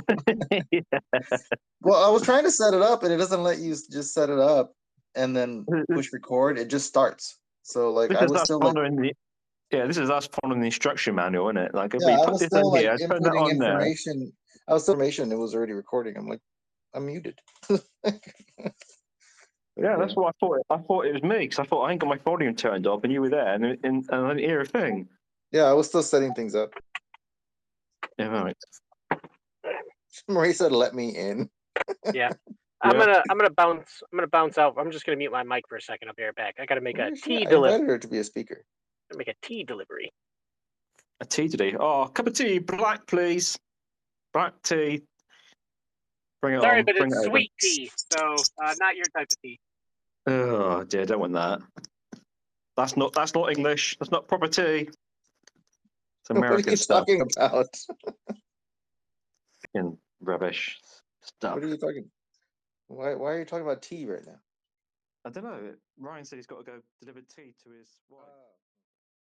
[0.72, 0.82] yeah.
[1.84, 4.30] Well, I was trying to set it up, and it doesn't let you just set
[4.30, 4.74] it up
[5.16, 6.58] and then push record.
[6.60, 7.40] It just starts.
[7.64, 9.14] So like This I was still like, the.
[9.72, 11.74] Yeah, this is us following the instruction manual, isn't it?
[11.74, 13.58] Like, if yeah, we I put was this still in like here, turn that on
[13.58, 13.72] there.
[13.74, 14.34] information.
[14.68, 15.32] I was still information.
[15.32, 16.18] It was already recording.
[16.18, 16.42] I'm like,
[16.94, 17.40] I'm muted.
[19.82, 20.60] Yeah, that's what I thought.
[20.70, 23.04] I thought it was me because I thought I ain't got my volume turned up,
[23.04, 25.10] and you were there, and and, and I didn't hear a thing.
[25.52, 26.74] Yeah, I was still setting things up.
[28.20, 28.58] Yeah, right.
[30.28, 31.50] Marie said, "Let me in."
[32.14, 32.30] Yeah.
[32.84, 33.00] I'm Yeah.
[33.00, 34.76] gonna I'm gonna bounce I'm gonna bounce out.
[34.78, 36.10] I'm just gonna mute my mic for a second.
[36.10, 36.56] I'll be right back.
[36.60, 37.48] I gotta make a Where is she tea at?
[37.48, 37.74] I delivery.
[37.76, 38.64] invited her to be a speaker.
[39.16, 40.12] Make a tea delivery.
[41.20, 41.76] A tea today.
[41.80, 43.58] Oh, cup of tea, black, please.
[44.34, 45.04] Black tea.
[46.42, 46.86] Bring it Sorry, on.
[46.86, 47.30] but bring it's it over.
[47.30, 49.60] sweet tea, so uh, not your type of tea.
[50.28, 51.62] Oh dear, don't want that.
[52.78, 53.14] That's not.
[53.14, 53.98] That's not English.
[54.00, 54.90] That's not proper tea.
[54.90, 57.00] It's American What are American you stuff.
[57.00, 57.68] talking about?
[59.74, 60.80] Fucking rubbish
[61.22, 61.56] stuff.
[61.56, 62.10] What are you talking?
[62.88, 63.16] Why?
[63.16, 64.40] Why are you talking about tea right now?
[65.26, 65.74] I don't know.
[66.00, 68.22] Ryan said he's got to go deliver tea to his wife.
[68.28, 68.58] Oh.